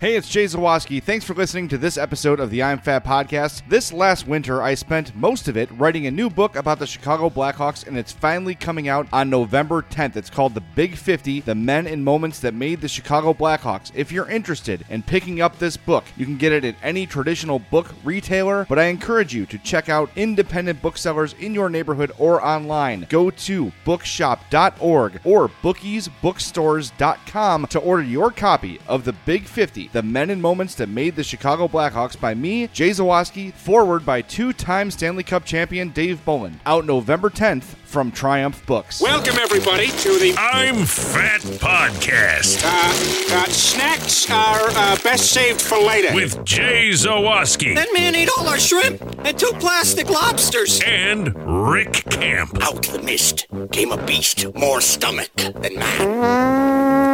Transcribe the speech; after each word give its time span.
Hey, 0.00 0.16
it's 0.16 0.28
Jay 0.30 0.46
Zawaski. 0.46 1.02
Thanks 1.02 1.26
for 1.26 1.34
listening 1.34 1.68
to 1.68 1.76
this 1.76 1.98
episode 1.98 2.40
of 2.40 2.48
the 2.48 2.62
I'm 2.62 2.78
Fat 2.78 3.04
podcast. 3.04 3.60
This 3.68 3.92
last 3.92 4.26
winter, 4.26 4.62
I 4.62 4.72
spent 4.72 5.14
most 5.14 5.46
of 5.46 5.58
it 5.58 5.68
writing 5.72 6.06
a 6.06 6.10
new 6.10 6.30
book 6.30 6.56
about 6.56 6.78
the 6.78 6.86
Chicago 6.86 7.28
Blackhawks, 7.28 7.86
and 7.86 7.98
it's 7.98 8.10
finally 8.10 8.54
coming 8.54 8.88
out 8.88 9.06
on 9.12 9.28
November 9.28 9.82
10th. 9.82 10.16
It's 10.16 10.30
called 10.30 10.54
The 10.54 10.62
Big 10.62 10.96
50 10.96 11.40
The 11.40 11.54
Men 11.54 11.86
and 11.86 12.02
Moments 12.02 12.40
That 12.40 12.54
Made 12.54 12.80
the 12.80 12.88
Chicago 12.88 13.34
Blackhawks. 13.34 13.92
If 13.94 14.10
you're 14.10 14.30
interested 14.30 14.86
in 14.88 15.02
picking 15.02 15.42
up 15.42 15.58
this 15.58 15.76
book, 15.76 16.04
you 16.16 16.24
can 16.24 16.38
get 16.38 16.52
it 16.52 16.64
at 16.64 16.76
any 16.82 17.04
traditional 17.04 17.58
book 17.58 17.88
retailer, 18.02 18.64
but 18.70 18.78
I 18.78 18.84
encourage 18.84 19.34
you 19.34 19.44
to 19.44 19.58
check 19.58 19.90
out 19.90 20.08
independent 20.16 20.80
booksellers 20.80 21.34
in 21.34 21.52
your 21.52 21.68
neighborhood 21.68 22.12
or 22.16 22.42
online. 22.42 23.04
Go 23.10 23.28
to 23.28 23.70
bookshop.org 23.84 25.20
or 25.24 25.50
bookiesbookstores.com 25.50 27.66
to 27.66 27.78
order 27.80 28.02
your 28.02 28.30
copy 28.30 28.80
of 28.88 29.04
The 29.04 29.12
Big 29.12 29.44
50 29.44 29.89
the 29.92 30.02
Men 30.02 30.30
and 30.30 30.40
Moments 30.40 30.74
That 30.76 30.88
Made 30.88 31.16
the 31.16 31.24
Chicago 31.24 31.66
Blackhawks 31.68 32.18
by 32.18 32.34
me, 32.34 32.68
Jay 32.68 32.90
Zawaski, 32.90 33.52
forward 33.52 34.06
by 34.06 34.22
two 34.22 34.52
time 34.52 34.90
Stanley 34.90 35.22
Cup 35.24 35.44
champion 35.44 35.90
Dave 35.90 36.24
Bolland. 36.24 36.60
Out 36.66 36.84
November 36.86 37.28
10th 37.30 37.62
from 37.84 38.12
Triumph 38.12 38.64
Books. 38.66 39.00
Welcome, 39.00 39.36
everybody, 39.40 39.88
to 39.88 40.18
the 40.18 40.34
I'm 40.38 40.84
Fat 40.86 41.40
Podcast 41.40 42.62
uh, 42.64 43.34
uh, 43.36 43.44
snacks 43.46 44.30
are 44.30 44.68
uh, 44.70 44.96
best 45.02 45.32
saved 45.32 45.60
for 45.60 45.78
later. 45.78 46.14
with 46.14 46.44
Jay 46.44 46.90
Zawaski 46.90 47.74
That 47.74 47.88
man 47.92 48.14
ate 48.14 48.28
all 48.38 48.48
our 48.48 48.58
shrimp 48.60 49.02
and 49.26 49.36
two 49.36 49.50
plastic 49.58 50.08
lobsters. 50.08 50.80
and 50.86 51.34
Rick 51.72 52.04
Kamp. 52.10 52.62
Out 52.62 52.82
the 52.86 53.02
mist 53.02 53.46
came 53.72 53.90
a 53.90 53.96
beast 54.06 54.46
more 54.54 54.80
stomach 54.80 55.34
than 55.34 55.74
man. 55.74 57.09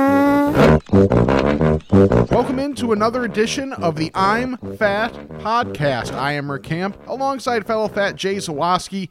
Welcome 2.31 2.59
into 2.59 2.93
another 2.93 3.25
edition 3.25 3.75
of 3.75 3.97
the 3.97 4.11
I'm 4.15 4.57
Fat 4.79 5.13
podcast. 5.13 6.13
I 6.15 6.33
am 6.33 6.51
Rick 6.51 6.63
Kamp 6.63 6.97
alongside 7.07 7.67
fellow 7.67 7.89
fat 7.89 8.17
Jay 8.17 8.37
Zawaski. 8.37 9.11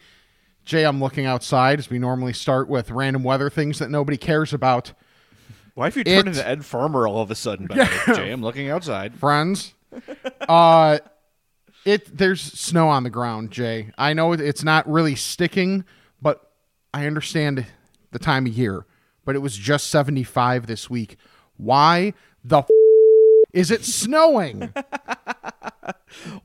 Jay, 0.64 0.84
I'm 0.86 1.00
looking 1.00 1.28
outside 1.28 1.78
as 1.78 1.88
we 1.88 2.00
normally 2.00 2.34
start 2.34 2.68
with 2.68 2.90
random 2.90 3.23
weather 3.23 3.52
things 3.52 3.78
that 3.78 3.92
nobody 3.92 4.18
cares 4.18 4.54
about. 4.54 4.94
Why 5.76 5.86
have 5.86 5.96
you 5.96 6.04
turned 6.04 6.18
It- 6.20 6.28
into 6.30 6.48
Ed 6.48 6.66
Farmer 6.66 7.08
all 7.08 7.22
of 7.22 7.30
a 7.30 7.36
sudden? 7.36 7.68
By 7.68 7.76
way, 7.78 7.88
Jay, 8.08 8.32
I'm 8.32 8.42
looking 8.42 8.72
outside. 8.72 9.14
Friends, 9.16 9.76
uh, 10.50 10.98
it 11.86 12.18
there's 12.18 12.42
snow 12.42 12.90
on 12.90 13.04
the 13.04 13.12
ground. 13.12 13.52
Jay, 13.52 13.92
I 14.00 14.14
know 14.14 14.34
it's 14.34 14.64
not 14.64 14.90
really 14.90 15.14
sticking, 15.14 15.86
but 16.20 16.42
I 16.92 17.06
understand 17.06 17.68
the 18.12 18.20
time 18.20 18.48
of 18.48 18.54
year. 18.54 18.88
But 19.26 19.36
it 19.36 19.40
was 19.40 19.56
just 19.58 19.88
75 19.92 20.66
this 20.67 20.88
week. 20.89 21.17
Why 21.58 22.14
the 22.43 22.60
f- 22.60 22.70
is 23.54 23.71
it 23.71 23.86
snowing? 23.86 24.73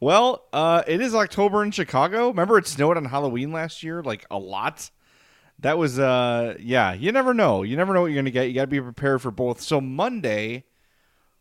Well, 0.01 0.45
uh, 0.53 0.83
it 0.87 1.01
is 1.01 1.15
October 1.15 1.63
in 1.63 1.71
Chicago. 1.71 2.29
Remember 2.29 2.59
it 2.59 2.67
snowed 2.67 2.97
on 2.97 3.05
Halloween 3.07 3.53
last 3.53 3.83
year, 3.83 4.03
like 4.03 4.27
a 4.31 4.39
lot. 4.39 4.91
That 5.61 5.79
was, 5.79 5.99
uh, 5.99 6.57
yeah. 6.59 6.93
You 6.93 7.13
never 7.13 7.35
know. 7.35 7.63
You 7.63 7.77
never 7.77 7.93
know 7.95 8.03
what 8.03 8.07
you're 8.09 8.21
gonna 8.23 8.31
get. 8.31 8.49
You 8.49 8.55
got 8.55 8.63
to 8.63 8.67
be 8.67 8.81
prepared 8.81 9.23
for 9.23 9.31
both. 9.31 9.61
So 9.61 9.81
Monday, 9.81 10.65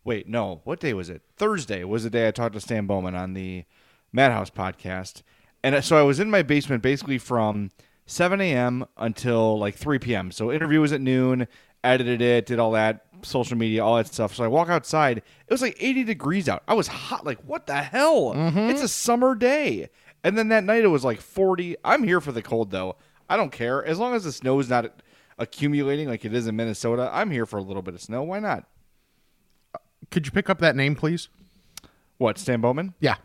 wait, 0.04 0.28
no, 0.28 0.62
what 0.64 0.80
day 0.80 0.94
was 0.94 1.10
it? 1.10 1.22
Thursday 1.38 1.84
was 1.84 2.04
the 2.04 2.10
day 2.10 2.28
I 2.28 2.32
talked 2.32 2.54
to 2.54 2.60
Stan 2.62 2.86
Bowman 2.86 3.16
on 3.16 3.34
the 3.34 3.64
Madhouse 4.12 4.50
podcast, 4.50 5.22
and 5.64 5.84
so 5.84 5.98
I 5.98 6.04
was 6.04 6.20
in 6.20 6.30
my 6.30 6.42
basement 6.42 6.84
basically 6.84 7.18
from 7.18 7.72
7 8.06 8.42
a.m. 8.42 8.86
until 8.98 9.58
like 9.58 9.76
3 9.76 10.00
p.m. 10.00 10.32
So 10.32 10.52
interview 10.52 10.82
was 10.82 10.92
at 10.92 11.02
noon. 11.02 11.48
Edited 11.84 12.22
it, 12.22 12.46
did 12.46 12.60
all 12.60 12.72
that, 12.72 13.06
social 13.22 13.58
media, 13.58 13.84
all 13.84 13.98
that 13.98 14.08
stuff. 14.08 14.36
So 14.36 14.44
I 14.44 14.48
walk 14.48 14.70
outside. 14.70 15.18
It 15.20 15.52
was 15.52 15.62
like 15.62 15.78
80 15.80 16.04
degrees 16.04 16.50
out. 16.50 16.64
I 16.68 16.74
was 16.74 16.88
hot. 16.88 17.26
Like, 17.26 17.40
what 17.46 17.68
the 17.68 17.76
hell? 17.76 18.34
Mm-hmm. 18.34 18.70
It's 18.70 18.82
a 18.82 18.88
summer 18.88 19.36
day. 19.36 19.90
And 20.24 20.38
then 20.38 20.50
that 20.50 20.64
night 20.66 20.84
it 20.84 20.88
was 20.88 21.06
like 21.06 21.22
40. 21.22 21.78
I'm 21.84 22.04
here 22.04 22.20
for 22.20 22.32
the 22.32 22.42
cold 22.42 22.72
though. 22.72 22.98
I 23.30 23.38
don't 23.38 23.52
care. 23.52 23.86
As 23.86 24.00
long 24.00 24.14
as 24.14 24.24
the 24.24 24.32
snow 24.32 24.60
is 24.60 24.70
not 24.70 25.02
accumulating 25.38 26.10
like 26.10 26.26
it 26.26 26.34
is 26.34 26.48
in 26.48 26.56
Minnesota, 26.56 27.10
I'm 27.14 27.32
here 27.32 27.46
for 27.46 27.58
a 27.58 27.62
little 27.62 27.82
bit 27.82 27.94
of 27.94 28.02
snow. 28.02 28.24
Why 28.24 28.40
not? 28.40 28.66
Could 30.12 30.26
you 30.26 30.32
pick 30.32 30.50
up 30.50 30.60
that 30.60 30.76
name, 30.76 30.96
please? 30.96 31.30
What, 32.18 32.38
Stan 32.38 32.60
Bowman? 32.60 32.96
Yeah. 33.00 33.16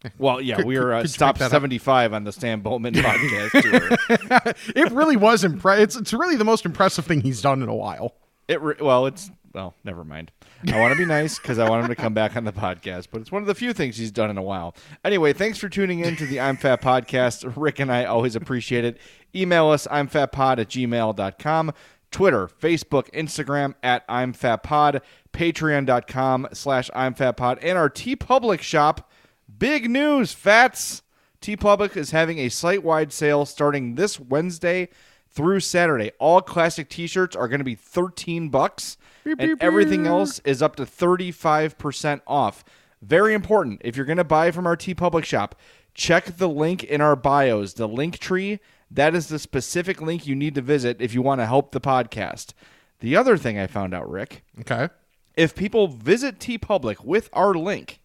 Well, 0.18 0.40
yeah, 0.40 0.56
Could- 0.56 0.66
we 0.66 0.76
are 0.76 0.92
uh, 0.92 1.06
stop 1.06 1.40
up? 1.40 1.50
75 1.50 2.12
on 2.12 2.24
the 2.24 2.32
Stan 2.32 2.60
Bowman 2.60 2.94
podcast 2.94 3.62
tour. 3.62 4.54
It 4.76 4.92
really 4.92 5.16
was 5.16 5.42
impressive. 5.44 5.82
It's, 5.82 5.96
it's 5.96 6.12
really 6.12 6.36
the 6.36 6.44
most 6.44 6.64
impressive 6.64 7.04
thing 7.04 7.20
he's 7.20 7.42
done 7.42 7.62
in 7.62 7.68
a 7.68 7.74
while. 7.74 8.14
It 8.46 8.60
re- 8.62 8.76
well, 8.80 9.06
it's 9.06 9.30
well, 9.52 9.74
never 9.82 10.04
mind. 10.04 10.30
I 10.72 10.78
want 10.78 10.92
to 10.92 10.98
be 10.98 11.04
nice 11.06 11.38
because 11.38 11.58
I 11.58 11.68
want 11.68 11.82
him 11.82 11.88
to 11.88 11.96
come 11.96 12.14
back 12.14 12.36
on 12.36 12.44
the 12.44 12.52
podcast, 12.52 13.08
but 13.10 13.20
it's 13.20 13.32
one 13.32 13.42
of 13.42 13.48
the 13.48 13.54
few 13.54 13.72
things 13.72 13.96
he's 13.96 14.10
done 14.10 14.30
in 14.30 14.38
a 14.38 14.42
while. 14.42 14.74
Anyway, 15.04 15.32
thanks 15.32 15.58
for 15.58 15.68
tuning 15.68 16.00
in 16.00 16.16
to 16.16 16.26
the 16.26 16.38
I'm 16.40 16.56
Fat 16.56 16.80
podcast. 16.80 17.50
Rick 17.56 17.78
and 17.80 17.90
I 17.90 18.04
always 18.04 18.36
appreciate 18.36 18.84
it. 18.84 18.98
Email 19.34 19.68
us, 19.68 19.86
I'm 19.90 20.08
fatpod 20.08 20.58
at 20.58 20.68
gmail.com. 20.68 21.72
Twitter, 22.10 22.46
Facebook, 22.48 23.10
Instagram 23.12 23.74
at 23.82 24.04
I'm 24.08 24.32
Fat 24.32 24.62
Pod, 24.62 25.02
patreon.com 25.32 26.48
slash 26.52 26.90
I'm 26.94 27.14
Fat 27.14 27.32
Pod, 27.36 27.58
and 27.62 27.76
our 27.76 27.90
TeePublic 27.90 28.60
shop. 28.60 29.10
Big 29.58 29.90
news, 29.90 30.32
Fats! 30.32 31.02
TeePublic 31.40 31.96
is 31.96 32.10
having 32.10 32.38
a 32.38 32.48
site 32.48 32.82
wide 32.82 33.12
sale 33.12 33.46
starting 33.46 33.94
this 33.94 34.18
Wednesday 34.20 34.88
through 35.30 35.60
Saturday. 35.60 36.10
All 36.18 36.40
classic 36.40 36.88
t-shirts 36.88 37.36
are 37.36 37.48
going 37.48 37.60
to 37.60 37.64
be 37.64 37.74
13 37.74 38.48
bucks 38.48 38.96
and 39.24 39.60
everything 39.62 40.06
else 40.06 40.40
is 40.40 40.62
up 40.62 40.76
to 40.76 40.84
35% 40.84 42.20
off. 42.26 42.64
Very 43.02 43.34
important. 43.34 43.80
If 43.84 43.96
you're 43.96 44.06
going 44.06 44.18
to 44.18 44.24
buy 44.24 44.50
from 44.50 44.66
our 44.66 44.76
TeePublic 44.76 45.24
shop, 45.24 45.54
check 45.94 46.36
the 46.38 46.48
link 46.48 46.82
in 46.84 47.00
our 47.00 47.14
bios, 47.16 47.74
the 47.74 47.86
link 47.88 48.18
tree. 48.18 48.58
That 48.90 49.14
is 49.14 49.28
the 49.28 49.38
specific 49.38 50.00
link 50.00 50.26
you 50.26 50.34
need 50.34 50.54
to 50.56 50.62
visit 50.62 51.00
if 51.00 51.14
you 51.14 51.22
want 51.22 51.40
to 51.40 51.46
help 51.46 51.70
the 51.72 51.80
podcast. 51.80 52.52
The 53.00 53.14
other 53.16 53.36
thing 53.36 53.58
I 53.58 53.66
found 53.68 53.94
out, 53.94 54.10
Rick, 54.10 54.42
Okay. 54.60 54.88
if 55.36 55.54
people 55.54 55.86
visit 55.86 56.40
TeePublic 56.40 57.04
with 57.04 57.28
our 57.32 57.54
link 57.54 58.00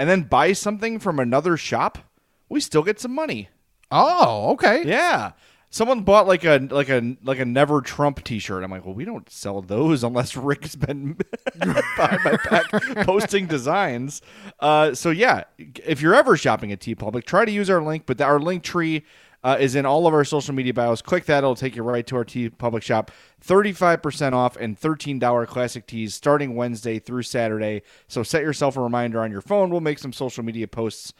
and 0.00 0.08
then 0.08 0.22
buy 0.22 0.54
something 0.54 0.98
from 0.98 1.20
another 1.20 1.58
shop, 1.58 1.98
we 2.48 2.58
still 2.58 2.82
get 2.82 2.98
some 2.98 3.14
money. 3.14 3.50
Oh, 3.90 4.52
okay. 4.52 4.82
Yeah. 4.86 5.32
Someone 5.68 6.04
bought 6.04 6.26
like 6.26 6.42
a 6.42 6.56
like 6.70 6.88
a 6.88 7.18
like 7.22 7.38
a 7.38 7.44
never 7.44 7.82
Trump 7.82 8.24
T-shirt. 8.24 8.64
I'm 8.64 8.70
like, 8.70 8.86
well, 8.86 8.94
we 8.94 9.04
don't 9.04 9.28
sell 9.28 9.60
those 9.60 10.02
unless 10.02 10.38
Rick's 10.38 10.74
been 10.74 11.18
behind 11.58 12.24
my 12.24 12.38
back 12.48 12.70
posting 13.04 13.46
designs. 13.46 14.22
Uh, 14.58 14.94
so 14.94 15.10
yeah, 15.10 15.44
if 15.58 16.00
you're 16.00 16.14
ever 16.14 16.34
shopping 16.34 16.72
at 16.72 16.80
TeePublic, 16.80 17.24
try 17.24 17.44
to 17.44 17.52
use 17.52 17.68
our 17.68 17.82
link. 17.82 18.04
But 18.06 18.16
the, 18.16 18.24
our 18.24 18.40
link 18.40 18.62
tree 18.62 19.04
uh, 19.42 19.56
is 19.58 19.74
in 19.74 19.86
all 19.86 20.06
of 20.06 20.14
our 20.14 20.24
social 20.24 20.54
media 20.54 20.74
bios. 20.74 21.02
Click 21.02 21.24
that; 21.26 21.38
it'll 21.38 21.54
take 21.54 21.76
you 21.76 21.82
right 21.82 22.06
to 22.06 22.16
our 22.16 22.24
TeePublic 22.24 22.82
shop. 22.82 23.10
Thirty 23.40 23.72
five 23.72 24.02
percent 24.02 24.34
off 24.34 24.56
and 24.56 24.78
thirteen 24.78 25.18
dollar 25.18 25.46
classic 25.46 25.86
tees 25.86 26.14
starting 26.14 26.54
Wednesday 26.54 26.98
through 26.98 27.22
Saturday. 27.22 27.82
So 28.08 28.22
set 28.22 28.42
yourself 28.42 28.76
a 28.76 28.80
reminder 28.80 29.20
on 29.20 29.30
your 29.30 29.40
phone. 29.40 29.70
We'll 29.70 29.80
make 29.80 29.98
some 29.98 30.12
social 30.12 30.44
media 30.44 30.68
posts 30.68 31.12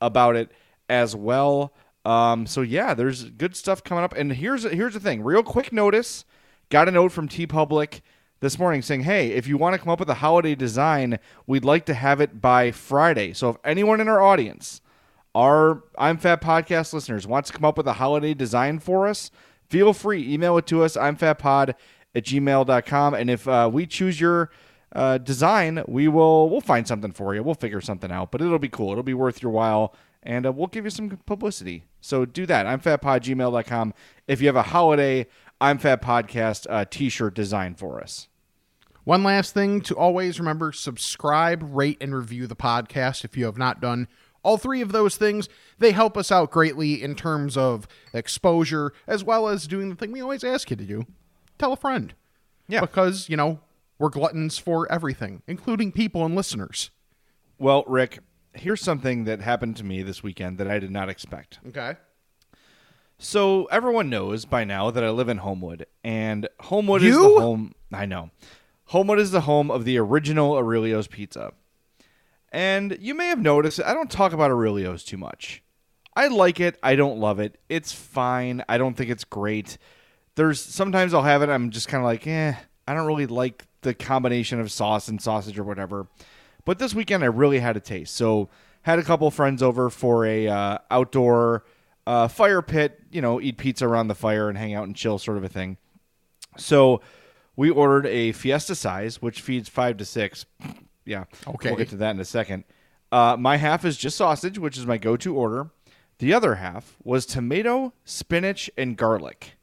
about 0.00 0.36
it 0.36 0.50
as 0.88 1.14
well. 1.14 1.72
Um, 2.04 2.46
so 2.46 2.62
yeah, 2.62 2.94
there's 2.94 3.24
good 3.24 3.54
stuff 3.54 3.84
coming 3.84 4.04
up. 4.04 4.14
And 4.16 4.32
here's 4.32 4.64
here's 4.64 4.94
the 4.94 5.00
thing. 5.00 5.22
Real 5.22 5.42
quick 5.42 5.72
notice. 5.72 6.24
Got 6.70 6.88
a 6.88 6.90
note 6.90 7.12
from 7.12 7.28
TeePublic 7.28 8.02
this 8.40 8.58
morning 8.58 8.82
saying, 8.82 9.02
"Hey, 9.02 9.30
if 9.30 9.46
you 9.46 9.56
want 9.56 9.74
to 9.74 9.78
come 9.78 9.88
up 9.88 10.00
with 10.00 10.10
a 10.10 10.14
holiday 10.14 10.54
design, 10.54 11.18
we'd 11.46 11.64
like 11.64 11.86
to 11.86 11.94
have 11.94 12.20
it 12.20 12.40
by 12.40 12.70
Friday. 12.70 13.32
So 13.32 13.50
if 13.50 13.56
anyone 13.64 14.00
in 14.00 14.08
our 14.08 14.20
audience, 14.20 14.80
our 15.34 15.82
I'm 15.96 16.18
Fat 16.18 16.40
podcast 16.40 16.92
listeners, 16.92 17.26
wants 17.26 17.50
to 17.50 17.56
come 17.56 17.64
up 17.64 17.76
with 17.76 17.86
a 17.86 17.94
holiday 17.94 18.34
design 18.34 18.78
for 18.78 19.06
us, 19.06 19.30
feel 19.68 19.92
free 19.92 20.32
email 20.32 20.58
it 20.58 20.66
to 20.66 20.82
us. 20.82 20.96
I'm 20.96 21.16
Fat 21.16 21.38
Pod 21.38 21.74
at 22.14 22.24
gmail.com. 22.24 23.14
And 23.14 23.30
if 23.30 23.46
uh, 23.46 23.70
we 23.72 23.86
choose 23.86 24.20
your 24.20 24.50
uh, 24.94 25.18
design, 25.18 25.82
we 25.86 26.08
will 26.08 26.48
we'll 26.48 26.60
find 26.60 26.86
something 26.86 27.12
for 27.12 27.34
you. 27.34 27.42
We'll 27.42 27.54
figure 27.54 27.80
something 27.80 28.10
out, 28.10 28.30
but 28.30 28.40
it'll 28.40 28.58
be 28.58 28.68
cool. 28.68 28.92
It'll 28.92 29.02
be 29.02 29.14
worth 29.14 29.42
your 29.42 29.52
while, 29.52 29.94
and 30.22 30.46
uh, 30.46 30.52
we'll 30.52 30.66
give 30.66 30.84
you 30.84 30.90
some 30.90 31.18
publicity. 31.26 31.84
So 32.00 32.24
do 32.24 32.46
that. 32.46 32.66
I'm 32.66 32.80
fatpod.gmail.com. 32.80 33.94
If 34.26 34.40
you 34.40 34.46
have 34.48 34.56
a 34.56 34.62
holiday 34.62 35.26
I'm 35.60 35.78
Fat 35.78 36.00
Podcast 36.00 36.66
uh, 36.70 36.84
t-shirt 36.88 37.34
design 37.34 37.74
for 37.74 38.00
us. 38.00 38.28
One 39.02 39.24
last 39.24 39.54
thing 39.54 39.80
to 39.82 39.96
always 39.96 40.38
remember 40.38 40.70
subscribe, 40.70 41.64
rate, 41.64 41.96
and 42.00 42.14
review 42.14 42.46
the 42.46 42.54
podcast 42.54 43.24
if 43.24 43.36
you 43.36 43.46
have 43.46 43.58
not 43.58 43.80
done 43.80 44.06
all 44.48 44.56
three 44.56 44.80
of 44.80 44.92
those 44.92 45.16
things. 45.16 45.48
They 45.78 45.92
help 45.92 46.16
us 46.16 46.32
out 46.32 46.50
greatly 46.50 47.02
in 47.02 47.14
terms 47.14 47.56
of 47.56 47.86
exposure, 48.14 48.92
as 49.06 49.22
well 49.22 49.46
as 49.46 49.66
doing 49.66 49.90
the 49.90 49.94
thing 49.94 50.10
we 50.10 50.22
always 50.22 50.42
ask 50.42 50.70
you 50.70 50.76
to 50.76 50.84
do 50.84 51.06
tell 51.58 51.72
a 51.72 51.76
friend. 51.76 52.14
Yeah. 52.68 52.80
Because, 52.80 53.28
you 53.28 53.36
know, 53.36 53.60
we're 53.98 54.08
gluttons 54.08 54.58
for 54.58 54.90
everything, 54.90 55.42
including 55.46 55.92
people 55.92 56.24
and 56.24 56.34
listeners. 56.34 56.90
Well, 57.58 57.84
Rick, 57.86 58.20
here's 58.54 58.80
something 58.80 59.24
that 59.24 59.40
happened 59.40 59.76
to 59.78 59.84
me 59.84 60.02
this 60.02 60.22
weekend 60.22 60.58
that 60.58 60.68
I 60.68 60.78
did 60.78 60.90
not 60.90 61.08
expect. 61.08 61.58
Okay. 61.68 61.96
So 63.18 63.64
everyone 63.66 64.08
knows 64.08 64.44
by 64.44 64.64
now 64.64 64.90
that 64.92 65.02
I 65.02 65.10
live 65.10 65.28
in 65.28 65.38
Homewood, 65.38 65.86
and 66.04 66.48
Homewood 66.60 67.02
is 67.02 67.16
the 67.16 67.22
home. 67.22 67.74
I 67.92 68.06
know. 68.06 68.30
Homewood 68.86 69.18
is 69.18 69.32
the 69.32 69.40
home 69.42 69.70
of 69.70 69.84
the 69.84 69.98
original 69.98 70.54
Aurelio's 70.54 71.08
Pizza. 71.08 71.52
And 72.50 72.96
you 73.00 73.14
may 73.14 73.26
have 73.26 73.40
noticed 73.40 73.80
I 73.84 73.94
don't 73.94 74.10
talk 74.10 74.32
about 74.32 74.50
Aurelio's 74.50 75.04
too 75.04 75.16
much. 75.16 75.62
I 76.16 76.28
like 76.28 76.60
it. 76.60 76.78
I 76.82 76.96
don't 76.96 77.20
love 77.20 77.38
it. 77.38 77.60
It's 77.68 77.92
fine. 77.92 78.64
I 78.68 78.78
don't 78.78 78.94
think 78.94 79.10
it's 79.10 79.24
great. 79.24 79.78
There's 80.34 80.60
sometimes 80.60 81.14
I'll 81.14 81.22
have 81.22 81.42
it. 81.42 81.48
I'm 81.48 81.70
just 81.70 81.88
kind 81.88 82.02
of 82.02 82.06
like, 82.06 82.26
eh. 82.26 82.54
I 82.86 82.94
don't 82.94 83.06
really 83.06 83.26
like 83.26 83.66
the 83.82 83.94
combination 83.94 84.60
of 84.60 84.72
sauce 84.72 85.08
and 85.08 85.20
sausage 85.20 85.58
or 85.58 85.64
whatever. 85.64 86.08
But 86.64 86.78
this 86.78 86.94
weekend 86.94 87.22
I 87.22 87.26
really 87.26 87.60
had 87.60 87.76
a 87.76 87.80
taste. 87.80 88.14
So 88.14 88.48
had 88.82 88.98
a 88.98 89.02
couple 89.02 89.30
friends 89.30 89.62
over 89.62 89.90
for 89.90 90.24
a 90.24 90.48
uh, 90.48 90.78
outdoor 90.90 91.64
uh, 92.06 92.28
fire 92.28 92.62
pit. 92.62 92.98
You 93.10 93.20
know, 93.20 93.40
eat 93.40 93.58
pizza 93.58 93.86
around 93.86 94.08
the 94.08 94.14
fire 94.14 94.48
and 94.48 94.56
hang 94.56 94.74
out 94.74 94.84
and 94.84 94.96
chill, 94.96 95.18
sort 95.18 95.36
of 95.36 95.44
a 95.44 95.48
thing. 95.48 95.76
So 96.56 97.00
we 97.54 97.70
ordered 97.70 98.06
a 98.06 98.32
Fiesta 98.32 98.74
size, 98.74 99.20
which 99.20 99.40
feeds 99.40 99.68
five 99.68 99.96
to 99.98 100.04
six. 100.04 100.46
Yeah. 101.08 101.24
Okay. 101.46 101.70
We'll 101.70 101.78
get 101.78 101.88
to 101.90 101.96
that 101.96 102.10
in 102.10 102.20
a 102.20 102.24
second. 102.24 102.64
Uh, 103.10 103.36
my 103.38 103.56
half 103.56 103.84
is 103.84 103.96
just 103.96 104.16
sausage, 104.16 104.58
which 104.58 104.76
is 104.76 104.86
my 104.86 104.98
go 104.98 105.16
to 105.16 105.34
order. 105.34 105.70
The 106.18 106.34
other 106.34 106.56
half 106.56 106.96
was 107.02 107.24
tomato, 107.24 107.92
spinach, 108.04 108.70
and 108.76 108.96
garlic. 108.96 109.56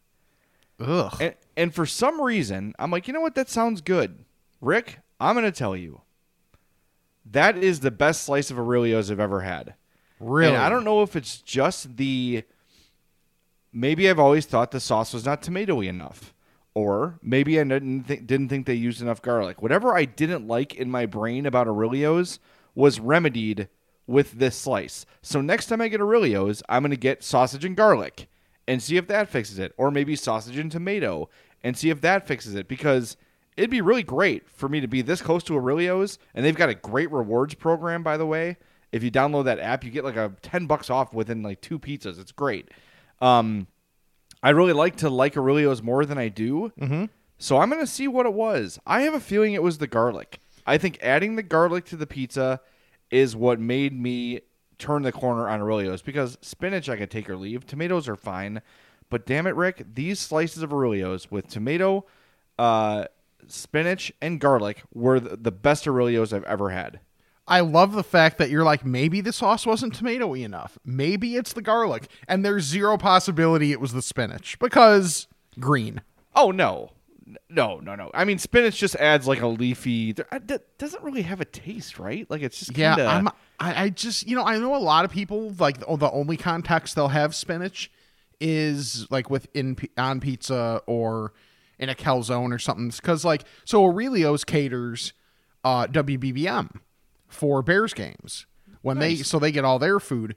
Ugh. 0.80 1.15
And, 1.21 1.36
and 1.56 1.75
for 1.75 1.86
some 1.86 2.19
reason, 2.19 2.74
I'm 2.80 2.92
like, 2.92 3.07
you 3.07 3.13
know 3.13 3.21
what? 3.21 3.36
That 3.36 3.50
sounds 3.50 3.81
good. 3.81 4.25
Rick, 4.62 5.00
I'm 5.19 5.36
going 5.36 5.45
to 5.45 5.51
tell 5.51 5.75
you. 5.75 6.01
That 7.31 7.57
is 7.57 7.80
the 7.80 7.91
best 7.91 8.24
slice 8.24 8.51
of 8.51 8.59
Aurelio's 8.59 9.09
I've 9.09 9.19
ever 9.19 9.41
had. 9.41 9.75
Really? 10.19 10.53
And 10.53 10.57
I 10.62 10.69
don't 10.69 10.83
know 10.83 11.01
if 11.01 11.15
it's 11.15 11.38
just 11.38 11.98
the. 11.98 12.44
Maybe 13.74 14.09
I've 14.09 14.19
always 14.19 14.45
thought 14.45 14.71
the 14.71 14.80
sauce 14.80 15.13
was 15.13 15.25
not 15.25 15.41
tomatoey 15.41 15.88
enough, 15.88 16.33
or 16.75 17.19
maybe 17.24 17.60
I 17.60 17.63
didn't 17.63 18.04
think 18.04 18.27
didn't 18.27 18.50
think 18.50 18.68
they 18.68 18.75
used 18.75 19.01
enough 19.01 19.22
garlic. 19.22 19.62
Whatever 19.62 19.95
I 19.95 20.06
didn't 20.06 20.48
like 20.48 20.75
in 20.75 20.92
my 20.92 21.07
brain 21.07 21.45
about 21.45 21.68
Aurelio's 21.68 22.39
was 22.75 23.00
remedied 23.00 23.69
with 24.06 24.33
this 24.33 24.56
slice. 24.56 25.06
So 25.24 25.42
next 25.42 25.66
time 25.68 25.81
I 25.81 25.88
get 25.88 26.01
Aurelio's, 26.01 26.62
I'm 26.69 26.83
gonna 26.83 26.95
get 26.95 27.24
sausage 27.24 27.66
and 27.66 27.75
garlic 27.75 28.27
and 28.68 28.83
see 28.83 28.98
if 28.98 29.07
that 29.07 29.30
fixes 29.30 29.57
it, 29.57 29.74
or 29.77 29.89
maybe 29.89 30.16
sausage 30.16 30.57
and 30.57 30.72
tomato 30.72 31.30
and 31.63 31.75
see 31.75 31.89
if 31.89 32.01
that 32.01 32.27
fixes 32.27 32.54
it 32.56 32.68
because. 32.68 33.18
It'd 33.57 33.69
be 33.69 33.80
really 33.80 34.04
great 34.04 34.50
for 34.50 34.68
me 34.68 34.81
to 34.81 34.88
be 34.89 35.01
this 35.01 35.22
close 35.22 35.42
to 35.44 35.56
Aurelio's, 35.56 36.19
and 36.33 36.44
they've 36.44 36.54
got 36.54 36.68
a 36.68 36.75
great 36.75 37.10
rewards 37.10 37.54
program, 37.54 38.04
by 38.04 38.18
the 38.18 38.25
way 38.25 38.57
if 38.95 39.04
you 39.04 39.12
download 39.12 39.44
that 39.44 39.60
app, 39.60 39.83
you 39.83 39.92
get 39.92 40.06
like 40.06 40.16
a 40.16 40.31
ten 40.42 40.68
bucks 40.68 40.89
off 40.89 41.13
within 41.13 41.44
like 41.44 41.60
two 41.60 41.77
pizzas. 41.77 42.18
It's 42.18 42.31
great. 42.31 42.69
Um, 43.22 43.68
I 44.45 44.51
really 44.51 44.74
like 44.74 44.97
to 44.97 45.09
like 45.09 45.36
Aurelio's 45.36 45.81
more 45.81 46.06
than 46.06 46.19
I 46.19 46.27
do, 46.27 46.71
mm-hmm. 46.80 47.06
so 47.39 47.57
I'm 47.57 47.71
gonna 47.71 47.88
see 47.88 48.07
what 48.07 48.27
it 48.27 48.33
was. 48.33 48.80
I 48.86 49.01
have 49.01 49.15
a 49.15 49.19
feeling 49.19 49.53
it 49.53 49.63
was 49.63 49.80
the 49.80 49.88
garlic. 49.88 50.39
I 50.68 50.77
think 50.77 51.00
adding 51.01 51.36
the 51.36 51.42
garlic 51.42 51.86
to 51.86 51.95
the 51.95 52.06
pizza 52.06 52.62
is 53.09 53.36
what 53.36 53.59
made 53.59 54.00
me 54.00 54.42
turn 54.77 55.01
the 55.01 55.12
corner 55.12 55.50
on 55.50 55.62
Aurelio's 55.62 56.03
because 56.03 56.38
spinach 56.42 56.89
I 56.89 56.95
could 56.95 57.09
take 57.09 57.27
or 57.27 57.36
leave, 57.36 57.65
tomatoes 57.65 58.07
are 58.07 58.15
fine, 58.15 58.62
but 59.09 59.25
damn 59.25 59.47
it, 59.47 59.56
Rick, 59.56 59.83
these 59.95 60.19
slices 60.19 60.62
of 60.62 60.71
Aurelio's 60.71 61.31
with 61.31 61.48
tomato, 61.48 62.06
uh, 62.59 63.06
spinach, 63.48 64.13
and 64.21 64.39
garlic 64.39 64.83
were 64.94 65.19
the 65.19 65.38
the 65.38 65.51
best 65.51 65.88
Aurelio's 65.88 66.33
I've 66.33 66.44
ever 66.44 66.69
had. 66.69 67.00
I 67.47 67.59
love 67.59 67.94
the 67.94 68.03
fact 68.03 68.38
that 68.39 68.50
you're 68.50 68.63
like, 68.63 68.83
maybe 68.86 69.21
the 69.21 69.31
sauce 69.33 69.65
wasn't 69.65 69.94
tomatoey 69.97 70.44
enough. 70.44 70.80
Maybe 70.83 71.36
it's 71.36 71.53
the 71.53 71.62
garlic. 71.62 72.07
And 72.27 72.44
there's 72.44 72.63
zero 72.63 72.97
possibility 72.97 73.71
it 73.71 73.80
was 73.80 73.94
the 73.94 74.01
spinach 74.01 74.57
because 74.59 75.27
green. 75.59 76.01
Oh 76.36 76.50
no, 76.51 76.92
no, 77.50 77.80
no, 77.80 77.94
no. 77.95 78.09
I 78.13 78.25
mean, 78.25 78.39
spinach 78.39 78.77
just 78.77 78.95
adds 78.95 79.27
like 79.27 79.42
a 79.42 79.47
leafy. 79.47 80.15
uh, 80.31 80.39
That 80.45 80.77
doesn't 80.80 81.03
really 81.03 81.21
have 81.21 81.39
a 81.39 81.45
taste, 81.45 82.00
right? 82.00 82.30
Like 82.31 82.42
it's 82.42 82.57
just 82.59 82.75
Yeah, 82.75 82.95
kinda, 82.95 83.12
I'm, 83.12 83.27
I, 83.59 83.83
I 83.83 83.89
just, 83.89 84.27
you 84.27 84.36
know, 84.36 84.44
I 84.44 84.57
know 84.57 84.75
a 84.75 84.77
lot 84.77 85.06
of 85.06 85.12
people 85.12 85.53
like 85.59 85.80
the 85.80 86.12
only 86.12 86.38
context 86.38 86.95
they'll 86.95 87.09
have 87.09 87.36
spinach 87.36 87.91
is 88.41 89.07
like 89.12 89.30
with 89.30 89.48
in 89.53 89.77
on 89.98 90.19
pizza 90.19 90.81
or 90.88 91.33
in 91.77 91.89
a 91.89 91.95
calzone 91.95 92.53
or 92.53 92.59
something. 92.59 92.89
Because 92.89 93.24
like, 93.24 93.44
so 93.65 93.83
Aurelio's 93.86 94.44
caters 94.44 95.13
uh, 95.63 95.88
WBBM 95.88 96.80
for 97.35 97.61
Bears 97.61 97.93
games 97.93 98.45
when 98.81 98.99
they 98.99 99.15
so 99.17 99.39
they 99.39 99.51
get 99.51 99.65
all 99.65 99.79
their 99.79 99.99
food. 99.99 100.35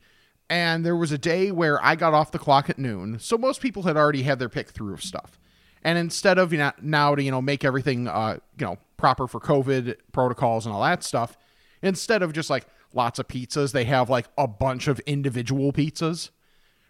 And 0.51 0.85
there 0.85 0.97
was 0.97 1.13
a 1.13 1.19
day 1.19 1.51
where 1.51 1.83
I 1.85 1.95
got 1.95 2.15
off 2.15 2.33
the 2.33 2.39
clock 2.39 2.71
at 2.71 2.79
noon, 2.79 3.19
so 3.19 3.37
most 3.37 3.61
people 3.61 3.83
had 3.83 3.97
already 3.97 4.23
had 4.23 4.39
their 4.39 4.49
pick 4.49 4.71
through 4.71 4.95
of 4.95 5.03
stuff. 5.03 5.39
And 5.83 5.99
instead 5.99 6.39
of 6.39 6.53
you 6.53 6.59
know 6.59 6.73
now 6.81 7.15
to 7.15 7.23
you 7.23 7.31
know 7.31 7.43
make 7.43 7.65
everything 7.65 8.09
uh 8.09 8.39
you 8.59 8.67
know 8.67 8.79
proper 8.97 9.27
for 9.27 9.41
COVID 9.41 9.97
protocols 10.13 10.67
and 10.67 10.75
all 10.75 10.83
that 10.83 11.05
stuff, 11.05 11.37
instead 11.83 12.23
of 12.23 12.33
just 12.33 12.51
like 12.51 12.67
lots 12.93 13.19
of 13.19 13.29
pizzas, 13.29 13.73
they 13.73 13.85
have 13.85 14.09
like 14.09 14.27
a 14.37 14.49
bunch 14.49 14.89
of 14.89 14.99
individual 15.01 15.73
pizzas. 15.73 16.31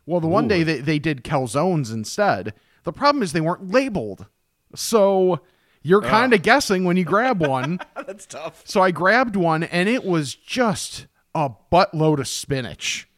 Well, 0.07 0.21
the 0.21 0.29
one 0.29 0.49
day 0.49 0.63
they, 0.63 0.79
they 0.79 0.99
did 0.99 1.23
calzones 1.23 1.93
instead. 1.93 2.55
The 2.85 2.93
problem 2.93 3.23
is 3.23 3.33
they 3.33 3.43
weren't 3.43 3.71
labeled. 3.71 4.27
So 4.75 5.41
you're 5.83 6.05
oh. 6.05 6.09
kind 6.09 6.33
of 6.33 6.43
guessing 6.43 6.85
when 6.85 6.97
you 6.97 7.05
grab 7.05 7.41
one. 7.41 7.81
That's 8.07 8.27
tough. 8.27 8.63
so 8.65 8.83
I 8.83 8.91
grabbed 8.91 9.37
one 9.37 9.63
and 9.63 9.89
it 9.89 10.05
was 10.05 10.35
just 10.35 11.07
a 11.35 11.51
buttload 11.73 12.19
of 12.19 12.29
spinach. 12.29 13.09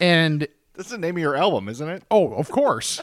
And 0.00 0.46
That's 0.74 0.90
the 0.90 0.98
name 0.98 1.16
of 1.16 1.20
your 1.20 1.36
album, 1.36 1.68
isn't 1.68 1.88
it? 1.88 2.02
oh, 2.10 2.32
of 2.34 2.50
course. 2.50 3.02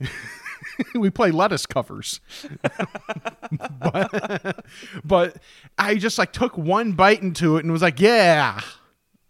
we 0.94 1.10
play 1.10 1.30
lettuce 1.30 1.66
covers. 1.66 2.20
but, 3.78 4.64
but 5.04 5.36
I 5.78 5.96
just 5.96 6.18
like 6.18 6.32
took 6.32 6.56
one 6.56 6.92
bite 6.92 7.22
into 7.22 7.56
it 7.56 7.64
and 7.64 7.72
was 7.72 7.82
like, 7.82 8.00
yeah. 8.00 8.60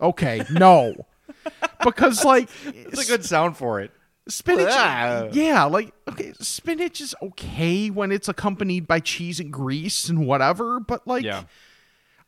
Okay, 0.01 0.45
no. 0.51 1.07
Because 1.83 2.25
like 2.25 2.49
It's 2.67 3.05
a 3.05 3.07
good 3.07 3.25
sound 3.25 3.57
for 3.57 3.81
it. 3.81 3.91
Spinach 4.29 4.69
Ah. 4.71 5.29
yeah 5.33 5.65
like 5.65 5.93
okay 6.09 6.33
spinach 6.41 7.01
is 7.01 7.15
okay 7.23 7.91
when 7.91 8.13
it's 8.13 8.29
accompanied 8.29 8.87
by 8.87 9.01
cheese 9.01 9.41
and 9.41 9.53
grease 9.53 10.09
and 10.09 10.27
whatever 10.27 10.79
but 10.79 11.07
like 11.07 11.25
Yeah. 11.25 11.45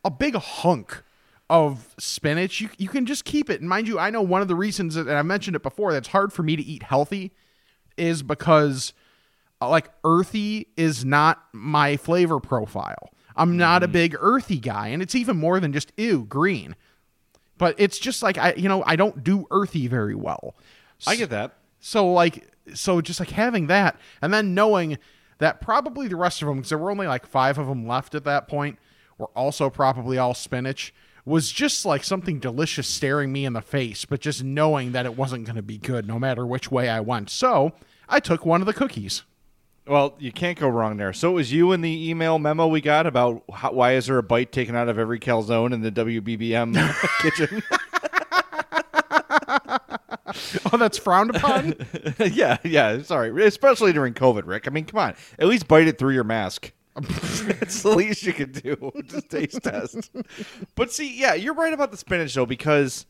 a 0.04 0.10
big 0.10 0.34
hunk 0.34 1.02
of 1.48 1.94
spinach 1.98 2.60
you, 2.60 2.68
you 2.78 2.88
can 2.88 3.06
just 3.06 3.24
keep 3.24 3.48
it 3.48 3.60
and 3.60 3.68
mind 3.68 3.86
you 3.86 3.98
i 3.98 4.10
know 4.10 4.22
one 4.22 4.42
of 4.42 4.48
the 4.48 4.56
reasons 4.56 4.94
that 4.96 5.06
and 5.06 5.16
i 5.16 5.22
mentioned 5.22 5.54
it 5.54 5.62
before 5.62 5.92
that's 5.92 6.08
hard 6.08 6.32
for 6.32 6.42
me 6.42 6.56
to 6.56 6.62
eat 6.62 6.82
healthy 6.82 7.32
is 7.96 8.22
because 8.24 8.92
uh, 9.60 9.68
like 9.68 9.88
earthy 10.04 10.66
is 10.76 11.04
not 11.04 11.44
my 11.52 11.96
flavor 11.96 12.40
profile 12.40 13.10
i'm 13.36 13.56
not 13.56 13.82
a 13.84 13.88
big 13.88 14.16
earthy 14.18 14.58
guy 14.58 14.88
and 14.88 15.00
it's 15.00 15.14
even 15.14 15.36
more 15.36 15.60
than 15.60 15.72
just 15.72 15.92
ew 15.96 16.24
green 16.24 16.74
but 17.56 17.74
it's 17.78 17.98
just 17.98 18.20
like 18.22 18.36
i 18.36 18.52
you 18.54 18.68
know 18.68 18.82
i 18.86 18.96
don't 18.96 19.22
do 19.22 19.46
earthy 19.52 19.86
very 19.86 20.14
well 20.16 20.56
I 21.06 21.16
get 21.16 21.30
that. 21.30 21.52
So 21.84 22.10
like 22.10 22.48
so 22.72 23.02
just 23.02 23.20
like 23.20 23.30
having 23.30 23.66
that 23.66 23.98
and 24.22 24.32
then 24.32 24.54
knowing 24.54 24.96
that 25.38 25.60
probably 25.60 26.08
the 26.08 26.16
rest 26.16 26.40
of 26.40 26.48
them 26.48 26.56
because 26.56 26.70
there 26.70 26.78
were 26.78 26.90
only 26.90 27.06
like 27.06 27.26
five 27.26 27.58
of 27.58 27.66
them 27.66 27.86
left 27.86 28.14
at 28.14 28.24
that 28.24 28.48
point 28.48 28.78
were 29.18 29.28
also 29.36 29.68
probably 29.68 30.16
all 30.16 30.32
spinach 30.32 30.94
was 31.26 31.52
just 31.52 31.84
like 31.84 32.02
something 32.02 32.38
delicious 32.38 32.88
staring 32.88 33.30
me 33.30 33.44
in 33.44 33.52
the 33.52 33.60
face 33.60 34.06
but 34.06 34.20
just 34.20 34.42
knowing 34.42 34.92
that 34.92 35.04
it 35.04 35.14
wasn't 35.14 35.44
going 35.44 35.56
to 35.56 35.62
be 35.62 35.76
good 35.76 36.06
no 36.06 36.18
matter 36.18 36.46
which 36.46 36.70
way 36.70 36.88
I 36.88 37.00
went. 37.00 37.28
So 37.28 37.72
I 38.08 38.18
took 38.18 38.46
one 38.46 38.62
of 38.62 38.66
the 38.66 38.74
cookies. 38.74 39.22
Well, 39.86 40.14
you 40.18 40.32
can't 40.32 40.58
go 40.58 40.68
wrong 40.68 40.96
there. 40.96 41.12
So 41.12 41.32
it 41.32 41.34
was 41.34 41.52
you 41.52 41.72
in 41.72 41.82
the 41.82 42.08
email 42.08 42.38
memo 42.38 42.66
we 42.66 42.80
got 42.80 43.06
about 43.06 43.44
how, 43.52 43.72
why 43.72 43.92
is 43.92 44.06
there 44.06 44.16
a 44.16 44.22
bite 44.22 44.52
taken 44.52 44.74
out 44.74 44.88
of 44.88 44.98
every 44.98 45.20
calzone 45.20 45.74
in 45.74 45.82
the 45.82 45.92
WBBM 45.92 46.94
kitchen? 47.20 47.62
Oh, 50.72 50.76
that's 50.76 50.98
frowned 50.98 51.34
upon. 51.34 51.74
yeah, 52.18 52.58
yeah. 52.64 53.02
Sorry, 53.02 53.44
especially 53.44 53.92
during 53.92 54.14
COVID, 54.14 54.46
Rick. 54.46 54.66
I 54.66 54.70
mean, 54.70 54.84
come 54.84 54.98
on, 54.98 55.14
at 55.38 55.46
least 55.46 55.68
bite 55.68 55.86
it 55.86 55.98
through 55.98 56.14
your 56.14 56.24
mask. 56.24 56.72
it's 56.96 57.82
the 57.82 57.90
least 57.90 58.22
you 58.24 58.32
could 58.32 58.52
do. 58.52 58.92
Just 59.06 59.30
taste 59.30 59.62
test. 59.62 60.10
But 60.74 60.92
see, 60.92 61.18
yeah, 61.18 61.34
you're 61.34 61.54
right 61.54 61.72
about 61.72 61.90
the 61.90 61.96
spinach 61.96 62.34
though, 62.34 62.46
because 62.46 63.06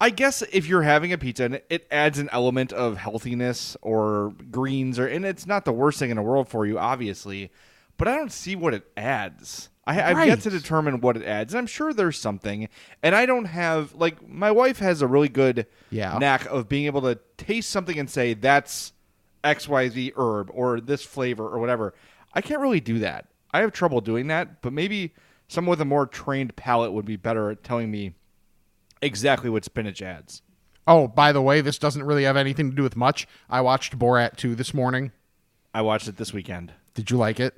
I 0.00 0.10
guess 0.10 0.42
if 0.52 0.66
you're 0.66 0.82
having 0.82 1.12
a 1.12 1.18
pizza 1.18 1.44
and 1.44 1.60
it 1.68 1.86
adds 1.90 2.18
an 2.18 2.28
element 2.32 2.72
of 2.72 2.96
healthiness 2.96 3.76
or 3.82 4.34
greens, 4.50 4.98
or 4.98 5.06
and 5.06 5.24
it's 5.24 5.46
not 5.46 5.64
the 5.64 5.72
worst 5.72 5.98
thing 5.98 6.10
in 6.10 6.16
the 6.16 6.22
world 6.22 6.48
for 6.48 6.66
you, 6.66 6.78
obviously. 6.78 7.50
But 7.96 8.08
I 8.08 8.16
don't 8.16 8.32
see 8.32 8.56
what 8.56 8.74
it 8.74 8.90
adds. 8.96 9.69
I, 9.86 10.02
I've 10.12 10.26
yet 10.26 10.40
to 10.42 10.50
determine 10.50 11.00
what 11.00 11.16
it 11.16 11.24
adds. 11.24 11.54
I'm 11.54 11.66
sure 11.66 11.92
there's 11.92 12.18
something, 12.18 12.68
and 13.02 13.14
I 13.14 13.26
don't 13.26 13.46
have 13.46 13.94
like 13.94 14.26
my 14.28 14.50
wife 14.50 14.78
has 14.78 15.02
a 15.02 15.06
really 15.06 15.28
good 15.28 15.66
Yeah. 15.90 16.16
knack 16.18 16.46
of 16.46 16.68
being 16.68 16.86
able 16.86 17.00
to 17.02 17.18
taste 17.38 17.70
something 17.70 17.98
and 17.98 18.08
say 18.08 18.34
that's 18.34 18.92
X 19.42 19.68
Y 19.68 19.88
Z 19.88 20.12
herb 20.16 20.50
or 20.52 20.80
this 20.80 21.02
flavor 21.02 21.48
or 21.48 21.58
whatever. 21.58 21.94
I 22.34 22.40
can't 22.42 22.60
really 22.60 22.80
do 22.80 22.98
that. 23.00 23.26
I 23.52 23.60
have 23.60 23.72
trouble 23.72 24.00
doing 24.00 24.28
that, 24.28 24.62
but 24.62 24.72
maybe 24.72 25.14
someone 25.48 25.70
with 25.70 25.80
a 25.80 25.84
more 25.86 26.06
trained 26.06 26.54
palate 26.56 26.92
would 26.92 27.06
be 27.06 27.16
better 27.16 27.50
at 27.50 27.64
telling 27.64 27.90
me 27.90 28.14
exactly 29.02 29.50
what 29.50 29.64
spinach 29.64 30.02
adds. 30.02 30.42
Oh, 30.86 31.08
by 31.08 31.32
the 31.32 31.42
way, 31.42 31.60
this 31.60 31.78
doesn't 31.78 32.04
really 32.04 32.24
have 32.24 32.36
anything 32.36 32.70
to 32.70 32.76
do 32.76 32.82
with 32.82 32.96
much. 32.96 33.26
I 33.48 33.60
watched 33.60 33.98
Borat 33.98 34.36
2 34.36 34.54
this 34.54 34.72
morning. 34.74 35.12
I 35.74 35.82
watched 35.82 36.06
it 36.08 36.16
this 36.16 36.32
weekend. 36.32 36.72
Did 36.94 37.10
you 37.10 37.16
like 37.16 37.40
it? 37.40 37.56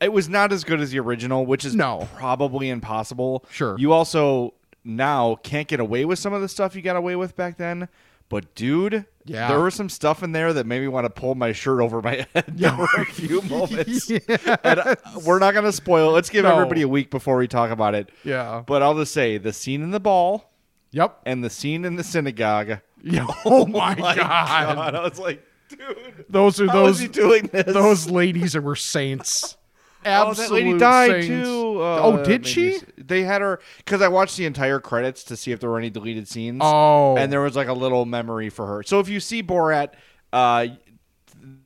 It 0.00 0.12
was 0.12 0.28
not 0.28 0.52
as 0.52 0.64
good 0.64 0.80
as 0.80 0.90
the 0.90 0.98
original, 1.00 1.46
which 1.46 1.64
is 1.64 1.74
No. 1.74 2.08
probably 2.16 2.68
impossible. 2.68 3.44
Sure. 3.50 3.76
You 3.78 3.92
also 3.92 4.54
now 4.84 5.36
can't 5.42 5.66
get 5.68 5.80
away 5.80 6.04
with 6.04 6.18
some 6.18 6.32
of 6.32 6.40
the 6.42 6.48
stuff 6.48 6.76
you 6.76 6.82
got 6.82 6.96
away 6.96 7.16
with 7.16 7.34
back 7.36 7.56
then. 7.56 7.88
But 8.28 8.54
dude, 8.56 9.04
Yeah. 9.24 9.48
there 9.48 9.60
was 9.60 9.74
some 9.74 9.88
stuff 9.88 10.22
in 10.22 10.32
there 10.32 10.52
that 10.52 10.66
made 10.66 10.80
me 10.80 10.88
want 10.88 11.04
to 11.04 11.10
pull 11.10 11.34
my 11.36 11.52
shirt 11.52 11.80
over 11.80 12.02
my 12.02 12.26
head. 12.34 12.44
There 12.56 12.76
were 12.76 12.88
a 12.98 13.04
few 13.06 13.40
moments. 13.48 14.10
And 14.10 14.80
uh, 14.80 14.96
we're 15.24 15.38
not 15.38 15.54
gonna 15.54 15.72
spoil. 15.72 16.10
Let's 16.12 16.28
give 16.28 16.44
No. 16.44 16.52
everybody 16.52 16.82
a 16.82 16.88
week 16.88 17.10
before 17.10 17.36
we 17.36 17.46
talk 17.48 17.70
about 17.70 17.94
it. 17.94 18.10
Yeah. 18.24 18.62
But 18.66 18.82
I'll 18.82 18.96
just 18.96 19.12
say 19.14 19.38
the 19.38 19.52
scene 19.52 19.80
in 19.82 19.92
the 19.92 20.00
ball 20.00 20.52
Yep. 20.90 21.20
and 21.24 21.42
the 21.44 21.50
scene 21.50 21.84
in 21.84 21.96
the 21.96 22.04
synagogue. 22.04 22.80
Yeah. 23.02 23.26
Oh 23.44 23.64
my, 23.66 23.94
My 23.94 24.14
god. 24.16 24.16
God, 24.16 24.94
I 24.96 25.02
was 25.02 25.18
like, 25.20 25.44
dude, 25.68 26.24
Those 26.28 26.60
are 26.60 26.66
those 26.66 26.98
he 26.98 27.06
doing 27.08 27.48
this? 27.52 27.64
those 27.72 28.10
ladies 28.10 28.56
were 28.56 28.74
saints. 28.76 29.56
Oh, 30.06 30.30
Absolute 30.30 30.48
that 30.48 30.54
lady 30.54 30.78
died 30.78 31.10
saints. 31.24 31.48
too. 31.48 31.82
oh, 31.82 32.16
Uh, 32.18 32.24
did 32.24 32.46
she? 32.46 32.78
They 32.96 33.22
had 33.22 33.40
her 33.42 33.60
because 33.78 34.00
I 34.02 34.08
watched 34.08 34.36
the 34.36 34.46
entire 34.46 34.80
credits 34.80 35.24
to 35.24 35.36
see 35.36 35.52
if 35.52 35.60
there 35.60 35.70
were 35.70 35.78
any 35.78 35.90
deleted 35.90 36.28
scenes. 36.28 36.60
Oh. 36.62 37.16
and 37.16 37.32
there 37.32 37.40
was 37.40 37.56
like 37.56 37.68
a 37.68 37.72
little 37.72 38.04
memory 38.06 38.48
for 38.50 38.66
her. 38.66 38.82
So 38.82 39.00
if 39.00 39.08
you 39.08 39.20
see 39.20 39.42
Borat, 39.42 39.90
uh, 40.32 40.68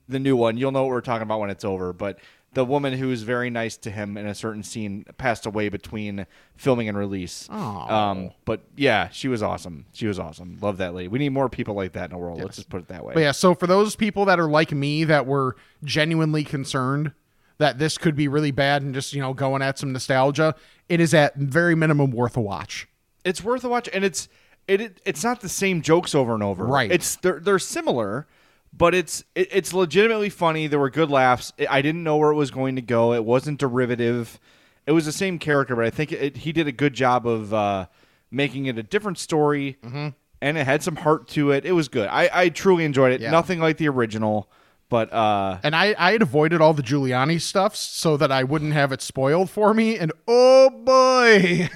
the 0.09 0.19
new 0.19 0.37
one, 0.37 0.57
you'll 0.57 0.73
know 0.73 0.83
what 0.83 0.91
we're 0.91 1.01
talking 1.01 1.23
about 1.23 1.41
when 1.41 1.51
it's 1.51 1.65
over. 1.65 1.93
But 1.93 2.19
the 2.53 2.65
woman 2.65 2.93
who 2.95 3.09
was 3.09 3.23
very 3.23 3.49
nice 3.49 3.77
to 3.77 3.91
him 3.91 4.17
in 4.17 4.27
a 4.27 4.35
certain 4.35 4.63
scene 4.65 5.05
passed 5.19 5.47
away 5.47 5.69
between 5.69 6.27
filming 6.57 6.89
and 6.89 6.99
release. 6.99 7.49
Oh. 7.51 7.57
Um, 7.57 8.31
but 8.45 8.63
yeah, 8.77 9.09
she 9.11 9.29
was 9.29 9.41
awesome. 9.43 9.87
She 9.93 10.07
was 10.09 10.19
awesome. 10.19 10.59
Love 10.61 10.79
that 10.79 10.93
lady. 10.95 11.07
We 11.09 11.21
need 11.21 11.29
more 11.29 11.49
people 11.49 11.75
like 11.75 11.93
that 11.93 12.07
in 12.07 12.11
the 12.11 12.19
world. 12.19 12.41
Let's 12.41 12.57
just 12.57 12.69
put 12.69 12.81
it 12.83 12.89
that 12.89 13.05
way. 13.05 13.15
But 13.15 13.21
yeah, 13.21 13.33
so 13.33 13.55
for 13.55 13.69
those 13.69 13.95
people 13.95 14.25
that 14.25 14.41
are 14.41 14.49
like 14.49 14.73
me 14.73 15.05
that 15.05 15.27
were 15.27 15.55
genuinely 15.85 16.43
concerned 16.43 17.13
that 17.61 17.79
this 17.79 17.97
could 17.97 18.17
be 18.17 18.27
really 18.27 18.51
bad 18.51 18.83
and 18.83 18.93
just, 18.93 19.13
you 19.15 19.21
know, 19.21 19.33
going 19.35 19.63
at 19.63 19.79
some 19.79 19.93
nostalgia, 19.93 20.55
it 20.89 20.99
is 21.01 21.15
at 21.15 21.37
very 21.37 21.75
minimum 21.75 22.11
worth 22.11 22.37
a 22.37 22.41
watch. 22.41 22.89
it's 23.25 23.45
worth 23.45 23.63
a 23.65 23.69
watch 23.69 23.89
and 23.93 24.05
it's 24.05 24.29
it, 24.67 24.81
it 24.81 25.01
it's 25.05 25.23
not 25.23 25.41
the 25.41 25.49
same 25.49 25.83
jokes 25.83 26.15
over 26.15 26.35
and 26.35 26.43
over. 26.43 26.65
Right. 26.65 26.91
it's 26.91 27.17
they're, 27.17 27.39
they're 27.39 27.59
similar 27.59 28.27
but 28.73 28.95
it's 28.95 29.25
it, 29.35 29.49
it's 29.53 29.73
legitimately 29.75 30.31
funny. 30.31 30.67
There 30.69 30.79
were 30.79 30.91
good 30.91 31.11
laughs. 31.11 31.53
I- 31.69 31.83
didn't 31.83 32.03
know 32.05 32.17
where 32.17 32.31
it 32.31 32.37
was 32.37 32.51
going 32.51 32.77
to 32.77 32.83
go. 32.83 33.13
It 33.15 33.25
wasn't 33.25 33.59
derivative. 33.59 34.39
It 34.87 34.93
was 34.93 35.05
the 35.07 35.13
same 35.13 35.39
character 35.39 35.77
but 35.77 35.85
i 35.85 35.91
think 35.91 36.11
it, 36.13 36.37
he 36.39 36.53
did 36.53 36.67
a 36.67 36.73
good 36.73 36.95
job 36.95 37.27
of 37.27 37.53
uh 37.55 37.87
making 38.31 38.67
it 38.67 38.79
a 38.79 38.83
different 38.83 39.19
story 39.19 39.77
Mm-hmm. 39.85 40.09
and 40.41 40.57
it 40.59 40.65
had 40.65 40.83
some 40.83 40.97
heart 40.97 41.29
to 41.37 41.51
it. 41.53 41.65
It 41.67 41.73
was 41.73 41.89
good. 41.89 42.09
I 42.09 42.31
i 42.33 42.49
truly 42.49 42.85
enjoyed 42.85 43.13
it. 43.13 43.21
Yeah. 43.21 43.31
nothing 43.31 43.61
like 43.61 43.77
the 43.77 43.89
original 43.89 44.49
but 44.91 45.11
uh 45.13 45.59
And 45.63 45.75
I, 45.75 45.95
I 45.99 46.13
had 46.13 46.21
avoided 46.21 46.61
all 46.61 46.75
the 46.75 46.83
Giuliani 46.83 47.41
stuff 47.41 47.75
so 47.75 48.19
that 48.19 48.31
I 48.31 48.45
wouldn't 48.45 48.75
have 48.75 48.93
it 48.93 49.01
spoiled 49.01 49.49
for 49.49 49.73
me. 49.73 49.97
And 49.97 50.13
oh 50.29 50.69
boy. 50.69 51.71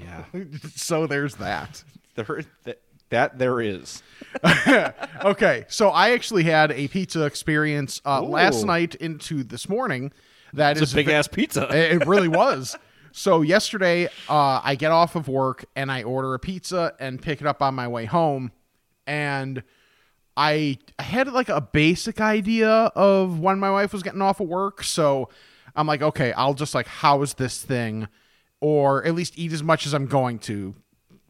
yeah 0.00 0.24
so 0.74 1.06
there's 1.06 1.34
that. 1.34 1.84
there 2.14 2.42
that, 2.64 2.80
that 3.10 3.38
there 3.38 3.60
is 3.60 4.02
Okay, 5.24 5.64
so 5.68 5.90
I 5.90 6.12
actually 6.12 6.44
had 6.44 6.72
a 6.72 6.88
pizza 6.88 7.24
experience 7.24 8.00
uh, 8.06 8.22
last 8.22 8.64
night 8.64 8.94
into 8.94 9.44
this 9.44 9.68
morning. 9.68 10.12
That 10.54 10.76
is 10.76 10.84
it's 10.84 10.92
a 10.92 10.96
big 10.96 11.08
ass 11.08 11.28
pizza 11.28 11.68
It 11.76 12.02
it 12.02 12.06
really 12.06 12.28
was. 12.28 12.76
So 13.12 13.42
yesterday, 13.42 14.06
uh, 14.28 14.60
I 14.64 14.74
get 14.74 14.90
off 14.90 15.16
of 15.16 15.28
work 15.28 15.66
and 15.76 15.92
I 15.92 16.02
order 16.02 16.32
a 16.32 16.38
pizza 16.38 16.94
and 16.98 17.20
pick 17.20 17.42
it 17.42 17.46
up 17.46 17.60
on 17.60 17.74
my 17.74 17.86
way 17.86 18.06
home, 18.06 18.52
and 19.06 19.62
I 20.36 20.78
had 20.98 21.28
like 21.28 21.48
a 21.48 21.60
basic 21.60 22.20
idea 22.20 22.70
of 22.70 23.38
when 23.38 23.58
my 23.58 23.70
wife 23.70 23.92
was 23.92 24.02
getting 24.02 24.22
off 24.22 24.40
of 24.40 24.48
work. 24.48 24.82
So 24.82 25.28
I'm 25.76 25.86
like, 25.86 26.02
okay, 26.02 26.32
I'll 26.32 26.54
just 26.54 26.74
like 26.74 26.86
house 26.86 27.34
this 27.34 27.62
thing, 27.62 28.08
or 28.60 29.04
at 29.04 29.14
least 29.14 29.38
eat 29.38 29.52
as 29.52 29.62
much 29.62 29.86
as 29.86 29.92
I'm 29.94 30.06
going 30.06 30.38
to 30.40 30.74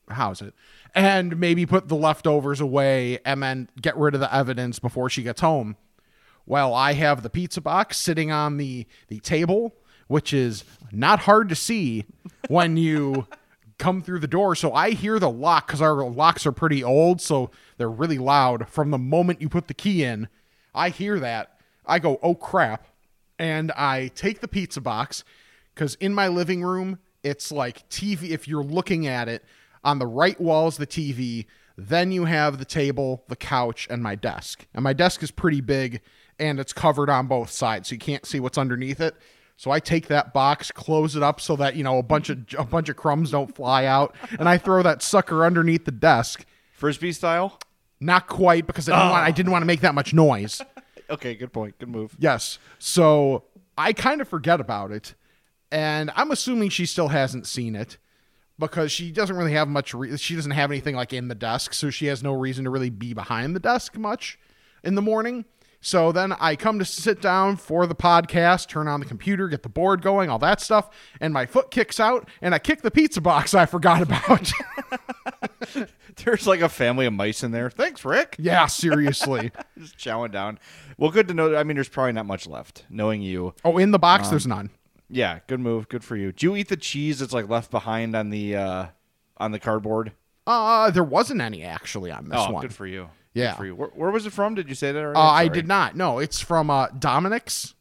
house 0.09 0.43
it, 0.43 0.55
and 0.95 1.39
maybe 1.39 1.67
put 1.67 1.89
the 1.89 1.97
leftovers 1.97 2.61
away 2.61 3.19
and 3.25 3.43
then 3.43 3.69
get 3.81 3.97
rid 3.97 4.15
of 4.15 4.21
the 4.21 4.35
evidence 4.35 4.79
before 4.79 5.09
she 5.09 5.23
gets 5.23 5.41
home. 5.41 5.77
Well, 6.47 6.75
I 6.75 6.95
have 6.95 7.23
the 7.23 7.31
pizza 7.31 7.61
box 7.61 7.97
sitting 7.97 8.31
on 8.31 8.57
the 8.57 8.87
the 9.09 9.21
table, 9.21 9.75
which 10.09 10.33
is 10.33 10.65
not 10.91 11.21
hard 11.21 11.49
to 11.49 11.55
see 11.55 12.05
when 12.49 12.77
you 12.77 13.27
come 13.79 14.03
through 14.03 14.21
the 14.21 14.29
door. 14.29 14.55
So 14.55 14.73
I 14.73 14.91
hear 14.91 15.19
the 15.19 15.31
lock 15.31 15.67
because 15.67 15.83
our 15.83 16.05
locks 16.09 16.47
are 16.47 16.53
pretty 16.53 16.85
old, 16.85 17.21
so 17.21 17.51
they're 17.83 17.91
really 17.91 18.19
loud. 18.19 18.69
From 18.69 18.93
the 18.93 18.99
moment 18.99 19.43
you 19.43 19.49
put 19.49 19.67
the 19.67 19.75
key 19.75 20.05
in, 20.05 20.29
I 20.73 20.91
hear 20.91 21.19
that. 21.19 21.59
I 21.85 21.99
go, 21.99 22.21
oh 22.23 22.37
crap, 22.37 22.87
and 23.41 23.73
I 23.73 24.07
take 24.15 24.41
the 24.41 24.47
pizza 24.47 24.81
box 24.81 25.25
because 25.75 25.97
in 25.97 26.15
my 26.15 26.29
living 26.29 26.63
room 26.63 27.01
it's 27.25 27.51
like 27.51 27.89
TV. 27.89 28.31
If 28.31 28.47
you're 28.47 28.63
looking 28.63 29.09
at 29.09 29.29
it 29.29 29.45
on 29.83 29.99
the 29.99 30.07
right 30.07 30.41
wall 30.41 30.69
is 30.69 30.77
the 30.77 30.87
TV. 30.87 31.47
Then 31.77 32.13
you 32.13 32.27
have 32.27 32.59
the 32.59 32.65
table, 32.65 33.25
the 33.27 33.35
couch, 33.35 33.89
and 33.91 34.01
my 34.01 34.15
desk. 34.15 34.69
And 34.75 34.85
my 34.85 34.93
desk 34.93 35.25
is 35.25 35.33
pretty 35.33 35.61
big 35.61 36.03
and 36.39 36.61
it's 36.61 36.73
covered 36.73 37.11
on 37.11 37.27
both 37.27 37.51
sides, 37.51 37.89
so 37.89 37.95
you 37.95 37.99
can't 37.99 38.27
see 38.27 38.39
what's 38.39 38.59
underneath 38.59 39.01
it. 39.01 39.17
So 39.57 39.73
I 39.73 39.81
take 39.81 40.07
that 40.07 40.33
box, 40.33 40.71
close 40.71 41.17
it 41.17 41.23
up 41.25 41.41
so 41.41 41.57
that 41.57 41.75
you 41.75 41.83
know 41.83 41.99
a 41.99 42.03
bunch 42.05 42.31
of 42.31 42.39
a 42.57 42.65
bunch 42.65 42.89
of 42.89 42.97
crumbs 42.97 43.33
don't 43.33 43.53
fly 43.55 43.87
out, 43.87 44.15
and 44.39 44.49
I 44.49 44.57
throw 44.57 44.85
that 44.85 45.03
sucker 45.03 45.45
underneath 45.45 45.85
the 45.85 45.91
desk. 45.91 46.45
frisbee 46.73 47.13
style 47.13 47.59
Not 48.03 48.27
quite 48.27 48.67
because 48.67 48.89
I 48.89 48.93
didn't, 48.93 49.11
want, 49.11 49.25
I 49.25 49.29
ah. 49.29 49.31
didn't 49.31 49.53
want 49.53 49.63
to 49.63 49.67
make 49.67 49.81
that 49.81 49.95
much 49.95 50.13
noise. 50.13 50.61
okay 51.11 51.35
good 51.35 51.53
point 51.53 51.79
good 51.79 51.89
move 51.89 52.17
Yes. 52.19 52.59
So 52.79 53.45
I 53.77 53.93
kind 53.93 54.21
of 54.21 54.29
forget 54.29 54.61
about 54.61 54.91
it. 54.91 55.15
And 55.71 56.11
I'm 56.17 56.31
assuming 56.31 56.69
she 56.69 56.85
still 56.85 57.09
hasn't 57.09 57.47
seen 57.47 57.75
it 57.75 57.97
because 58.59 58.93
she 58.93 59.11
doesn't 59.11 59.37
really 59.37 59.53
have 59.53 59.69
much. 59.69 59.95
Re- 59.95 60.17
she 60.19 60.37
doesn't 60.37 60.53
have 60.53 60.71
anything 60.71 60.95
like 60.95 61.13
in 61.13 61.29
the 61.29 61.35
desk. 61.35 61.73
So 61.73 61.89
she 61.89 62.07
has 62.07 62.23
no 62.23 62.33
reason 62.33 62.65
to 62.65 62.71
really 62.71 62.91
be 62.91 63.15
behind 63.15 63.57
the 63.57 63.61
desk 63.61 63.97
much 63.97 64.39
in 64.85 64.95
the 64.95 65.03
morning. 65.03 65.47
So 65.85 66.13
then 66.13 66.33
I 66.35 66.55
come 66.55 66.79
to 66.79 66.85
sit 66.85 67.21
down 67.21 67.57
for 67.57 67.89
the 67.89 67.95
podcast, 67.97 68.69
turn 68.69 68.87
on 68.87 69.01
the 69.01 69.07
computer, 69.07 69.49
get 69.49 69.65
the 69.65 69.69
board 69.69 70.01
going, 70.01 70.31
all 70.31 70.39
that 70.39 70.61
stuff. 70.61 70.89
And 71.21 71.35
my 71.35 71.45
foot 71.45 71.73
kicks 71.73 71.99
out 71.99 72.29
and 72.41 72.55
I 72.55 72.61
kick 72.61 72.83
the 72.83 72.91
pizza 72.93 73.21
box 73.21 73.53
I 73.53 73.67
forgot 73.67 74.01
about. 74.01 74.53
There's 76.25 76.47
like 76.47 76.61
a 76.61 76.69
family 76.69 77.07
of 77.07 77.13
mice 77.15 77.43
in 77.43 77.51
there. 77.51 77.69
Thanks, 77.69 78.05
Rick. 78.05 78.37
yeah, 78.39 78.67
seriously. 78.67 79.51
Just 79.79 79.99
chowing 79.99 80.31
down. 80.31 80.61
Well, 80.99 81.11
good 81.11 81.27
to 81.29 81.35
know. 81.35 81.57
I 81.57 81.65
mean, 81.65 81.77
there's 81.77 81.89
probably 81.89 82.13
not 82.13 82.27
much 82.27 82.47
left. 82.47 82.85
Knowing 82.89 83.21
you, 83.23 83.55
Oh, 83.65 83.77
in 83.79 83.91
the 83.91 83.99
box, 83.99 84.29
there's 84.29 84.47
none. 84.47 84.71
yeah, 85.11 85.41
good 85.49 85.59
move. 85.61 85.89
Good 85.89 86.05
for 86.05 86.17
you. 86.17 86.31
Do 86.31 86.47
you 86.47 86.57
eat 86.57 86.69
the 86.69 86.77
cheese 86.77 87.19
that's 87.19 87.33
like 87.33 87.49
left 87.49 87.71
behind 87.73 88.15
on 88.15 88.31
the 88.31 88.55
uh 88.57 88.87
on 89.39 89.51
the 89.51 89.59
cardboard? 89.59 90.13
Uh, 90.47 90.91
there 90.91 91.03
wasn't 91.05 91.41
any 91.41 91.65
actually 91.65 92.11
on 92.13 92.29
this 92.29 92.39
oh, 92.41 92.53
one. 92.53 92.63
good 92.63 92.75
for 92.75 92.87
you. 92.87 93.09
Yeah. 93.35 93.55
For 93.55 93.65
you. 93.67 93.75
Where, 93.75 93.89
where 93.89 94.11
was 94.11 94.27
it 94.27 94.33
from? 94.33 94.55
Did 94.55 94.69
you 94.69 94.75
say 94.75 94.93
that 94.93 94.99
already? 94.99 95.17
Uh, 95.19 95.23
I 95.23 95.49
did 95.49 95.67
not. 95.67 95.97
No, 95.97 96.19
it's 96.19 96.41
from 96.41 96.69
uh, 96.71 96.89
Dominic's, 96.89 97.75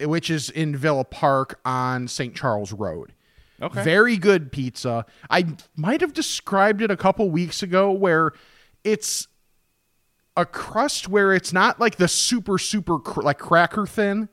which 0.00 0.30
is 0.30 0.50
in 0.50 0.76
Villa 0.76 1.04
Park 1.04 1.60
on 1.64 2.08
St. 2.08 2.34
Charles 2.34 2.72
Road. 2.72 3.12
Okay. 3.62 3.82
Very 3.84 4.16
good 4.16 4.50
pizza. 4.50 5.06
I 5.30 5.46
might 5.76 6.00
have 6.00 6.12
described 6.12 6.82
it 6.82 6.90
a 6.90 6.96
couple 6.96 7.30
weeks 7.30 7.62
ago 7.62 7.90
where 7.92 8.32
it's 8.82 9.28
a 10.36 10.44
crust 10.44 11.08
where 11.08 11.32
it's 11.32 11.52
not 11.52 11.78
like 11.78 11.96
the 11.96 12.08
super, 12.08 12.58
super 12.58 12.98
cr- 12.98 13.22
like 13.22 13.38
cracker 13.38 13.86
thin, 13.86 14.28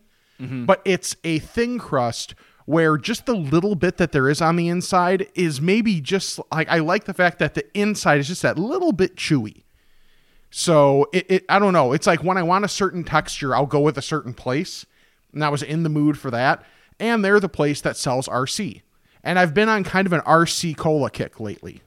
but 0.65 0.81
it's 0.85 1.15
a 1.23 1.37
thin 1.37 1.77
crust 1.77 2.33
where 2.65 2.97
just 2.97 3.27
the 3.27 3.35
little 3.35 3.75
bit 3.75 3.97
that 3.97 4.11
there 4.11 4.27
is 4.27 4.41
on 4.41 4.55
the 4.55 4.67
inside 4.69 5.27
is 5.35 5.61
maybe 5.61 6.01
just 6.01 6.39
like 6.51 6.67
I 6.67 6.79
like 6.79 7.03
the 7.03 7.13
fact 7.13 7.37
that 7.39 7.53
the 7.53 7.63
inside 7.77 8.19
is 8.19 8.27
just 8.27 8.41
that 8.41 8.57
little 8.57 8.91
bit 8.91 9.15
chewy. 9.15 9.65
So 10.51 11.08
it, 11.13 11.25
it 11.31 11.46
I 11.50 11.58
don't 11.60 11.74
know. 11.74 11.93
It's 11.93 12.05
like 12.05 12.24
when 12.24 12.38
I 12.38 12.43
want 12.43 12.65
a 12.65 12.67
certain 12.67 13.03
texture, 13.03 13.55
I'll 13.55 13.65
go 13.65 13.79
with 13.79 13.98
a 13.98 14.01
certain 14.01 14.34
place. 14.34 14.86
And 15.34 15.43
I 15.43 15.50
was 15.50 15.63
in 15.63 15.84
the 15.84 15.89
mood 15.89 16.20
for 16.20 16.29
that. 16.31 16.63
and 17.00 17.24
they're 17.25 17.39
the 17.39 17.50
place 17.50 17.81
that 17.81 17.98
sells 17.98 18.27
RC. 18.27 18.81
And 19.24 19.39
I've 19.39 19.53
been 19.53 19.70
on 19.70 19.84
kind 19.84 20.05
of 20.05 20.13
an 20.13 20.22
RC 20.22 20.75
cola 20.77 21.10
kick 21.10 21.39
lately. 21.39 21.81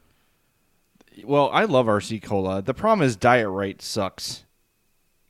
Well, 1.25 1.50
I 1.52 1.64
love 1.64 1.87
RC 1.87 2.23
cola. 2.23 2.62
The 2.62 2.75
problem 2.75 3.06
is 3.06 3.14
Diet 3.16 3.49
Rite 3.49 3.80
sucks. 3.83 4.44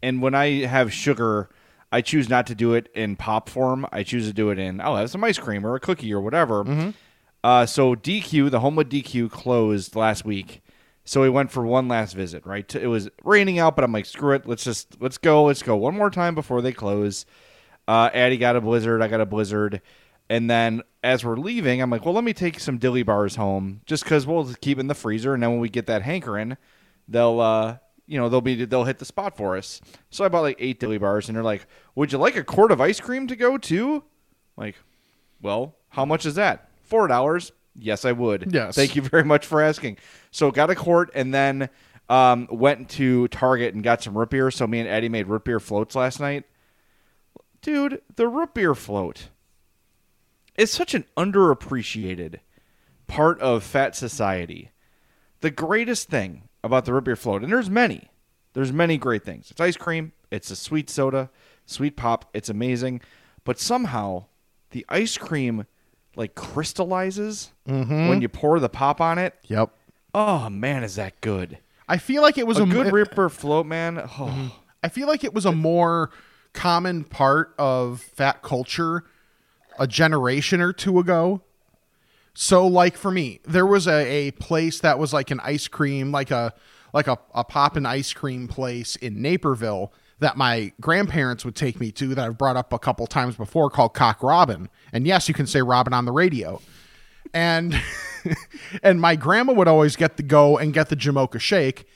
And 0.03 0.23
when 0.23 0.35
I 0.35 0.65
have 0.65 0.93
sugar, 0.93 1.51
I 1.93 2.01
choose 2.01 2.29
not 2.29 2.47
to 2.47 2.55
do 2.55 2.73
it 2.75 2.89
in 2.95 3.17
pop 3.17 3.49
form. 3.51 3.87
I 3.93 4.03
choose 4.03 4.27
to 4.27 4.33
do 4.33 4.51
it 4.51 4.59
in 4.59 4.81
I'll 4.81 4.97
have 4.97 5.11
some 5.11 5.25
ice 5.25 5.39
cream 5.39 5.67
or 5.67 5.75
a 5.75 5.81
cookie 5.81 6.13
or 6.15 6.21
whatever. 6.21 6.63
Uh, 7.43 7.67
so 7.67 7.95
DQ, 7.95 8.51
the 8.51 8.61
Homewood 8.61 8.89
DQ, 8.91 9.31
closed 9.31 9.95
last 9.97 10.25
week. 10.25 10.63
So 11.05 11.21
we 11.21 11.29
went 11.29 11.51
for 11.51 11.67
one 11.67 11.89
last 11.89 12.15
visit. 12.15 12.47
Right, 12.47 12.75
it 12.75 12.87
was 12.87 13.09
raining 13.23 13.59
out, 13.59 13.77
but 13.77 13.85
I'm 13.85 13.93
like, 13.93 14.07
screw 14.07 14.35
it. 14.35 14.47
Let's 14.47 14.65
just 14.65 15.01
let's 15.01 15.19
go. 15.19 15.45
Let's 15.45 15.63
go 15.63 15.77
one 15.77 15.95
more 15.95 16.11
time 16.11 16.35
before 16.35 16.63
they 16.63 16.73
close. 16.73 17.27
Uh, 17.87 18.11
Addie 18.15 18.39
got 18.39 18.57
a 18.57 18.61
blizzard. 18.61 19.03
I 19.03 19.09
got 19.09 19.21
a 19.21 19.27
blizzard. 19.27 19.83
And 20.31 20.49
then 20.49 20.83
as 21.03 21.23
we're 21.25 21.37
leaving, 21.37 21.83
I'm 21.83 21.91
like, 21.91 22.05
well, 22.05 22.15
let 22.15 22.25
me 22.25 22.33
take 22.33 22.59
some 22.59 22.79
dilly 22.79 23.03
bars 23.03 23.37
home, 23.37 23.83
just 23.85 24.05
because 24.05 24.27
we'll 24.27 24.55
keep 24.55 24.79
in 24.79 24.87
the 24.87 24.95
freezer, 24.95 25.35
and 25.35 25.43
then 25.43 25.51
when 25.51 25.61
we 25.61 25.69
get 25.69 25.87
that 25.87 26.01
hankering, 26.01 26.57
they'll, 27.07 27.41
uh, 27.41 27.77
you 28.07 28.19
know, 28.19 28.31
they'll 28.31 28.41
be 28.41 28.65
they'll 28.65 28.85
hit 28.85 28.99
the 28.99 29.05
spot 29.05 29.37
for 29.37 29.57
us. 29.57 29.83
So 30.09 30.25
I 30.25 30.29
bought 30.29 30.41
like 30.41 30.57
eight 30.59 30.81
dilly 30.81 30.97
bars, 30.97 31.29
and 31.29 31.37
they're 31.37 31.45
like, 31.45 31.67
would 31.95 32.11
you 32.11 32.19
like 32.19 32.37
a 32.37 32.45
quart 32.45 32.73
of 32.73 32.81
ice 32.81 33.01
cream 33.01 33.27
to 33.27 33.37
go 33.37 33.59
too? 33.59 34.05
Like, 34.57 34.77
well, 35.43 35.77
how 35.91 36.07
much 36.07 36.25
is 36.25 36.37
that? 36.37 36.71
Four 36.83 37.07
dollars. 37.07 37.53
Yes, 37.77 38.05
I 38.05 38.13
would. 38.13 38.53
Yes. 38.53 38.75
Thank 38.75 38.97
you 38.97 39.03
very 39.03 39.25
much 39.25 39.47
for 39.47 39.61
asking. 39.61 39.99
So 40.31 40.51
got 40.51 40.71
a 40.71 40.75
quart, 40.75 41.11
and 41.15 41.35
then 41.35 41.69
um, 42.09 42.49
went 42.51 42.89
to 42.91 43.29
Target 43.29 43.75
and 43.75 43.83
got 43.83 44.03
some 44.03 44.17
root 44.17 44.31
beer. 44.31 44.51
So 44.51 44.67
me 44.67 44.81
and 44.81 44.89
Eddie 44.89 45.09
made 45.09 45.27
root 45.27 45.45
beer 45.45 45.61
floats 45.61 45.95
last 45.95 46.21
night. 46.21 46.45
Dude, 47.63 48.03
the 48.17 48.29
root 48.29 48.55
beer 48.55 48.75
float 48.75 49.29
is 50.57 50.71
such 50.71 50.95
an 50.95 51.05
underappreciated 51.17 52.41
part 53.07 53.41
of 53.41 53.65
fat 53.65 53.97
society. 53.97 54.71
The 55.41 55.51
greatest 55.51 56.09
thing 56.09 56.49
about 56.63 56.85
the 56.85 56.93
root 56.93 57.05
beer 57.05 57.17
float, 57.17 57.43
and 57.43 57.53
there's 57.53 57.71
many, 57.71 58.09
there's 58.53 58.73
many 58.73 58.97
great 58.97 59.25
things. 59.25 59.51
It's 59.51 59.61
ice 59.61 59.77
cream, 59.77 60.13
it's 60.31 60.51
a 60.51 60.57
sweet 60.57 60.89
soda, 60.89 61.31
sweet 61.67 61.97
pop, 61.97 62.31
it's 62.33 62.49
amazing, 62.49 63.01
but 63.45 63.59
somehow 63.59 64.27
the 64.71 64.87
ice 64.89 65.19
cream 65.19 65.67
like 66.17 66.35
crystallizes 66.35 67.51
mm-hmm. 67.69 68.09
when 68.09 68.21
you 68.21 68.29
pour 68.29 68.61
the 68.61 68.69
pop 68.69 69.01
on 69.01 69.19
it. 69.19 69.35
Yep. 69.47 69.71
Oh 70.15 70.49
man, 70.49 70.85
is 70.85 70.97
that 70.97 71.21
good? 71.21 71.59
I 71.89 71.99
feel 71.99 72.23
like 72.23 72.39
it 72.39 72.47
was 72.47 72.59
A 72.59 72.63
a, 72.63 72.67
good 72.67 72.93
root 72.93 73.15
beer 73.15 73.29
float, 73.29 73.67
man. 73.67 73.99
Oh. 73.99 74.09
Mm-hmm. 74.09 74.47
I 74.83 74.89
feel 74.89 75.09
like 75.09 75.25
it 75.25 75.33
was 75.33 75.47
a 75.47 75.53
more 75.53 76.11
common 76.53 77.05
part 77.05 77.55
of 77.59 78.01
fat 78.01 78.43
culture 78.43 79.05
a 79.79 79.87
generation 79.87 80.61
or 80.61 80.73
two 80.73 80.99
ago. 80.99 81.43
So 82.35 82.67
like 82.67 82.97
for 82.97 83.11
me, 83.11 83.41
there 83.45 83.67
was 83.67 83.87
a, 83.87 84.29
a 84.29 84.31
place 84.33 84.81
that 84.81 84.99
was 84.99 85.13
like 85.13 85.31
an 85.31 85.41
ice 85.41 85.69
cream, 85.69 86.13
like 86.13 86.31
a 86.31 86.53
like 86.93 87.07
a, 87.09 87.19
a 87.35 87.45
pop 87.45 87.77
and 87.77 87.87
ice 87.87 88.13
cream 88.13 88.47
place 88.47 88.97
in 88.97 89.21
Naperville 89.21 89.93
that 90.25 90.39
my 90.39 90.73
grandparents 90.81 91.45
would 91.45 91.55
take 91.55 91.79
me 91.79 91.93
to 91.93 92.15
that 92.15 92.25
I've 92.25 92.39
brought 92.39 92.57
up 92.57 92.73
a 92.73 92.79
couple 92.79 93.07
times 93.07 93.37
before 93.37 93.69
called 93.69 93.93
Cock 93.93 94.23
Robin. 94.23 94.71
And 94.91 95.07
yes, 95.07 95.29
you 95.29 95.35
can 95.35 95.47
say 95.47 95.61
Robin 95.61 95.93
on 95.93 96.07
the 96.07 96.13
radio. 96.13 96.63
And 97.35 97.79
and 98.83 99.03
my 99.03 99.17
grandma 99.17 99.53
would 99.53 99.69
always 99.69 99.97
get 99.97 100.17
the 100.17 100.23
go 100.23 100.57
and 100.57 100.73
get 100.73 100.89
the 100.89 100.97
Jamocha 100.97 101.39
shake. 101.39 101.87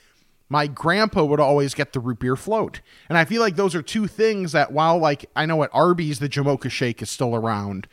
My 0.47 0.67
grandpa 0.67 1.23
would 1.23 1.39
always 1.39 1.73
get 1.73 1.91
the 1.93 1.99
root 1.99 2.19
beer 2.19 2.35
float. 2.35 2.81
And 3.09 3.17
I 3.17 3.25
feel 3.25 3.41
like 3.41 3.55
those 3.55 3.73
are 3.73 3.81
two 3.81 4.05
things 4.05 4.51
that 4.51 4.71
while 4.71 4.99
like 4.99 5.27
I 5.35 5.47
know 5.47 5.63
at 5.63 5.71
Arby's 5.73 6.19
the 6.19 6.29
Jamocha 6.29 6.69
shake 6.69 7.01
is 7.01 7.09
still 7.09 7.35
around, 7.35 7.87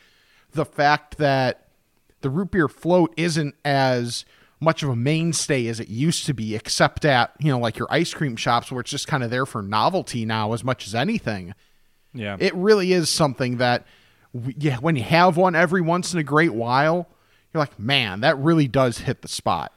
the 0.51 0.65
fact 0.65 1.17
that 1.17 1.69
the 2.21 2.29
root 2.29 2.51
beer 2.51 2.67
float 2.67 3.11
isn't 3.17 3.55
as 3.65 4.23
much 4.59 4.81
of 4.83 4.89
a 4.89 4.95
mainstay 4.95 5.67
as 5.67 5.79
it 5.79 5.87
used 5.87 6.25
to 6.25 6.33
be, 6.33 6.55
except 6.55 7.05
at, 7.05 7.31
you 7.39 7.51
know, 7.51 7.59
like 7.59 7.77
your 7.77 7.87
ice 7.91 8.13
cream 8.13 8.35
shops 8.35 8.71
where 8.71 8.81
it's 8.81 8.89
just 8.89 9.07
kind 9.07 9.23
of 9.23 9.29
there 9.29 9.45
for 9.45 9.61
novelty 9.61 10.25
now 10.25 10.53
as 10.53 10.63
much 10.63 10.87
as 10.87 10.95
anything. 10.95 11.53
Yeah. 12.13 12.37
It 12.39 12.55
really 12.55 12.93
is 12.93 13.09
something 13.09 13.57
that, 13.57 13.85
yeah, 14.57 14.77
when 14.77 14.95
you 14.95 15.03
have 15.03 15.37
one 15.37 15.55
every 15.55 15.81
once 15.81 16.13
in 16.13 16.19
a 16.19 16.23
great 16.23 16.53
while, 16.53 17.07
you're 17.53 17.59
like, 17.59 17.77
man, 17.77 18.21
that 18.21 18.37
really 18.39 18.67
does 18.67 18.99
hit 18.99 19.21
the 19.21 19.27
spot. 19.27 19.71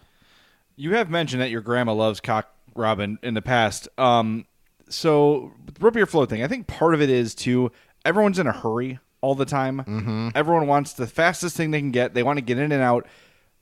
You 0.77 0.95
have 0.95 1.11
mentioned 1.11 1.43
that 1.43 1.51
your 1.51 1.61
grandma 1.61 1.93
loves 1.93 2.21
cock 2.21 2.51
robin 2.75 3.19
in 3.23 3.35
the 3.35 3.43
past. 3.43 3.89
Um, 3.99 4.47
so 4.89 5.53
root 5.79 5.95
beer 5.95 6.07
float 6.07 6.31
thing, 6.31 6.43
I 6.43 6.49
think 6.49 6.67
part 6.67 6.95
of 6.95 7.03
it 7.03 7.11
is 7.11 7.35
too. 7.35 7.71
Everyone's 8.05 8.39
in 8.39 8.47
a 8.47 8.53
hurry 8.53 8.99
all 9.21 9.35
the 9.35 9.45
time. 9.45 9.79
Mm-hmm. 9.79 10.29
Everyone 10.35 10.67
wants 10.67 10.95
the 10.95 11.07
fastest 11.07 11.57
thing 11.57 11.71
they 11.71 11.81
can 11.81 11.91
get. 11.91 12.15
They 12.15 12.23
want 12.23 12.39
to 12.39 12.43
get 12.43 12.59
in 12.59 12.73
and 12.73 12.83
out. 12.83 13.07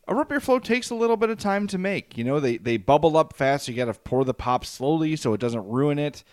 A 0.08 0.14
root 0.14 0.30
beer 0.30 0.40
float 0.40 0.64
takes 0.64 0.88
a 0.88 0.94
little 0.94 1.18
bit 1.18 1.28
of 1.28 1.38
time 1.38 1.66
to 1.66 1.76
make. 1.76 2.16
You 2.16 2.24
know, 2.24 2.40
they 2.40 2.56
they 2.56 2.78
bubble 2.78 3.16
up 3.16 3.36
fast. 3.36 3.68
You 3.68 3.74
got 3.74 3.92
to 3.92 3.94
pour 3.94 4.24
the 4.24 4.34
pop 4.34 4.64
slowly 4.64 5.16
so 5.16 5.34
it 5.34 5.40
doesn't 5.40 5.68
ruin 5.68 5.98
it. 5.98 6.24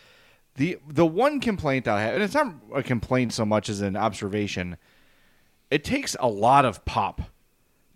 The 0.55 0.77
the 0.87 1.05
one 1.05 1.41
complaint 1.41 1.85
I 1.85 2.01
have, 2.01 2.13
and 2.13 2.23
it's 2.23 2.33
not 2.33 2.55
a 2.73 2.81
complaint 2.81 3.33
so 3.33 3.45
much 3.45 3.67
as 3.67 3.81
an 3.81 3.97
observation, 3.97 4.77
it 5.69 5.83
takes 5.83 6.15
a 6.21 6.29
lot 6.29 6.63
of 6.63 6.85
pop 6.85 7.23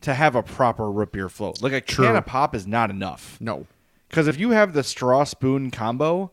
to 0.01 0.13
have 0.13 0.35
a 0.35 0.43
proper 0.43 0.91
root 0.91 1.13
beer 1.13 1.29
float. 1.29 1.61
Like 1.61 1.71
a 1.71 1.79
True. 1.79 2.05
can 2.05 2.15
of 2.17 2.25
pop 2.25 2.53
is 2.53 2.67
not 2.67 2.89
enough. 2.89 3.37
No. 3.39 3.65
Because 4.09 4.27
if 4.27 4.37
you 4.37 4.49
have 4.51 4.73
the 4.73 4.83
straw 4.83 5.23
spoon 5.23 5.71
combo, 5.71 6.31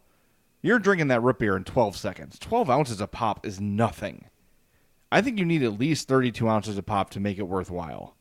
you're 0.62 0.78
drinking 0.80 1.08
that 1.08 1.22
root 1.22 1.38
beer 1.38 1.56
in 1.56 1.62
12 1.62 1.96
seconds. 1.96 2.38
12 2.40 2.68
ounces 2.68 3.00
of 3.00 3.12
pop 3.12 3.46
is 3.46 3.60
nothing. 3.60 4.24
I 5.12 5.20
think 5.20 5.38
you 5.38 5.44
need 5.44 5.62
at 5.62 5.78
least 5.78 6.08
32 6.08 6.48
ounces 6.48 6.78
of 6.78 6.86
pop 6.86 7.10
to 7.10 7.20
make 7.20 7.38
it 7.38 7.44
worthwhile. 7.44 8.15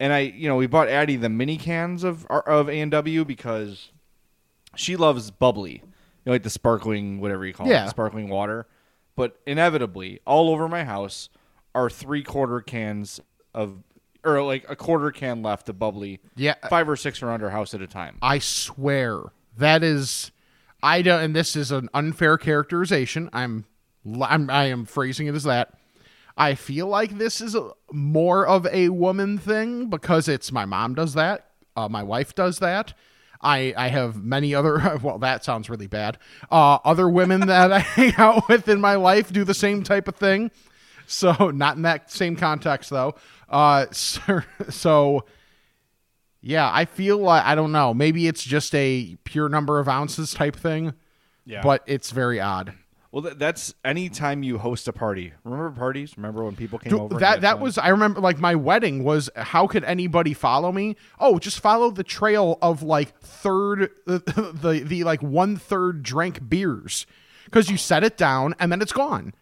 And 0.00 0.12
I, 0.12 0.20
you 0.20 0.48
know, 0.48 0.56
we 0.56 0.66
bought 0.66 0.88
Addie 0.88 1.16
the 1.16 1.28
mini 1.28 1.56
cans 1.56 2.04
of 2.04 2.24
of 2.26 2.68
A 2.68 2.80
and 2.80 2.90
W 2.92 3.24
because 3.24 3.90
she 4.76 4.96
loves 4.96 5.30
bubbly, 5.30 5.72
you 5.72 5.80
know, 6.26 6.32
like 6.32 6.42
the 6.44 6.50
sparkling, 6.50 7.20
whatever 7.20 7.44
you 7.44 7.52
call 7.52 7.66
Yeah. 7.66 7.86
it, 7.86 7.90
sparkling 7.90 8.28
water. 8.28 8.66
But 9.16 9.40
inevitably, 9.46 10.20
all 10.24 10.50
over 10.50 10.68
my 10.68 10.84
house 10.84 11.28
are 11.74 11.90
three 11.90 12.22
quarter 12.22 12.60
cans 12.60 13.20
of, 13.52 13.82
or 14.24 14.40
like 14.44 14.64
a 14.68 14.76
quarter 14.76 15.10
can 15.10 15.42
left 15.42 15.68
of 15.68 15.78
bubbly. 15.80 16.20
Yeah. 16.36 16.54
Uh, 16.62 16.68
five 16.68 16.88
or 16.88 16.94
six 16.96 17.20
around 17.22 17.42
our 17.42 17.50
house 17.50 17.74
at 17.74 17.82
a 17.82 17.86
time. 17.88 18.18
I 18.22 18.38
swear 18.38 19.20
that 19.56 19.82
is 19.82 20.30
I 20.80 21.02
don't 21.02 21.20
and 21.22 21.34
this 21.34 21.56
is 21.56 21.72
an 21.72 21.88
unfair 21.92 22.38
characterization. 22.38 23.28
I'm 23.32 23.64
I'm 24.22 24.48
I 24.48 24.66
am 24.66 24.84
phrasing 24.84 25.26
it 25.26 25.34
as 25.34 25.42
that. 25.42 25.74
I 26.38 26.54
feel 26.54 26.86
like 26.86 27.18
this 27.18 27.40
is 27.40 27.54
a, 27.54 27.72
more 27.92 28.46
of 28.46 28.66
a 28.66 28.88
woman 28.90 29.38
thing 29.38 29.90
because 29.90 30.28
it's 30.28 30.52
my 30.52 30.64
mom 30.64 30.94
does 30.94 31.14
that, 31.14 31.50
uh, 31.76 31.88
my 31.88 32.02
wife 32.02 32.34
does 32.34 32.60
that. 32.60 32.94
I 33.40 33.72
I 33.76 33.88
have 33.88 34.22
many 34.22 34.54
other 34.54 34.98
well 35.02 35.18
that 35.18 35.44
sounds 35.44 35.68
really 35.68 35.86
bad. 35.86 36.18
Uh, 36.50 36.78
other 36.84 37.08
women 37.08 37.40
that 37.46 37.72
I 37.72 37.80
hang 37.80 38.14
out 38.16 38.48
with 38.48 38.68
in 38.68 38.80
my 38.80 38.94
life 38.94 39.32
do 39.32 39.44
the 39.44 39.54
same 39.54 39.82
type 39.82 40.08
of 40.08 40.16
thing. 40.16 40.50
So 41.06 41.50
not 41.54 41.76
in 41.76 41.82
that 41.82 42.10
same 42.10 42.36
context 42.36 42.90
though. 42.90 43.14
Uh, 43.48 43.86
so, 43.92 44.42
so 44.70 45.24
yeah, 46.40 46.70
I 46.72 46.84
feel 46.84 47.18
like 47.18 47.44
I 47.44 47.54
don't 47.54 47.72
know. 47.72 47.92
Maybe 47.94 48.26
it's 48.28 48.44
just 48.44 48.74
a 48.74 49.16
pure 49.24 49.48
number 49.48 49.80
of 49.80 49.88
ounces 49.88 50.32
type 50.32 50.56
thing. 50.56 50.94
Yeah. 51.44 51.62
But 51.62 51.82
it's 51.86 52.10
very 52.10 52.40
odd. 52.40 52.74
Well, 53.10 53.22
th- 53.22 53.36
that's 53.38 53.74
anytime 53.84 54.42
you 54.42 54.58
host 54.58 54.86
a 54.86 54.92
party. 54.92 55.32
Remember 55.44 55.70
parties? 55.70 56.16
Remember 56.16 56.44
when 56.44 56.56
people 56.56 56.78
came 56.78 56.90
Dude, 56.90 57.00
over? 57.00 57.18
that 57.18 57.40
that 57.40 57.54
fun? 57.54 57.62
was 57.62 57.78
I 57.78 57.88
remember 57.88 58.20
like 58.20 58.38
my 58.38 58.54
wedding 58.54 59.02
was 59.02 59.30
how 59.34 59.66
could 59.66 59.84
anybody 59.84 60.34
follow 60.34 60.72
me? 60.72 60.96
Oh, 61.18 61.38
just 61.38 61.60
follow 61.60 61.90
the 61.90 62.04
trail 62.04 62.58
of 62.60 62.82
like 62.82 63.18
third 63.20 63.90
the 64.06 64.18
the, 64.60 64.80
the 64.80 65.04
like 65.04 65.22
one 65.22 65.56
third 65.56 66.02
drank 66.02 66.48
beers 66.48 67.06
because 67.46 67.70
you 67.70 67.78
set 67.78 68.04
it 68.04 68.16
down 68.18 68.54
and 68.58 68.70
then 68.70 68.82
it's 68.82 68.92
gone. 68.92 69.32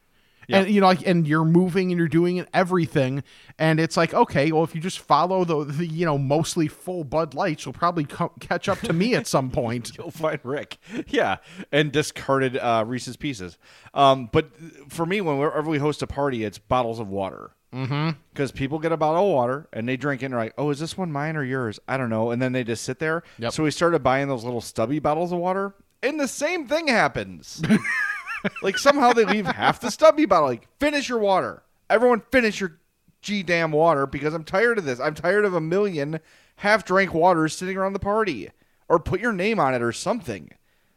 And 0.48 0.70
you 0.70 0.80
know, 0.80 0.86
like, 0.86 1.06
and 1.06 1.26
you're 1.26 1.44
moving 1.44 1.90
and 1.90 1.98
you're 1.98 2.08
doing 2.08 2.46
everything, 2.54 3.22
and 3.58 3.80
it's 3.80 3.96
like, 3.96 4.14
okay, 4.14 4.52
well, 4.52 4.64
if 4.64 4.74
you 4.74 4.80
just 4.80 5.00
follow 5.00 5.44
the, 5.44 5.64
the 5.64 5.86
you 5.86 6.06
know 6.06 6.18
mostly 6.18 6.68
full 6.68 7.04
Bud 7.04 7.34
Lights, 7.34 7.64
you'll 7.64 7.72
probably 7.72 8.04
co- 8.04 8.32
catch 8.40 8.68
up 8.68 8.78
to 8.80 8.92
me 8.92 9.14
at 9.14 9.26
some 9.26 9.50
point. 9.50 9.92
You'll 9.98 10.10
find 10.10 10.40
Rick. 10.42 10.78
Yeah, 11.06 11.38
and 11.72 11.90
discarded 11.90 12.56
uh, 12.56 12.84
Reese's 12.86 13.16
Pieces. 13.16 13.58
Um, 13.94 14.28
but 14.32 14.50
for 14.88 15.06
me, 15.06 15.20
whenever 15.20 15.62
we 15.62 15.78
host 15.78 16.02
a 16.02 16.06
party, 16.06 16.44
it's 16.44 16.58
bottles 16.58 17.00
of 17.00 17.08
water. 17.08 17.52
Mm-hmm. 17.74 18.10
Because 18.32 18.52
people 18.52 18.78
get 18.78 18.92
a 18.92 18.96
bottle 18.96 19.26
of 19.26 19.34
water 19.34 19.68
and 19.72 19.88
they 19.88 19.96
drink 19.96 20.22
it 20.22 20.26
and 20.26 20.34
they're 20.34 20.40
like, 20.40 20.54
"Oh, 20.56 20.70
is 20.70 20.78
this 20.78 20.96
one 20.96 21.12
mine 21.12 21.36
or 21.36 21.44
yours?" 21.44 21.80
I 21.88 21.96
don't 21.96 22.10
know. 22.10 22.30
And 22.30 22.40
then 22.40 22.52
they 22.52 22.64
just 22.64 22.84
sit 22.84 22.98
there. 22.98 23.22
Yep. 23.38 23.52
So 23.52 23.64
we 23.64 23.70
started 23.70 24.02
buying 24.02 24.28
those 24.28 24.44
little 24.44 24.60
stubby 24.60 24.98
bottles 24.98 25.32
of 25.32 25.38
water, 25.38 25.74
and 26.02 26.18
the 26.18 26.28
same 26.28 26.66
thing 26.66 26.88
happens. 26.88 27.62
like 28.62 28.78
somehow 28.78 29.12
they 29.12 29.24
leave 29.24 29.46
half 29.46 29.80
the 29.80 29.90
stubby 29.90 30.26
bottle. 30.26 30.48
Like, 30.48 30.68
finish 30.78 31.08
your 31.08 31.18
water. 31.18 31.62
Everyone, 31.88 32.22
finish 32.30 32.60
your 32.60 32.78
g 33.22 33.42
damn 33.42 33.72
water 33.72 34.06
because 34.06 34.34
I'm 34.34 34.44
tired 34.44 34.78
of 34.78 34.84
this. 34.84 35.00
I'm 35.00 35.14
tired 35.14 35.44
of 35.44 35.54
a 35.54 35.60
million 35.60 36.20
half 36.56 36.84
drank 36.84 37.12
waters 37.14 37.56
sitting 37.56 37.76
around 37.76 37.92
the 37.92 37.98
party. 37.98 38.50
Or 38.88 39.00
put 39.00 39.20
your 39.20 39.32
name 39.32 39.58
on 39.58 39.74
it 39.74 39.82
or 39.82 39.92
something. 39.92 40.50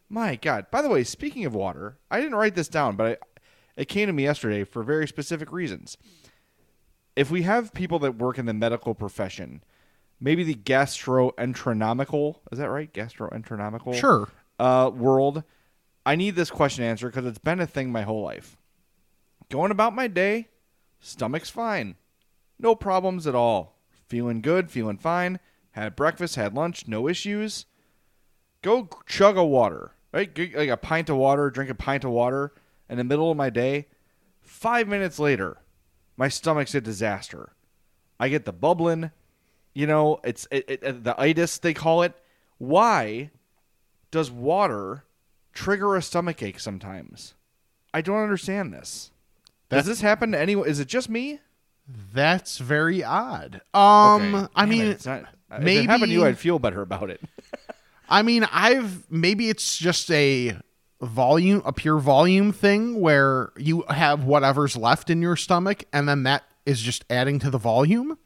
My 0.09 0.35
God. 0.35 0.67
By 0.69 0.83
the 0.83 0.89
way, 0.89 1.03
speaking 1.03 1.45
of 1.45 1.55
water, 1.55 1.97
I 2.11 2.19
didn't 2.19 2.35
write 2.35 2.53
this 2.53 2.67
down, 2.67 2.95
but 2.95 3.07
I, 3.07 3.17
It 3.79 3.87
came 3.87 4.07
to 4.07 4.13
me 4.13 4.23
yesterday 4.23 4.63
for 4.63 4.83
very 4.83 5.07
specific 5.07 5.51
reasons. 5.51 5.97
If 7.15 7.31
we 7.31 7.43
have 7.43 7.73
people 7.73 7.97
that 7.99 8.17
work 8.17 8.37
in 8.37 8.45
the 8.45 8.53
medical 8.53 8.93
profession, 8.93 9.63
maybe 10.19 10.43
the 10.43 10.53
gastroenteronomical, 10.53 12.35
is 12.51 12.59
that 12.59 12.69
right? 12.69 12.93
Gastroenteronomical? 12.93 13.95
Sure. 13.95 14.27
Uh, 14.59 14.91
world, 14.93 15.43
I 16.09 16.15
need 16.15 16.35
this 16.35 16.49
question 16.49 16.83
answered 16.83 17.09
because 17.11 17.27
it's 17.27 17.37
been 17.37 17.59
a 17.59 17.67
thing 17.67 17.91
my 17.91 18.01
whole 18.01 18.23
life. 18.23 18.57
Going 19.51 19.69
about 19.69 19.93
my 19.93 20.07
day, 20.07 20.47
stomach's 20.99 21.51
fine. 21.51 21.97
No 22.57 22.73
problems 22.73 23.27
at 23.27 23.35
all. 23.35 23.77
Feeling 24.07 24.41
good, 24.41 24.71
feeling 24.71 24.97
fine. 24.97 25.39
Had 25.73 25.95
breakfast, 25.95 26.35
had 26.35 26.55
lunch, 26.55 26.87
no 26.87 27.07
issues. 27.07 27.67
Go 28.63 28.89
chug 29.05 29.37
a 29.37 29.45
water, 29.45 29.91
right? 30.11 30.33
G- 30.33 30.51
Like 30.55 30.69
a 30.69 30.77
pint 30.77 31.11
of 31.11 31.17
water, 31.17 31.51
drink 31.51 31.69
a 31.69 31.75
pint 31.75 32.03
of 32.03 32.09
water 32.09 32.53
in 32.89 32.97
the 32.97 33.03
middle 33.03 33.29
of 33.29 33.37
my 33.37 33.51
day. 33.51 33.85
Five 34.41 34.87
minutes 34.87 35.19
later, 35.19 35.57
my 36.17 36.27
stomach's 36.27 36.73
a 36.73 36.81
disaster. 36.81 37.53
I 38.19 38.29
get 38.29 38.45
the 38.45 38.51
bubbling, 38.51 39.11
you 39.75 39.85
know, 39.85 40.21
it's 40.23 40.47
it, 40.49 40.65
it, 40.67 41.03
the 41.03 41.13
itis 41.21 41.59
they 41.59 41.75
call 41.75 42.01
it. 42.01 42.15
Why 42.57 43.29
does 44.09 44.31
water 44.31 45.03
trigger 45.59 45.95
a 45.95 46.01
stomach 46.01 46.41
ache 46.41 46.59
sometimes? 46.59 47.33
I 47.93 48.01
don't 48.01 48.21
understand 48.21 48.73
this. 48.73 49.11
Does 49.69 49.85
this 49.85 50.01
happen 50.01 50.31
to 50.31 50.39
anyone? 50.39 50.67
Is 50.67 50.79
it 50.79 50.87
just 50.87 51.09
me? 51.09 51.39
That's 52.13 52.57
very 52.59 53.03
odd. 53.03 53.61
Um, 53.73 54.35
Okay. 54.35 54.47
I 54.55 54.61
Damn 54.61 54.69
mean, 54.69 54.81
it, 54.85 54.89
it's 54.89 55.05
not, 55.05 55.25
if 55.51 55.67
it 55.67 55.85
happened 55.85 56.09
to 56.09 56.13
you, 56.13 56.25
I'd 56.25 56.37
feel 56.37 56.59
better 56.59 56.81
about 56.81 57.09
it. 57.09 57.21
I 58.09 58.21
mean, 58.21 58.47
I've 58.51 59.09
maybe 59.11 59.49
it's 59.49 59.77
just 59.77 60.09
a 60.11 60.55
volume, 61.01 61.61
a 61.65 61.73
pure 61.73 61.99
volume 61.99 62.51
thing 62.51 62.99
where 63.01 63.51
you 63.57 63.83
have 63.89 64.23
whatever's 64.23 64.75
left 64.77 65.09
in 65.09 65.21
your 65.21 65.35
stomach, 65.35 65.83
and 65.93 66.07
then 66.07 66.23
that 66.23 66.43
is 66.65 66.81
just 66.81 67.05
adding 67.09 67.39
to 67.39 67.49
the 67.49 67.57
volume, 67.59 68.17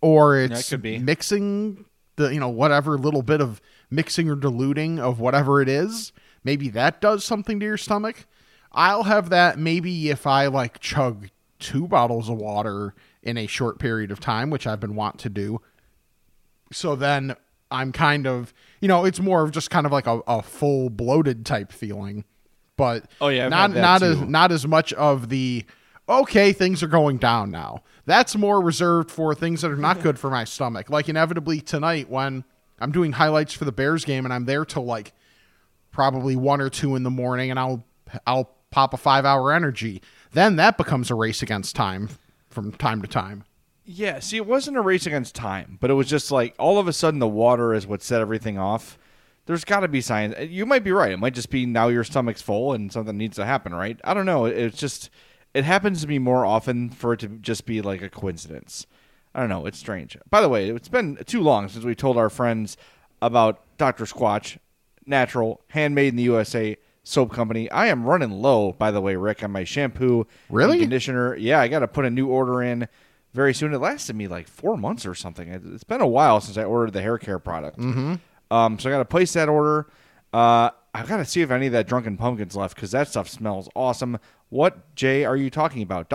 or 0.00 0.38
it's 0.38 0.70
mixing 1.04 1.84
the 2.16 2.32
you 2.32 2.40
know 2.40 2.48
whatever 2.48 2.96
little 2.96 3.22
bit 3.22 3.40
of 3.40 3.60
mixing 3.90 4.30
or 4.30 4.36
diluting 4.36 4.98
of 4.98 5.18
whatever 5.20 5.60
it 5.60 5.68
is. 5.68 6.12
Maybe 6.46 6.70
that 6.70 7.02
does 7.02 7.24
something 7.24 7.60
to 7.60 7.66
your 7.66 7.76
stomach. 7.76 8.24
I'll 8.72 9.02
have 9.02 9.28
that 9.28 9.58
maybe 9.58 10.08
if 10.08 10.26
I 10.26 10.46
like 10.46 10.80
chug 10.80 11.28
two 11.58 11.86
bottles 11.86 12.30
of 12.30 12.36
water 12.36 12.94
in 13.22 13.36
a 13.36 13.46
short 13.46 13.78
period 13.78 14.10
of 14.10 14.20
time, 14.20 14.48
which 14.48 14.66
I've 14.66 14.80
been 14.80 14.94
want 14.94 15.18
to 15.18 15.28
do 15.28 15.60
so 16.72 16.96
then 16.96 17.36
I'm 17.70 17.92
kind 17.92 18.26
of, 18.26 18.52
you 18.80 18.88
know, 18.88 19.04
it's 19.04 19.20
more 19.20 19.42
of 19.42 19.50
just 19.50 19.70
kind 19.70 19.86
of 19.86 19.92
like 19.92 20.06
a, 20.06 20.20
a 20.26 20.42
full 20.42 20.90
bloated 20.90 21.44
type 21.44 21.72
feeling, 21.72 22.24
but 22.76 23.06
Oh, 23.20 23.28
yeah, 23.28 23.46
I've 23.46 23.50
not 23.50 23.70
not 23.72 24.02
as 24.02 24.20
not 24.20 24.52
as 24.52 24.66
much 24.66 24.92
of 24.94 25.28
the 25.28 25.64
okay 26.08 26.52
things 26.52 26.82
are 26.82 26.88
going 26.88 27.18
down 27.18 27.50
now. 27.50 27.82
That's 28.04 28.36
more 28.36 28.60
reserved 28.60 29.10
for 29.10 29.34
things 29.34 29.62
that 29.62 29.70
are 29.70 29.76
not 29.76 30.02
good 30.02 30.18
for 30.18 30.30
my 30.30 30.44
stomach. 30.44 30.90
Like 30.90 31.08
inevitably 31.08 31.60
tonight 31.60 32.08
when 32.08 32.44
I'm 32.78 32.92
doing 32.92 33.12
highlights 33.12 33.54
for 33.54 33.64
the 33.64 33.72
Bears 33.72 34.04
game 34.04 34.24
and 34.24 34.32
I'm 34.32 34.44
there 34.44 34.64
till 34.64 34.84
like 34.84 35.12
probably 35.96 36.36
one 36.36 36.60
or 36.60 36.68
two 36.68 36.94
in 36.94 37.04
the 37.04 37.10
morning, 37.10 37.50
and 37.50 37.58
I'll 37.58 37.82
I'll 38.26 38.54
pop 38.70 38.92
a 38.92 38.98
five 38.98 39.24
hour 39.24 39.50
energy. 39.50 40.02
Then 40.32 40.56
that 40.56 40.76
becomes 40.76 41.10
a 41.10 41.14
race 41.14 41.40
against 41.40 41.74
time 41.74 42.10
from 42.50 42.70
time 42.72 43.00
to 43.00 43.08
time. 43.08 43.44
Yeah, 43.86 44.18
see, 44.18 44.36
it 44.36 44.46
wasn't 44.46 44.76
a 44.76 44.82
race 44.82 45.06
against 45.06 45.34
time, 45.34 45.78
but 45.80 45.90
it 45.90 45.94
was 45.94 46.06
just 46.06 46.30
like 46.30 46.54
all 46.58 46.78
of 46.78 46.86
a 46.86 46.92
sudden 46.92 47.18
the 47.18 47.26
water 47.26 47.72
is 47.72 47.86
what 47.86 48.02
set 48.02 48.20
everything 48.20 48.58
off. 48.58 48.98
There's 49.46 49.64
got 49.64 49.80
to 49.80 49.88
be 49.88 50.02
signs. 50.02 50.34
Uh, 50.38 50.42
you 50.42 50.66
might 50.66 50.84
be 50.84 50.92
right. 50.92 51.12
It 51.12 51.18
might 51.18 51.32
just 51.32 51.48
be 51.48 51.64
now 51.64 51.88
your 51.88 52.04
stomach's 52.04 52.42
full 52.42 52.74
and 52.74 52.92
something 52.92 53.16
needs 53.16 53.36
to 53.36 53.46
happen, 53.46 53.74
right? 53.74 53.98
I 54.04 54.12
don't 54.12 54.26
know. 54.26 54.44
It's 54.44 54.76
just 54.76 55.08
it 55.54 55.64
happens 55.64 56.02
to 56.02 56.08
me 56.08 56.18
more 56.18 56.44
often 56.44 56.90
for 56.90 57.14
it 57.14 57.20
to 57.20 57.28
just 57.28 57.64
be 57.64 57.80
like 57.80 58.02
a 58.02 58.10
coincidence. 58.10 58.86
I 59.34 59.40
don't 59.40 59.48
know. 59.48 59.64
It's 59.64 59.78
strange. 59.78 60.18
By 60.28 60.42
the 60.42 60.50
way, 60.50 60.68
it's 60.68 60.90
been 60.90 61.16
too 61.24 61.40
long 61.40 61.70
since 61.70 61.86
we 61.86 61.94
told 61.94 62.18
our 62.18 62.28
friends 62.28 62.76
about 63.22 63.62
Dr. 63.78 64.04
Squatch, 64.04 64.58
natural, 65.06 65.60
handmade 65.68 66.08
in 66.08 66.16
the 66.16 66.22
USA 66.24 66.76
soap 67.04 67.32
company. 67.32 67.70
I 67.70 67.86
am 67.86 68.04
running 68.04 68.30
low, 68.32 68.72
by 68.72 68.90
the 68.90 69.00
way, 69.00 69.16
Rick, 69.16 69.42
on 69.44 69.52
my 69.52 69.64
shampoo, 69.64 70.26
and 70.48 70.56
Really? 70.56 70.80
conditioner. 70.80 71.36
Yeah, 71.36 71.60
I 71.60 71.68
got 71.68 71.78
to 71.80 71.88
put 71.88 72.04
a 72.04 72.10
new 72.10 72.26
order 72.28 72.62
in 72.62 72.88
very 73.32 73.54
soon. 73.54 73.72
It 73.72 73.78
lasted 73.78 74.16
me 74.16 74.26
like 74.28 74.48
four 74.48 74.76
months 74.76 75.06
or 75.06 75.14
something. 75.14 75.48
It- 75.48 75.62
It's 75.66 75.84
been 75.84 76.00
a 76.00 76.06
while 76.06 76.40
since 76.40 76.56
I 76.58 76.64
ordered 76.64 76.92
the 76.92 77.02
hair 77.02 77.18
care 77.18 77.38
product. 77.38 77.78
Mm-hmm. 77.78 78.14
Um, 78.50 78.78
so 78.78 78.88
I 78.88 78.92
got 78.92 78.98
to 78.98 79.04
place 79.04 79.32
that 79.34 79.48
order. 79.48 79.86
Uh, 80.32 80.70
I 80.94 81.02
got 81.06 81.18
to 81.18 81.24
see 81.24 81.42
if 81.42 81.50
any 81.50 81.66
of 81.66 81.72
that 81.72 81.86
drunken 81.86 82.16
pumpkins 82.16 82.56
left 82.56 82.74
because 82.74 82.90
that 82.92 83.08
stuff 83.08 83.28
smells 83.28 83.68
awesome. 83.74 84.18
What 84.48 84.94
Jay 84.94 85.24
are 85.24 85.36
you 85.36 85.50
talking 85.50 85.82
about? 85.82 86.08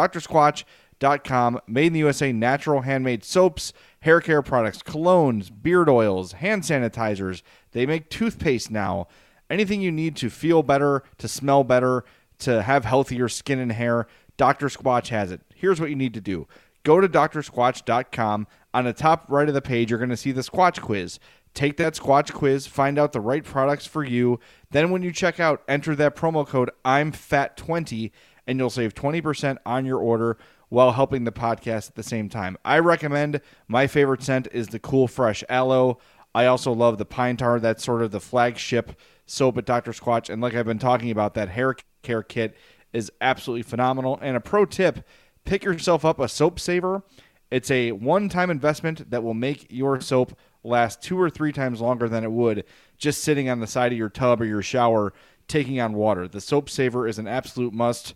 Made 1.01 1.87
in 1.87 1.93
the 1.93 1.99
USA, 1.99 2.31
natural 2.31 2.81
handmade 2.81 3.23
soaps, 3.23 3.73
hair 4.01 4.21
care 4.21 4.41
products, 4.41 4.83
colognes, 4.83 5.51
beard 5.51 5.89
oils, 5.89 6.33
hand 6.33 6.63
sanitizers. 6.63 7.41
They 7.71 7.85
make 7.85 8.09
toothpaste 8.09 8.69
now. 8.69 9.07
Anything 9.49 9.81
you 9.81 9.91
need 9.91 10.15
to 10.17 10.29
feel 10.29 10.63
better, 10.63 11.03
to 11.17 11.27
smell 11.27 11.63
better, 11.63 12.05
to 12.39 12.61
have 12.61 12.85
healthier 12.85 13.27
skin 13.27 13.59
and 13.59 13.71
hair, 13.71 14.07
Dr. 14.37 14.67
Squatch 14.67 15.09
has 15.09 15.31
it. 15.31 15.41
Here's 15.53 15.79
what 15.79 15.89
you 15.89 15.95
need 15.95 16.13
to 16.13 16.21
do 16.21 16.47
go 16.83 16.99
to 16.99 17.07
drsquatch.com. 17.07 18.47
On 18.73 18.85
the 18.85 18.93
top 18.93 19.25
right 19.27 19.47
of 19.49 19.53
the 19.53 19.61
page, 19.61 19.89
you're 19.89 19.99
going 19.99 20.09
to 20.09 20.17
see 20.17 20.31
the 20.31 20.41
Squatch 20.41 20.79
quiz. 20.79 21.19
Take 21.53 21.75
that 21.77 21.95
Squatch 21.95 22.31
quiz, 22.31 22.65
find 22.65 22.97
out 22.97 23.11
the 23.11 23.19
right 23.19 23.43
products 23.43 23.85
for 23.85 24.03
you. 24.03 24.39
Then, 24.69 24.89
when 24.89 25.01
you 25.01 25.11
check 25.11 25.39
out, 25.39 25.63
enter 25.67 25.95
that 25.95 26.15
promo 26.15 26.47
code 26.47 26.71
I'm 26.85 27.11
Fat20, 27.11 28.11
and 28.47 28.57
you'll 28.57 28.69
save 28.69 28.93
20% 28.93 29.57
on 29.65 29.85
your 29.85 29.99
order 29.99 30.37
while 30.71 30.93
helping 30.93 31.25
the 31.25 31.34
podcast 31.34 31.89
at 31.89 31.95
the 31.95 32.01
same 32.01 32.29
time. 32.29 32.57
I 32.63 32.79
recommend 32.79 33.41
my 33.67 33.88
favorite 33.88 34.23
scent 34.23 34.47
is 34.53 34.69
the 34.69 34.79
Cool 34.79 35.05
Fresh 35.10 35.43
Aloe. 35.49 35.99
I 36.34 36.45
also 36.45 36.71
love 36.71 36.97
the 36.97 37.03
Pine 37.03 37.36
Tar. 37.36 37.60
That's 37.60 37.84
sort 37.84 38.01
of 38.01 38.12
the 38.12 38.21
flagship 38.21 38.97
soap 39.25 39.57
at 39.57 39.65
Dr. 39.65 39.91
Squatch. 39.91 40.29
And 40.29 40.41
like 40.41 40.55
I've 40.55 40.65
been 40.65 40.79
talking 40.79 41.12
about, 41.12 41.34
that 41.34 41.49
hair 41.49 41.75
care 42.03 42.23
kit 42.23 42.55
is 42.93 43.12
absolutely 43.19 43.63
phenomenal. 43.63 44.17
And 44.21 44.38
a 44.38 44.39
pro 44.39 44.63
tip 44.63 45.05
pick 45.43 45.65
yourself 45.65 46.05
up 46.05 46.19
a 46.21 46.29
soap 46.29 46.57
saver. 46.57 47.03
It's 47.51 47.69
a 47.69 47.91
one 47.91 48.29
time 48.29 48.49
investment 48.49 49.12
that 49.12 49.23
will 49.23 49.34
make 49.34 49.67
your 49.69 49.99
soap 49.99 50.39
last 50.63 51.01
two 51.01 51.19
or 51.19 51.29
three 51.29 51.51
times 51.51 51.81
longer 51.81 52.07
than 52.07 52.23
it 52.23 52.31
would 52.31 52.63
just 52.97 53.25
sitting 53.25 53.49
on 53.49 53.60
the 53.60 53.67
side 53.67 53.91
of 53.91 53.97
your 53.97 54.07
tub 54.07 54.39
or 54.39 54.45
your 54.45 54.62
shower 54.62 55.12
taking 55.49 55.81
on 55.81 55.91
water. 55.91 56.29
The 56.29 56.39
soap 56.39 56.69
saver 56.69 57.10
is 57.10 57.19
an 57.19 57.27
absolute 57.27 57.73
must 57.73 58.15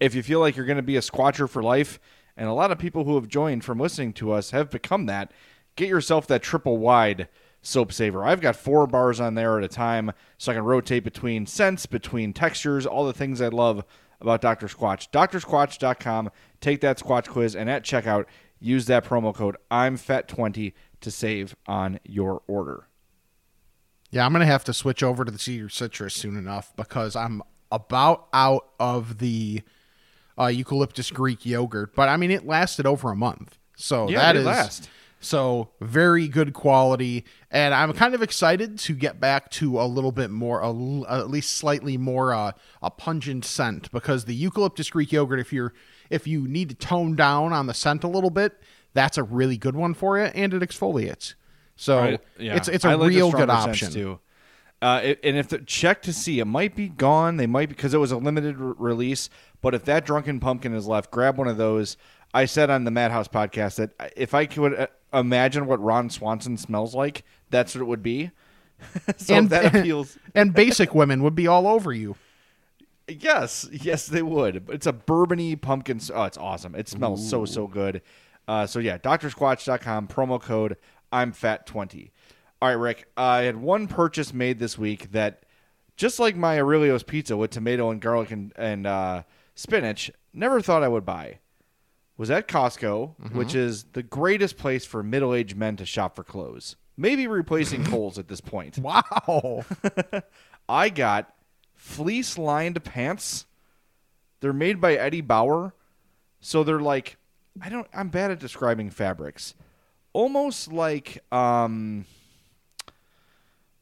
if 0.00 0.14
you 0.14 0.22
feel 0.22 0.40
like 0.40 0.56
you're 0.56 0.66
going 0.66 0.76
to 0.76 0.82
be 0.82 0.96
a 0.96 1.00
squatcher 1.00 1.48
for 1.48 1.62
life, 1.62 1.98
and 2.36 2.48
a 2.48 2.52
lot 2.52 2.70
of 2.70 2.78
people 2.78 3.04
who 3.04 3.16
have 3.16 3.28
joined 3.28 3.64
from 3.64 3.78
listening 3.78 4.12
to 4.14 4.32
us 4.32 4.52
have 4.52 4.70
become 4.70 5.06
that, 5.06 5.32
get 5.76 5.88
yourself 5.88 6.26
that 6.28 6.42
triple 6.42 6.78
wide 6.78 7.28
soap 7.62 7.92
saver. 7.92 8.24
I've 8.24 8.40
got 8.40 8.56
four 8.56 8.86
bars 8.86 9.20
on 9.20 9.34
there 9.34 9.58
at 9.58 9.64
a 9.64 9.68
time, 9.68 10.12
so 10.38 10.52
I 10.52 10.54
can 10.54 10.64
rotate 10.64 11.04
between 11.04 11.46
scents, 11.46 11.86
between 11.86 12.32
textures, 12.32 12.86
all 12.86 13.06
the 13.06 13.12
things 13.12 13.40
I 13.40 13.48
love 13.48 13.84
about 14.20 14.40
Dr. 14.40 14.66
Squatch. 14.68 15.10
DrSquatch.com. 15.10 16.30
Take 16.60 16.80
that 16.80 16.98
Squatch 16.98 17.28
quiz, 17.28 17.54
and 17.54 17.68
at 17.68 17.84
checkout, 17.84 18.26
use 18.60 18.86
that 18.86 19.04
promo 19.04 19.34
code 19.34 19.56
I'm 19.70 19.96
Fat20 19.96 20.72
to 21.00 21.10
save 21.10 21.54
on 21.66 22.00
your 22.04 22.42
order. 22.46 22.88
Yeah, 24.10 24.24
I'm 24.24 24.32
gonna 24.32 24.46
have 24.46 24.64
to 24.64 24.72
switch 24.72 25.02
over 25.02 25.24
to 25.24 25.30
the 25.30 25.38
cedar 25.38 25.68
citrus 25.68 26.14
soon 26.14 26.36
enough 26.36 26.74
because 26.76 27.14
I'm 27.14 27.42
about 27.70 28.28
out 28.32 28.68
of 28.80 29.18
the 29.18 29.62
uh, 30.38 30.46
eucalyptus 30.46 31.10
Greek 31.10 31.44
yogurt. 31.44 31.94
But 31.94 32.08
I 32.08 32.16
mean, 32.16 32.30
it 32.30 32.46
lasted 32.46 32.86
over 32.86 33.10
a 33.10 33.16
month, 33.16 33.58
so 33.76 34.08
Yeah, 34.08 34.18
that 34.20 34.36
is 34.36 34.46
last. 34.46 34.88
so 35.20 35.70
very 35.80 36.28
good 36.28 36.52
quality. 36.52 37.24
And 37.50 37.74
I'm 37.74 37.92
kind 37.92 38.14
of 38.14 38.22
excited 38.22 38.78
to 38.80 38.94
get 38.94 39.18
back 39.20 39.50
to 39.52 39.80
a 39.80 39.86
little 39.86 40.12
bit 40.12 40.30
more, 40.30 40.60
a 40.60 40.68
at 41.10 41.30
least 41.30 41.56
slightly 41.56 41.96
more 41.96 42.32
uh, 42.34 42.52
a 42.82 42.90
pungent 42.90 43.44
scent 43.44 43.90
because 43.90 44.26
the 44.26 44.34
eucalyptus 44.34 44.90
Greek 44.90 45.12
yogurt, 45.12 45.40
if 45.40 45.52
you're 45.52 45.72
if 46.10 46.26
you 46.26 46.46
need 46.48 46.68
to 46.70 46.74
tone 46.74 47.16
down 47.16 47.52
on 47.52 47.66
the 47.66 47.74
scent 47.74 48.04
a 48.04 48.08
little 48.08 48.30
bit, 48.30 48.60
that's 48.94 49.18
a 49.18 49.22
really 49.22 49.56
good 49.58 49.76
one 49.76 49.92
for 49.94 50.18
you, 50.18 50.24
and 50.24 50.54
it 50.54 50.62
exfoliates. 50.62 51.34
So 51.76 51.98
Right, 51.98 52.20
yeah. 52.38 52.56
it's 52.56 52.68
it's 52.68 52.84
a 52.84 52.88
I 52.90 52.94
like 52.94 53.08
real 53.10 53.30
good 53.30 53.50
option. 53.50 53.92
too. 53.92 54.20
Uh, 54.80 55.00
it- 55.02 55.20
and 55.24 55.36
if 55.36 55.48
the 55.48 55.58
check 55.58 56.02
to 56.02 56.12
see, 56.12 56.38
it 56.40 56.44
might 56.44 56.76
be 56.76 56.88
gone. 56.88 57.36
They 57.36 57.46
might 57.46 57.68
because 57.68 57.94
it 57.94 57.98
was 57.98 58.12
a 58.12 58.16
limited 58.16 58.56
re- 58.58 58.74
release. 58.78 59.28
But 59.60 59.74
if 59.74 59.84
that 59.86 60.06
drunken 60.06 60.38
pumpkin 60.40 60.72
is 60.74 60.86
left, 60.86 61.10
grab 61.10 61.36
one 61.36 61.48
of 61.48 61.56
those. 61.56 61.96
I 62.32 62.44
said 62.44 62.70
on 62.70 62.84
the 62.84 62.90
Madhouse 62.90 63.26
podcast 63.28 63.76
that 63.76 64.12
if 64.16 64.34
I 64.34 64.46
could 64.46 64.74
uh, 64.78 64.86
imagine 65.12 65.66
what 65.66 65.80
Ron 65.82 66.10
Swanson 66.10 66.56
smells 66.56 66.94
like, 66.94 67.24
that's 67.50 67.74
what 67.74 67.80
it 67.82 67.86
would 67.86 68.02
be. 68.02 68.30
so 69.16 69.34
And- 69.34 69.50
that 69.50 69.74
appeals. 69.74 70.16
and 70.34 70.54
basic 70.54 70.94
women 70.94 71.22
would 71.24 71.34
be 71.34 71.46
all 71.48 71.66
over 71.66 71.92
you. 71.92 72.14
Yes, 73.08 73.66
yes, 73.72 74.06
they 74.06 74.22
would. 74.22 74.66
But 74.66 74.74
It's 74.76 74.86
a 74.86 74.92
bourbony 74.92 75.58
pumpkin. 75.60 76.00
Oh, 76.14 76.24
it's 76.24 76.36
awesome. 76.38 76.74
It 76.74 76.88
smells 76.88 77.28
so 77.28 77.44
so 77.46 77.66
good. 77.66 78.02
Uh, 78.46 78.66
so 78.66 78.78
yeah, 78.78 78.98
drsquatch.com 78.98 80.08
promo 80.08 80.40
code 80.40 80.76
I'm 81.10 81.32
fat 81.32 81.66
twenty. 81.66 82.12
All 82.60 82.68
right, 82.68 82.74
Rick. 82.74 83.08
I 83.16 83.42
had 83.42 83.56
one 83.56 83.86
purchase 83.86 84.32
made 84.34 84.58
this 84.58 84.76
week 84.76 85.12
that, 85.12 85.44
just 85.96 86.18
like 86.18 86.36
my 86.36 86.58
Aurelio's 86.58 87.02
pizza 87.02 87.36
with 87.36 87.50
tomato 87.50 87.90
and 87.90 88.00
garlic 88.00 88.30
and 88.30 88.52
and 88.56 88.86
uh, 88.86 89.22
spinach. 89.54 90.10
Never 90.32 90.60
thought 90.60 90.82
I 90.82 90.88
would 90.88 91.04
buy. 91.04 91.38
Was 92.16 92.30
at 92.32 92.48
Costco, 92.48 93.32
which 93.32 93.54
is 93.54 93.84
the 93.92 94.02
greatest 94.02 94.56
place 94.56 94.84
for 94.84 95.04
middle-aged 95.04 95.56
men 95.56 95.76
to 95.76 95.86
shop 95.86 96.16
for 96.16 96.24
clothes. 96.24 96.74
Maybe 96.96 97.28
replacing 97.28 97.84
Kohl's 97.90 98.18
at 98.18 98.26
this 98.26 98.40
point. 98.40 98.76
Wow. 98.78 99.64
I 100.68 100.88
got 100.88 101.32
fleece-lined 101.76 102.82
pants. 102.82 103.46
They're 104.40 104.52
made 104.52 104.80
by 104.80 104.94
Eddie 104.94 105.20
Bauer, 105.20 105.74
so 106.40 106.64
they're 106.64 106.80
like 106.80 107.18
I 107.60 107.68
don't. 107.68 107.86
I'm 107.92 108.08
bad 108.08 108.30
at 108.30 108.38
describing 108.38 108.90
fabrics. 108.90 109.54
Almost 110.12 110.72
like 110.72 111.22
um, 111.32 112.04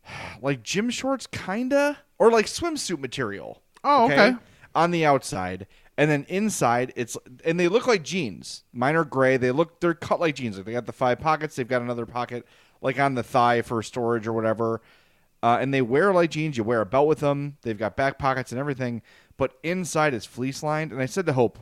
like 0.42 0.62
gym 0.62 0.90
shorts, 0.90 1.26
kinda, 1.26 1.98
or 2.18 2.30
like 2.30 2.46
swimsuit 2.46 2.98
material. 2.98 3.62
Oh, 3.84 4.06
okay. 4.06 4.34
On 4.74 4.90
the 4.90 5.06
outside, 5.06 5.66
and 5.96 6.10
then 6.10 6.26
inside, 6.28 6.92
it's 6.96 7.16
and 7.44 7.58
they 7.58 7.68
look 7.68 7.86
like 7.86 8.02
jeans. 8.02 8.64
Mine 8.72 8.96
are 8.96 9.04
gray. 9.04 9.36
They 9.38 9.50
look 9.50 9.80
they're 9.80 9.94
cut 9.94 10.20
like 10.20 10.34
jeans. 10.34 10.56
Like 10.56 10.66
they 10.66 10.72
got 10.72 10.86
the 10.86 10.92
five 10.92 11.18
pockets. 11.20 11.56
They've 11.56 11.66
got 11.66 11.82
another 11.82 12.04
pocket 12.04 12.46
like 12.82 12.98
on 13.00 13.14
the 13.14 13.22
thigh 13.22 13.62
for 13.62 13.82
storage 13.82 14.26
or 14.26 14.32
whatever. 14.32 14.82
Uh, 15.42 15.58
and 15.60 15.72
they 15.72 15.82
wear 15.82 16.12
like 16.12 16.30
jeans. 16.30 16.56
You 16.56 16.64
wear 16.64 16.80
a 16.80 16.86
belt 16.86 17.08
with 17.08 17.20
them. 17.20 17.56
They've 17.62 17.78
got 17.78 17.96
back 17.96 18.18
pockets 18.18 18.52
and 18.52 18.58
everything. 18.58 19.02
But 19.36 19.52
inside 19.62 20.14
is 20.14 20.24
fleece 20.24 20.62
lined. 20.62 20.92
And 20.92 21.00
I 21.00 21.06
said 21.06 21.26
to 21.26 21.32
Hope, 21.32 21.58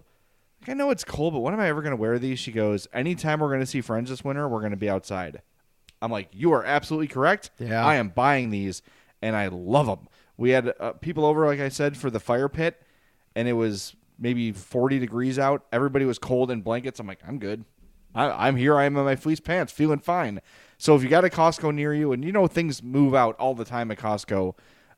like, 0.60 0.70
I 0.70 0.74
know 0.74 0.90
it's 0.90 1.04
cold, 1.04 1.34
but 1.34 1.40
when 1.40 1.52
am 1.52 1.60
I 1.60 1.68
ever 1.68 1.82
going 1.82 1.90
to 1.90 2.00
wear 2.00 2.18
these? 2.18 2.38
She 2.38 2.52
goes, 2.52 2.88
Anytime 2.92 3.40
we're 3.40 3.48
going 3.48 3.60
to 3.60 3.66
see 3.66 3.80
friends 3.80 4.10
this 4.10 4.24
winter, 4.24 4.48
we're 4.48 4.60
going 4.60 4.70
to 4.70 4.76
be 4.76 4.88
outside. 4.88 5.42
I'm 6.04 6.12
like, 6.12 6.28
You 6.32 6.52
are 6.52 6.64
absolutely 6.64 7.08
correct. 7.08 7.50
Yeah. 7.58 7.84
I 7.84 7.94
am 7.96 8.10
buying 8.10 8.50
these, 8.50 8.82
and 9.22 9.34
I 9.34 9.48
love 9.48 9.86
them. 9.86 10.08
We 10.36 10.50
had 10.50 10.74
uh, 10.78 10.92
people 10.92 11.24
over, 11.24 11.46
like 11.46 11.60
I 11.60 11.68
said, 11.70 11.96
for 11.96 12.10
the 12.10 12.20
fire 12.20 12.48
pit, 12.48 12.82
and 13.34 13.48
it 13.48 13.54
was 13.54 13.96
maybe 14.18 14.52
40 14.52 14.98
degrees 14.98 15.38
out. 15.38 15.64
Everybody 15.72 16.04
was 16.04 16.18
cold 16.18 16.50
in 16.50 16.60
blankets. 16.60 17.00
I'm 17.00 17.06
like, 17.06 17.20
I'm 17.26 17.38
good. 17.38 17.64
I, 18.14 18.48
I'm 18.48 18.56
here. 18.56 18.76
I 18.76 18.84
am 18.84 18.96
in 18.96 19.04
my 19.04 19.16
fleece 19.16 19.40
pants, 19.40 19.72
feeling 19.72 19.98
fine. 19.98 20.40
So 20.76 20.94
if 20.94 21.02
you 21.02 21.08
got 21.08 21.24
a 21.24 21.30
Costco 21.30 21.74
near 21.74 21.94
you, 21.94 22.12
and 22.12 22.24
you 22.24 22.32
know 22.32 22.46
things 22.46 22.82
move 22.82 23.14
out 23.14 23.36
all 23.38 23.54
the 23.54 23.64
time 23.64 23.90
at 23.90 23.98
Costco, 23.98 24.54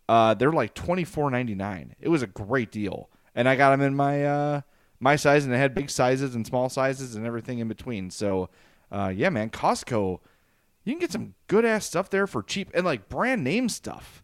uh, 0.09 0.35
they're 0.35 0.53
like 0.53 0.75
twenty 0.75 1.05
four 1.05 1.31
ninety 1.31 1.55
nine. 1.55 1.95
It 2.01 2.09
was 2.09 2.23
a 2.23 2.27
great 2.27 2.73
deal, 2.73 3.09
and 3.35 3.49
I 3.49 3.55
got 3.57 3.71
them 3.71 3.81
in 3.81 3.95
my 3.95 4.25
uh, 4.25 4.61
my 5.01 5.17
size, 5.17 5.45
and 5.45 5.53
they 5.53 5.59
had 5.59 5.75
big 5.75 5.91
sizes 5.91 6.35
and 6.35 6.47
small 6.47 6.69
sizes 6.69 7.15
and 7.15 7.27
everything 7.27 7.59
in 7.59 7.69
between. 7.69 8.11
So 8.11 8.49
uh, 8.91 9.13
yeah, 9.15 9.31
man, 9.31 9.51
Costco, 9.51 10.21
you 10.87 10.93
can 10.93 11.01
get 11.01 11.13
some 11.13 11.35
good 11.49 11.65
ass 11.65 11.85
stuff 11.85 12.09
there 12.09 12.27
for 12.27 12.43
cheap 12.43 12.71
and 12.73 12.87
like 12.87 13.09
brand 13.09 13.45
name 13.45 13.69
stuff. 13.69 14.23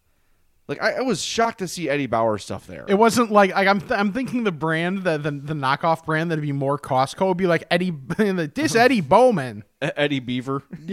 Like 0.69 0.81
I, 0.81 0.93
I 0.93 1.01
was 1.01 1.21
shocked 1.21 1.59
to 1.59 1.69
see 1.69 1.91
Eddie 1.91 2.07
Bauer 2.07 2.39
stuff 2.39 2.67
there. 2.69 2.85
It 2.89 2.95
wasn't 2.95 3.33
like, 3.33 3.53
like 3.53 3.67
I'm 3.67 3.81
th- 3.81 3.93
I'm 3.93 4.13
thinking 4.13 4.45
the 4.45 4.53
brand 4.53 5.03
the, 5.03 5.19
the 5.19 5.33
the 5.33 5.55
knockoff 5.55 6.07
brand 6.07 6.31
that'd 6.31 6.41
be 6.41 6.53
more 6.53 6.79
Costco 6.79 7.29
would 7.29 7.37
be 7.37 7.49
like 7.49 7.65
Eddie 7.71 7.91
this 8.55 8.77
Eddie 8.77 9.01
Bowman. 9.01 9.65
Eddie 9.83 10.21
Beaver. 10.21 10.63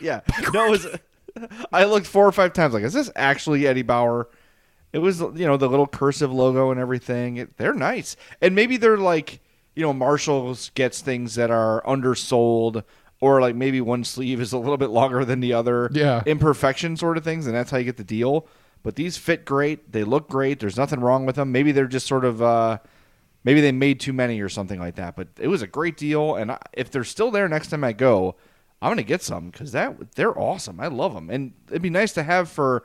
yeah. 0.00 0.20
No, 0.52 0.66
it 0.66 0.70
was, 0.70 0.86
I 1.72 1.84
looked 1.84 2.06
four 2.06 2.26
or 2.26 2.32
five 2.32 2.52
times 2.52 2.74
like, 2.74 2.84
is 2.84 2.92
this 2.92 3.10
actually 3.16 3.66
Eddie 3.66 3.82
Bauer? 3.82 4.28
It 4.92 4.98
was, 4.98 5.20
you 5.20 5.46
know, 5.46 5.56
the 5.56 5.68
little 5.68 5.86
cursive 5.86 6.32
logo 6.32 6.70
and 6.70 6.78
everything. 6.78 7.36
It, 7.38 7.56
they're 7.56 7.72
nice. 7.72 8.16
And 8.42 8.54
maybe 8.54 8.76
they're 8.76 8.98
like, 8.98 9.40
you 9.74 9.82
know, 9.82 9.92
Marshalls 9.92 10.70
gets 10.74 11.00
things 11.00 11.36
that 11.36 11.50
are 11.50 11.86
undersold 11.88 12.82
or 13.20 13.40
like 13.40 13.54
maybe 13.54 13.80
one 13.80 14.04
sleeve 14.04 14.40
is 14.40 14.52
a 14.52 14.58
little 14.58 14.78
bit 14.78 14.90
longer 14.90 15.24
than 15.24 15.40
the 15.40 15.52
other. 15.52 15.90
Yeah. 15.92 16.22
Imperfection 16.26 16.96
sort 16.96 17.16
of 17.16 17.24
things. 17.24 17.46
And 17.46 17.54
that's 17.54 17.70
how 17.70 17.78
you 17.78 17.84
get 17.84 17.96
the 17.96 18.04
deal. 18.04 18.46
But 18.82 18.96
these 18.96 19.18
fit 19.18 19.44
great. 19.44 19.92
They 19.92 20.04
look 20.04 20.28
great. 20.28 20.58
There's 20.58 20.76
nothing 20.76 21.00
wrong 21.00 21.26
with 21.26 21.36
them. 21.36 21.52
Maybe 21.52 21.70
they're 21.70 21.86
just 21.86 22.06
sort 22.06 22.24
of, 22.24 22.40
uh, 22.40 22.78
maybe 23.44 23.60
they 23.60 23.72
made 23.72 24.00
too 24.00 24.12
many 24.12 24.40
or 24.40 24.48
something 24.48 24.78
like 24.78 24.96
that. 24.96 25.16
But 25.16 25.28
it 25.38 25.48
was 25.48 25.62
a 25.62 25.66
great 25.66 25.96
deal, 25.96 26.36
and 26.36 26.52
I, 26.52 26.58
if 26.72 26.90
they're 26.90 27.04
still 27.04 27.30
there 27.30 27.48
next 27.48 27.68
time 27.68 27.84
I 27.84 27.92
go, 27.92 28.36
I'm 28.82 28.90
gonna 28.90 29.02
get 29.02 29.22
some 29.22 29.50
because 29.50 29.72
that 29.72 30.14
they're 30.14 30.38
awesome. 30.38 30.80
I 30.80 30.86
love 30.86 31.14
them, 31.14 31.28
and 31.30 31.52
it'd 31.68 31.82
be 31.82 31.90
nice 31.90 32.12
to 32.14 32.22
have 32.22 32.48
for, 32.48 32.84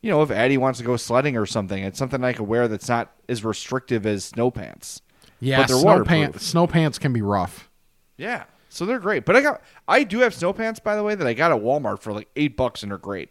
you 0.00 0.10
know, 0.10 0.22
if 0.22 0.30
Addie 0.30 0.56
wants 0.56 0.78
to 0.78 0.84
go 0.84 0.96
sledding 0.96 1.36
or 1.36 1.46
something. 1.46 1.82
It's 1.82 1.98
something 1.98 2.24
I 2.24 2.32
could 2.32 2.48
wear 2.48 2.68
that's 2.68 2.88
not 2.88 3.12
as 3.28 3.44
restrictive 3.44 4.06
as 4.06 4.24
snow 4.24 4.50
pants. 4.50 5.02
Yeah, 5.40 5.58
but 5.58 5.68
they're 5.68 5.76
snow 5.76 5.86
waterproof. 5.86 6.08
pants 6.08 6.46
snow 6.46 6.66
pants 6.66 6.98
can 6.98 7.12
be 7.12 7.20
rough. 7.22 7.68
Yeah, 8.16 8.44
so 8.74 8.84
they're 8.86 8.98
great. 8.98 9.24
But 9.24 9.36
I 9.36 9.40
got 9.40 9.60
I 9.88 10.02
do 10.04 10.18
have 10.20 10.34
snow 10.34 10.52
pants 10.52 10.80
by 10.80 10.96
the 10.96 11.02
way 11.02 11.14
that 11.14 11.26
I 11.26 11.32
got 11.34 11.52
at 11.52 11.58
Walmart 11.62 12.00
for 12.00 12.12
like 12.12 12.28
eight 12.36 12.56
bucks, 12.56 12.82
and 12.82 12.90
they're 12.90 12.98
great. 12.98 13.30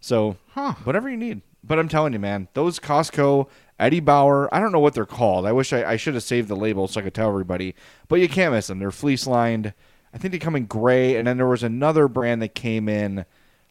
So 0.00 0.36
Huh. 0.50 0.74
whatever 0.84 1.08
you 1.10 1.16
need. 1.16 1.42
But 1.64 1.78
I'm 1.78 1.88
telling 1.88 2.12
you, 2.12 2.18
man, 2.18 2.48
those 2.54 2.78
Costco 2.78 3.48
Eddie 3.80 4.00
Bauer, 4.00 4.52
I 4.54 4.60
don't 4.60 4.72
know 4.72 4.78
what 4.78 4.94
they're 4.94 5.04
called. 5.06 5.44
I 5.44 5.52
wish 5.52 5.72
I, 5.72 5.84
I 5.92 5.96
should 5.96 6.14
have 6.14 6.22
saved 6.22 6.48
the 6.48 6.56
label 6.56 6.86
so 6.88 7.00
I 7.00 7.02
could 7.04 7.14
tell 7.14 7.28
everybody. 7.28 7.74
But 8.08 8.20
you 8.20 8.28
can't 8.28 8.54
miss 8.54 8.68
them. 8.68 8.78
They're 8.78 8.90
fleece 8.92 9.26
lined. 9.26 9.74
I 10.14 10.18
think 10.18 10.32
they 10.32 10.38
come 10.38 10.56
in 10.56 10.66
gray, 10.66 11.16
and 11.16 11.26
then 11.26 11.36
there 11.36 11.46
was 11.46 11.62
another 11.62 12.08
brand 12.08 12.40
that 12.42 12.54
came 12.54 12.88
in 12.88 13.24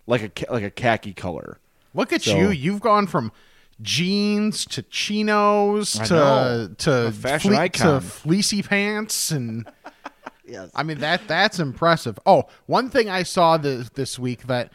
like 0.06 0.22
a 0.48 0.52
like 0.54 0.64
a 0.64 0.70
khaki 0.70 1.14
color. 1.14 1.60
Look 1.94 2.12
at 2.14 2.22
So- 2.22 2.36
you. 2.38 2.50
You've 2.52 2.82
gone 2.82 3.08
from 3.08 3.32
jeans 3.82 4.66
to 4.66 4.82
chinos 4.84 5.94
to 5.94 6.72
to 6.78 7.12
fle- 7.12 7.68
to 7.74 8.02
fleecy 8.02 8.64
pants 8.64 9.32
and 9.32 9.68
I 10.74 10.84
mean 10.84 11.00
that 11.00 11.28
that's 11.28 11.60
impressive. 11.60 12.20
Oh, 12.26 12.44
one 12.66 12.90
thing 12.90 13.10
I 13.10 13.24
saw 13.24 13.58
this 13.58 13.90
this 13.90 14.18
week 14.18 14.48
that 14.48 14.72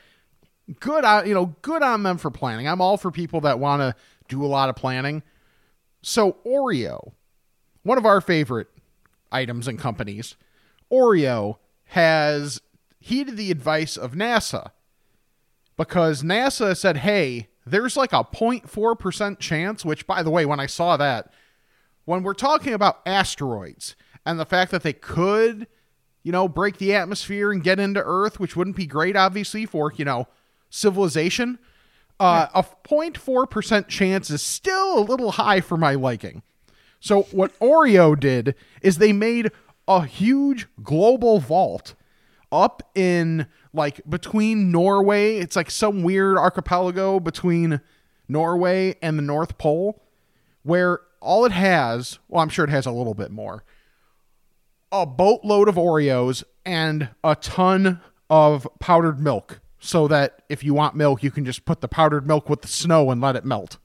good 0.81 1.05
on 1.05 1.27
you 1.27 1.35
know 1.35 1.55
good 1.63 1.83
on 1.83 2.03
them 2.03 2.19
for 2.19 2.31
planning. 2.31 2.69
I'm 2.69 2.81
all 2.81 2.97
for 2.97 3.11
people 3.11 3.41
that 3.43 3.59
want 3.59 3.81
to 3.81 3.95
do 4.29 4.45
a 4.45 4.47
lot 4.47 4.69
of 4.69 4.77
planning. 4.77 5.23
So 6.03 6.37
Oreo, 6.45 7.13
one 7.83 7.99
of 7.99 8.07
our 8.07 8.21
favorite 8.21 8.69
items 9.31 9.69
and 9.69 9.79
companies, 9.79 10.37
Oreo 10.91 11.59
has 11.87 12.61
heeded 13.01 13.37
the 13.37 13.51
advice 13.51 13.97
of 13.97 14.13
NASA 14.13 14.71
because 15.77 16.23
NASA 16.23 16.77
said, 16.77 16.99
hey, 16.99 17.49
there's 17.67 17.97
like 17.97 18.13
a 18.13 18.25
0.4% 18.25 19.39
chance, 19.39 19.85
which, 19.85 20.07
by 20.07 20.23
the 20.23 20.31
way, 20.31 20.47
when 20.47 20.61
I 20.61 20.67
saw 20.67 20.97
that, 20.97 21.33
when 22.05 22.23
we're 22.23 22.35
talking 22.35 22.73
about 22.73 23.01
asteroids 23.07 23.95
and 24.25 24.39
the 24.39 24.45
fact 24.47 24.71
that 24.71 24.83
they 24.83 24.93
could, 24.93 25.67
you 26.23 26.33
know, 26.33 26.49
break 26.49 26.79
the 26.79 26.95
atmosphere 26.95 27.51
and 27.51 27.63
get 27.63 27.79
into 27.79 28.03
Earth, 28.05 28.39
which 28.39 28.57
wouldn't 28.57 28.77
be 28.77 28.87
great, 28.87 29.17
obviously, 29.17 29.67
for, 29.67 29.93
you 29.97 30.05
know, 30.05 30.29
civilization, 30.71 31.59
uh, 32.21 32.47
a 32.55 32.63
0.4% 32.63 33.89
chance 33.89 34.31
is 34.31 34.43
still 34.43 34.99
a 34.99 35.01
little 35.01 35.33
high 35.33 35.61
for 35.61 35.77
my 35.77 35.95
liking. 35.95 36.43
So, 37.01 37.23
what 37.33 37.59
Oreo 37.59 38.19
did 38.19 38.55
is 38.81 38.99
they 38.99 39.13
made 39.13 39.51
a 39.89 40.05
huge 40.05 40.69
global 40.83 41.41
vault 41.41 41.95
up 42.53 42.89
in 42.95 43.47
like 43.73 44.01
between 44.09 44.71
Norway. 44.71 45.39
It's 45.39 45.57
like 45.57 45.71
some 45.71 46.05
weird 46.05 46.37
archipelago 46.37 47.19
between 47.19 47.81
Norway 48.29 48.97
and 49.03 49.19
the 49.19 49.23
North 49.23 49.59
Pole 49.59 50.01
where 50.63 51.01
all 51.21 51.45
it 51.45 51.53
has, 51.53 52.19
well, 52.29 52.43
I'm 52.43 52.49
sure 52.49 52.65
it 52.65 52.71
has 52.71 52.87
a 52.87 52.93
little 52.93 53.15
bit 53.15 53.31
more, 53.31 53.65
a 54.93 55.07
boatload 55.07 55.69
of 55.69 55.75
Oreos 55.75 56.45
and 56.65 57.09
a 57.25 57.35
ton 57.35 58.01
of 58.31 58.69
powdered 58.79 59.19
milk. 59.19 59.61
So 59.81 60.07
that 60.07 60.43
if 60.49 60.63
you 60.63 60.75
want 60.75 60.95
milk, 60.95 61.25
you 61.25 61.33
can 61.33 61.45
just 61.45 61.65
put 61.65 61.81
the 61.81 61.89
powdered 61.89 62.25
milk 62.25 62.49
with 62.49 62.63
the 62.63 62.69
snow 62.69 63.11
and 63.11 63.21
let 63.21 63.35
it 63.35 63.45
melt. 63.45 63.79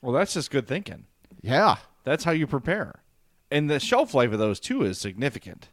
Well, 0.00 0.14
that's 0.14 0.32
just 0.32 0.50
good 0.50 0.66
thinking. 0.66 1.04
Yeah. 1.42 1.76
That's 2.04 2.24
how 2.24 2.30
you 2.30 2.46
prepare. 2.46 3.02
And 3.50 3.68
the 3.68 3.78
shelf 3.78 4.14
life 4.14 4.32
of 4.32 4.38
those 4.38 4.60
too 4.60 4.82
is 4.82 4.96
significant. 4.96 5.68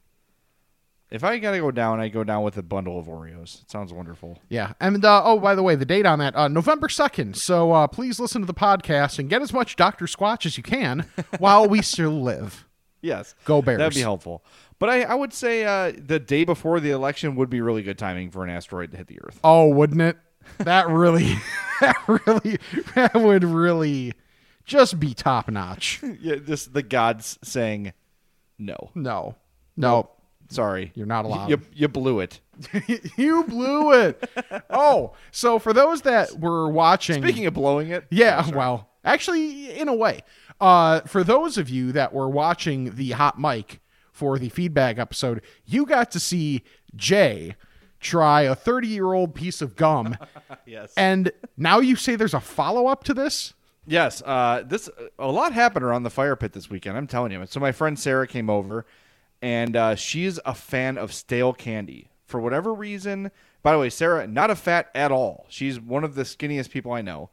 If 1.09 1.23
I 1.23 1.37
got 1.37 1.51
to 1.51 1.59
go 1.59 1.71
down, 1.71 2.01
I 2.01 2.09
go 2.09 2.25
down 2.25 2.43
with 2.43 2.57
a 2.57 2.61
bundle 2.61 2.99
of 2.99 3.05
Oreos. 3.05 3.61
It 3.61 3.71
sounds 3.71 3.93
wonderful. 3.93 4.39
Yeah. 4.49 4.73
And 4.81 5.05
uh, 5.05 5.21
oh, 5.23 5.39
by 5.39 5.55
the 5.55 5.63
way, 5.63 5.75
the 5.75 5.85
date 5.85 6.05
on 6.05 6.19
that, 6.19 6.35
uh, 6.35 6.49
November 6.49 6.89
2nd. 6.89 7.37
So 7.37 7.71
uh, 7.71 7.87
please 7.87 8.19
listen 8.19 8.41
to 8.41 8.45
the 8.45 8.53
podcast 8.53 9.17
and 9.17 9.29
get 9.29 9.41
as 9.41 9.53
much 9.53 9.77
Dr. 9.77 10.05
Squatch 10.05 10.45
as 10.45 10.57
you 10.57 10.63
can 10.63 11.05
while 11.39 11.65
we 11.65 11.81
still 11.81 12.21
live. 12.21 12.66
Yes. 13.01 13.35
Go 13.45 13.61
Bears. 13.61 13.77
That'd 13.77 13.95
be 13.95 14.01
helpful. 14.01 14.43
But 14.79 14.89
I, 14.89 15.03
I 15.03 15.15
would 15.15 15.33
say 15.33 15.65
uh, 15.65 15.93
the 15.97 16.19
day 16.19 16.43
before 16.43 16.79
the 16.79 16.91
election 16.91 17.35
would 17.35 17.49
be 17.49 17.61
really 17.61 17.83
good 17.83 17.97
timing 17.97 18.31
for 18.31 18.43
an 18.43 18.49
asteroid 18.49 18.91
to 18.91 18.97
hit 18.97 19.07
the 19.07 19.19
Earth. 19.21 19.39
Oh, 19.43 19.67
wouldn't 19.67 20.01
it? 20.01 20.17
That 20.59 20.87
really, 20.89 21.35
that 21.81 21.97
really, 22.07 22.59
that 22.95 23.15
would 23.15 23.43
really 23.43 24.13
just 24.65 24.99
be 24.99 25.13
top 25.13 25.49
notch. 25.49 26.01
yeah, 26.21 26.35
just 26.35 26.73
the 26.73 26.83
gods 26.83 27.39
saying 27.43 27.93
no. 28.57 28.91
No, 28.95 29.35
no, 29.75 30.09
Sorry. 30.49 30.91
You're 30.95 31.05
not 31.05 31.25
allowed. 31.25 31.49
You, 31.49 31.61
you 31.73 31.87
blew 31.87 32.19
it. 32.19 32.39
you 33.17 33.43
blew 33.43 33.93
it. 33.93 34.29
Oh, 34.69 35.13
so 35.31 35.59
for 35.59 35.73
those 35.73 36.03
that 36.03 36.39
were 36.39 36.69
watching, 36.69 37.21
Speaking 37.21 37.45
of 37.45 37.53
blowing 37.53 37.89
it. 37.89 38.05
Yeah, 38.09 38.49
well, 38.51 38.89
actually, 39.03 39.77
in 39.77 39.87
a 39.87 39.95
way. 39.95 40.21
Uh, 40.59 41.01
for 41.01 41.23
those 41.23 41.57
of 41.57 41.69
you 41.69 41.91
that 41.91 42.13
were 42.13 42.29
watching 42.29 42.95
the 42.95 43.11
hot 43.11 43.39
mic 43.39 43.79
for 44.11 44.39
the 44.39 44.49
feedback 44.49 44.97
episode, 44.97 45.41
you 45.65 45.85
got 45.85 46.11
to 46.11 46.19
see 46.19 46.63
Jay 46.95 47.55
try 47.99 48.41
a 48.41 48.55
30 48.55 48.87
year 48.87 49.13
old 49.13 49.35
piece 49.35 49.61
of 49.61 49.75
gum. 49.75 50.17
Yes. 50.65 50.93
And 50.97 51.31
now 51.55 51.79
you 51.79 51.95
say 51.95 52.17
there's 52.17 52.33
a 52.33 52.41
follow 52.41 52.87
up 52.87 53.05
to 53.05 53.13
this? 53.13 53.53
Yes, 53.85 54.21
uh, 54.25 54.63
this 54.65 54.89
a 55.17 55.31
lot 55.31 55.53
happened 55.53 55.85
around 55.85 56.03
the 56.03 56.09
fire 56.09 56.35
pit 56.35 56.51
this 56.51 56.69
weekend. 56.69 56.97
I'm 56.97 57.07
telling 57.07 57.31
you. 57.31 57.45
So 57.45 57.61
my 57.61 57.71
friend 57.71 57.97
Sarah 57.97 58.27
came 58.27 58.49
over, 58.49 58.85
and 59.41 59.77
uh, 59.77 59.95
she's 59.95 60.41
a 60.45 60.53
fan 60.53 60.97
of 60.97 61.13
stale 61.13 61.53
candy 61.53 62.09
for 62.25 62.41
whatever 62.41 62.73
reason. 62.73 63.31
By 63.63 63.71
the 63.71 63.79
way, 63.79 63.89
Sarah, 63.89 64.27
not 64.27 64.49
a 64.49 64.55
fat 64.55 64.89
at 64.93 65.09
all. 65.11 65.45
She's 65.47 65.79
one 65.79 66.03
of 66.03 66.15
the 66.15 66.23
skinniest 66.23 66.69
people 66.69 66.91
I 66.91 67.01
know. 67.01 67.29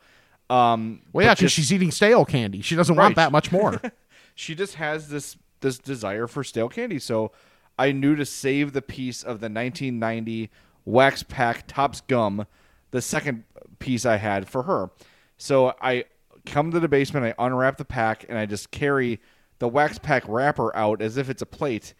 Um, 0.50 1.00
Well, 1.12 1.26
yeah, 1.26 1.34
because 1.34 1.52
she's 1.52 1.72
eating 1.72 1.90
stale 1.90 2.24
candy. 2.24 2.60
She 2.60 2.76
doesn't 2.76 2.96
Right. 2.96 3.04
want 3.04 3.16
that 3.16 3.32
much 3.32 3.50
more. 3.50 3.80
she 4.34 4.54
just 4.54 4.74
has 4.76 5.08
this 5.08 5.36
this 5.60 5.78
desire 5.78 6.26
for 6.26 6.44
stale 6.44 6.68
candy. 6.68 6.98
So 6.98 7.32
I 7.78 7.90
knew 7.92 8.14
to 8.16 8.26
save 8.26 8.72
the 8.74 8.82
piece 8.82 9.22
of 9.22 9.40
the 9.40 9.46
1990 9.48 10.50
wax 10.84 11.22
pack 11.22 11.64
Topps 11.66 12.02
gum, 12.02 12.46
the 12.90 13.00
second 13.00 13.44
piece 13.78 14.04
I 14.04 14.16
had 14.16 14.46
for 14.48 14.64
her. 14.64 14.90
So 15.38 15.74
I 15.80 16.04
come 16.44 16.70
to 16.72 16.80
the 16.80 16.88
basement, 16.88 17.24
I 17.38 17.44
unwrap 17.46 17.78
the 17.78 17.84
pack, 17.86 18.26
and 18.28 18.36
I 18.36 18.44
just 18.44 18.70
carry 18.70 19.20
the 19.58 19.68
wax 19.68 19.98
pack 19.98 20.24
wrapper 20.28 20.74
out 20.76 21.00
as 21.00 21.16
if 21.16 21.30
it's 21.30 21.40
a 21.42 21.46
plate. 21.46 21.94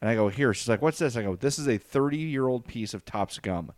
And 0.00 0.08
I 0.08 0.14
go, 0.14 0.28
here. 0.28 0.54
She's 0.54 0.68
like, 0.68 0.80
what's 0.80 0.98
this? 0.98 1.16
I 1.16 1.22
go, 1.22 1.34
this 1.34 1.58
is 1.58 1.66
a 1.66 1.76
30 1.76 2.18
year 2.18 2.46
old 2.46 2.68
piece 2.68 2.94
of 2.94 3.04
Topps 3.04 3.40
gum. 3.40 3.72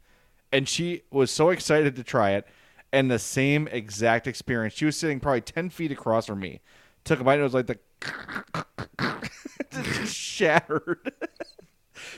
And 0.53 0.69
she 0.69 1.03
was 1.11 1.31
so 1.31 1.49
excited 1.49 1.97
to 1.97 2.05
try 2.05 2.33
it. 2.33 2.47
And 2.93 3.11
the 3.11 3.19
same 3.19 3.69
exact 3.69 4.27
experience. 4.27 4.75
She 4.75 4.85
was 4.85 4.97
sitting 4.97 5.21
probably 5.21 5.43
10 5.43 5.71
feet 5.71 5.93
across 5.93 6.27
from 6.27 6.41
me. 6.41 6.61
Took 7.05 7.21
a 7.21 7.25
bite 7.25 7.35
and 7.35 7.43
it 7.43 7.45
was 7.45 7.55
like 7.55 7.67
the 7.67 7.79
just 9.71 10.15
shattered. 10.15 11.13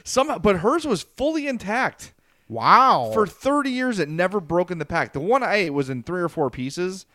Somehow, 0.05 0.39
but 0.39 0.57
hers 0.57 0.87
was 0.87 1.03
fully 1.03 1.47
intact. 1.47 2.13
wow. 2.49 3.11
For 3.13 3.27
30 3.27 3.71
years, 3.71 3.99
it 3.99 4.09
never 4.09 4.41
broke 4.41 4.71
in 4.71 4.79
the 4.79 4.85
pack. 4.85 5.13
The 5.13 5.21
one 5.21 5.43
I 5.43 5.55
ate 5.57 5.71
was 5.71 5.91
in 5.91 6.03
three 6.03 6.21
or 6.21 6.29
four 6.29 6.51
pieces. 6.51 7.07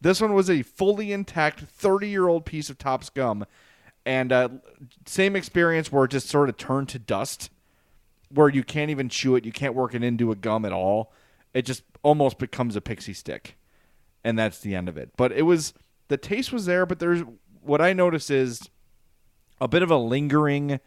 This 0.00 0.20
one 0.20 0.34
was 0.34 0.50
a 0.50 0.62
fully 0.62 1.12
intact 1.12 1.60
30 1.60 2.08
year 2.08 2.28
old 2.28 2.44
piece 2.44 2.70
of 2.70 2.78
Topps 2.78 3.10
gum. 3.10 3.46
And 4.06 4.32
uh, 4.32 4.48
same 5.06 5.34
experience 5.34 5.90
where 5.90 6.04
it 6.04 6.10
just 6.10 6.28
sort 6.28 6.48
of 6.48 6.56
turned 6.56 6.90
to 6.90 6.98
dust, 6.98 7.50
where 8.28 8.50
you 8.50 8.62
can't 8.62 8.90
even 8.90 9.08
chew 9.08 9.34
it. 9.34 9.44
You 9.46 9.52
can't 9.52 9.74
work 9.74 9.94
it 9.94 10.04
into 10.04 10.30
a 10.30 10.36
gum 10.36 10.64
at 10.64 10.72
all. 10.72 11.12
It 11.54 11.62
just 11.62 11.82
almost 12.02 12.38
becomes 12.38 12.76
a 12.76 12.80
pixie 12.80 13.14
stick. 13.14 13.56
And 14.22 14.38
that's 14.38 14.60
the 14.60 14.74
end 14.74 14.88
of 14.88 14.96
it. 14.96 15.10
But 15.16 15.32
it 15.32 15.42
was, 15.42 15.72
the 16.08 16.16
taste 16.16 16.52
was 16.52 16.66
there, 16.66 16.84
but 16.84 16.98
there's, 16.98 17.22
what 17.62 17.80
I 17.80 17.92
noticed 17.92 18.30
is 18.30 18.68
a 19.60 19.68
bit 19.68 19.82
of 19.82 19.90
a 19.90 19.96
lingering 19.96 20.80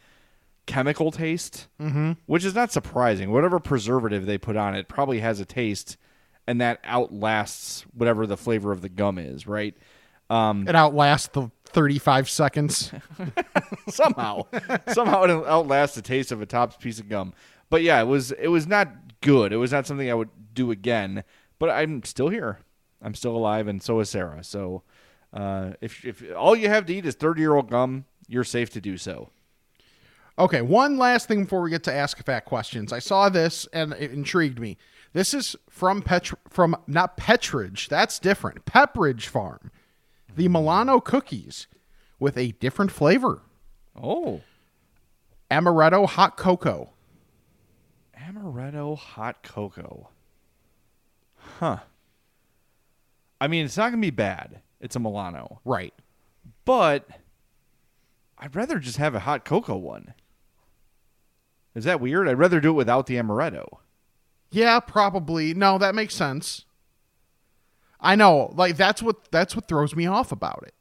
chemical 0.68 1.12
taste, 1.12 1.68
mm-hmm. 1.82 2.14
which 2.28 2.46
is 2.46 2.54
not 2.54 2.72
surprising. 2.72 3.32
Whatever 3.32 3.60
preservative 3.60 4.26
they 4.26 4.38
put 4.38 4.56
on 4.56 4.76
it 4.76 4.88
probably 4.88 5.20
has 5.20 5.40
a 5.40 5.46
taste, 5.46 5.98
and 6.46 6.62
that 6.62 6.80
outlasts 6.84 7.86
whatever 7.94 8.28
the 8.28 8.38
flavor 8.38 8.72
of 8.72 8.82
the 8.82 8.90
gum 8.90 9.18
is, 9.18 9.48
right? 9.48 9.76
it 10.68 10.76
outlasts 10.76 11.30
the 11.30 11.50
35 11.66 12.30
seconds. 12.30 12.92
somehow, 13.90 14.46
somehow 14.90 15.24
it 15.24 15.32
outlasts 15.48 15.96
the 15.96 16.02
taste 16.02 16.32
of 16.32 16.42
a 16.42 16.46
Topps 16.46 16.76
piece 16.76 17.00
of 17.00 17.10
gum. 17.10 17.34
But 17.70 17.82
yeah, 17.82 18.02
it 18.02 18.06
was 18.06 18.32
it 18.32 18.48
was 18.48 18.68
not 18.68 18.90
good. 19.22 19.54
It 19.54 19.58
was 19.58 19.72
not 19.72 19.88
something 19.88 20.10
I 20.10 20.14
would 20.14 20.30
do 20.54 20.72
again. 20.72 21.24
But 21.60 21.70
I'm 21.70 22.04
still 22.04 22.30
here. 22.30 22.60
I'm 23.02 23.16
still 23.16 23.36
alive, 23.36 23.68
and 23.68 23.82
so 23.82 24.00
is 24.00 24.10
Sarah. 24.10 24.44
So 24.44 24.84
uh, 25.34 25.74
if 25.82 26.06
if 26.06 26.24
all 26.36 26.56
you 26.56 26.70
have 26.70 26.86
to 26.88 26.94
eat 26.94 27.06
is 27.06 27.16
30 27.16 27.42
year 27.42 27.56
old 27.56 27.70
gum, 27.70 28.06
you're 28.28 28.44
safe 28.44 28.70
to 28.72 28.82
do 28.82 28.98
so. 28.98 29.30
Okay, 30.40 30.62
one 30.62 30.98
last 30.98 31.28
thing 31.28 31.44
before 31.44 31.62
we 31.62 31.72
get 31.72 31.84
to 31.84 31.94
ask 31.94 32.20
a 32.20 32.24
fat 32.24 32.42
questions. 32.42 32.94
I 32.94 33.00
saw 33.00 33.28
this 33.28 33.68
and 33.74 33.94
it 33.94 34.12
intrigued 34.12 34.60
me. 34.60 34.78
This 35.14 35.34
is 35.34 35.56
from 35.70 36.04
Pet 36.04 36.30
from 36.50 36.76
not 36.86 37.18
Petridge. 37.18 37.88
That's 37.88 38.20
different. 38.20 38.66
Pepperidge 38.66 39.26
Farm. 39.26 39.72
The 40.36 40.48
Milano 40.48 41.00
cookies 41.00 41.66
with 42.20 42.38
a 42.38 42.52
different 42.54 42.92
flavor. 42.92 43.42
Oh, 44.00 44.42
Amaretto 45.50 46.08
hot 46.08 46.38
cocoa. 46.38 46.92
Amaretto 48.42 48.98
hot 48.98 49.44
cocoa. 49.44 50.10
Huh. 51.60 51.78
I 53.40 53.48
mean, 53.48 53.66
it's 53.66 53.78
not 53.78 53.90
gonna 53.90 54.02
be 54.02 54.10
bad. 54.10 54.62
It's 54.80 54.96
a 54.96 55.00
Milano, 55.00 55.60
Right. 55.66 55.94
but 56.66 57.08
I'd 58.38 58.56
rather 58.56 58.80
just 58.80 58.98
have 58.98 59.16
a 59.16 59.20
hot 59.20 59.46
cocoa 59.46 59.76
one. 59.78 60.14
Is 61.76 61.84
that 61.86 62.00
weird? 62.00 62.28
I'd 62.28 62.38
rather 62.40 62.60
do 62.60 62.70
it 62.70 62.74
without 62.74 63.06
the 63.08 63.16
amaretto. 63.16 63.80
Yeah, 64.52 64.80
probably. 64.80 65.54
No, 65.54 65.78
that 65.78 65.94
makes 65.96 66.16
sense. 66.16 66.66
I 68.00 68.16
know. 68.16 68.54
Like 68.56 68.78
that's 68.78 69.02
what 69.02 69.32
that's 69.32 69.56
what 69.56 69.68
throws 69.68 69.96
me 69.96 70.06
off 70.06 70.32
about 70.32 70.64
it. 70.68 70.74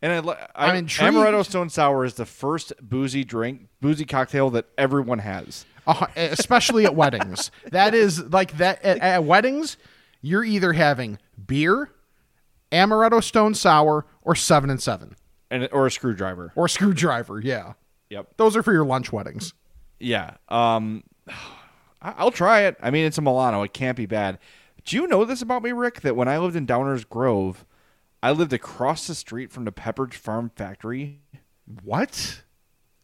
And 0.00 0.28
I, 0.28 0.32
I, 0.54 0.68
I'm 0.68 0.76
intrigued. 0.76 1.14
Amaretto 1.14 1.44
Stone 1.44 1.70
Sour 1.70 2.04
is 2.04 2.14
the 2.14 2.26
first 2.26 2.72
boozy 2.82 3.22
drink, 3.24 3.68
boozy 3.80 4.04
cocktail 4.04 4.50
that 4.50 4.66
everyone 4.76 5.20
has. 5.20 5.64
Uh, 5.86 6.06
especially 6.16 6.84
at 6.84 6.94
weddings. 6.94 7.50
That 7.70 7.94
is 7.94 8.22
like 8.30 8.56
that 8.58 8.82
at, 8.84 8.98
at 8.98 9.24
weddings. 9.24 9.76
You're 10.20 10.44
either 10.44 10.72
having 10.74 11.18
beer, 11.46 11.90
amaretto 12.70 13.22
stone 13.22 13.54
sour, 13.54 14.06
or 14.22 14.34
seven 14.36 14.70
and 14.70 14.80
seven, 14.80 15.16
And 15.50 15.68
or 15.72 15.86
a 15.86 15.90
screwdriver. 15.90 16.52
or 16.54 16.66
a 16.66 16.68
screwdriver. 16.68 17.40
Yeah, 17.40 17.72
Yep. 18.10 18.36
those 18.36 18.56
are 18.56 18.62
for 18.62 18.72
your 18.72 18.84
lunch 18.84 19.12
weddings. 19.12 19.54
Yeah. 19.98 20.36
Um, 20.48 21.02
I'll 22.00 22.30
try 22.32 22.62
it. 22.62 22.76
I 22.82 22.90
mean, 22.90 23.04
it's 23.06 23.18
a 23.18 23.22
Milano. 23.22 23.62
It 23.62 23.72
can't 23.72 23.96
be 23.96 24.06
bad. 24.06 24.38
Do 24.84 24.96
you 24.96 25.06
know 25.06 25.24
this 25.24 25.42
about 25.42 25.62
me, 25.62 25.70
Rick? 25.72 26.00
That 26.00 26.16
when 26.16 26.26
I 26.28 26.38
lived 26.38 26.56
in 26.56 26.66
Downers 26.66 27.08
Grove, 27.08 27.64
I 28.22 28.32
lived 28.32 28.52
across 28.52 29.06
the 29.06 29.14
street 29.14 29.50
from 29.52 29.64
the 29.64 29.72
Pepperidge 29.72 30.14
Farm 30.14 30.50
factory. 30.56 31.20
What? 31.82 32.42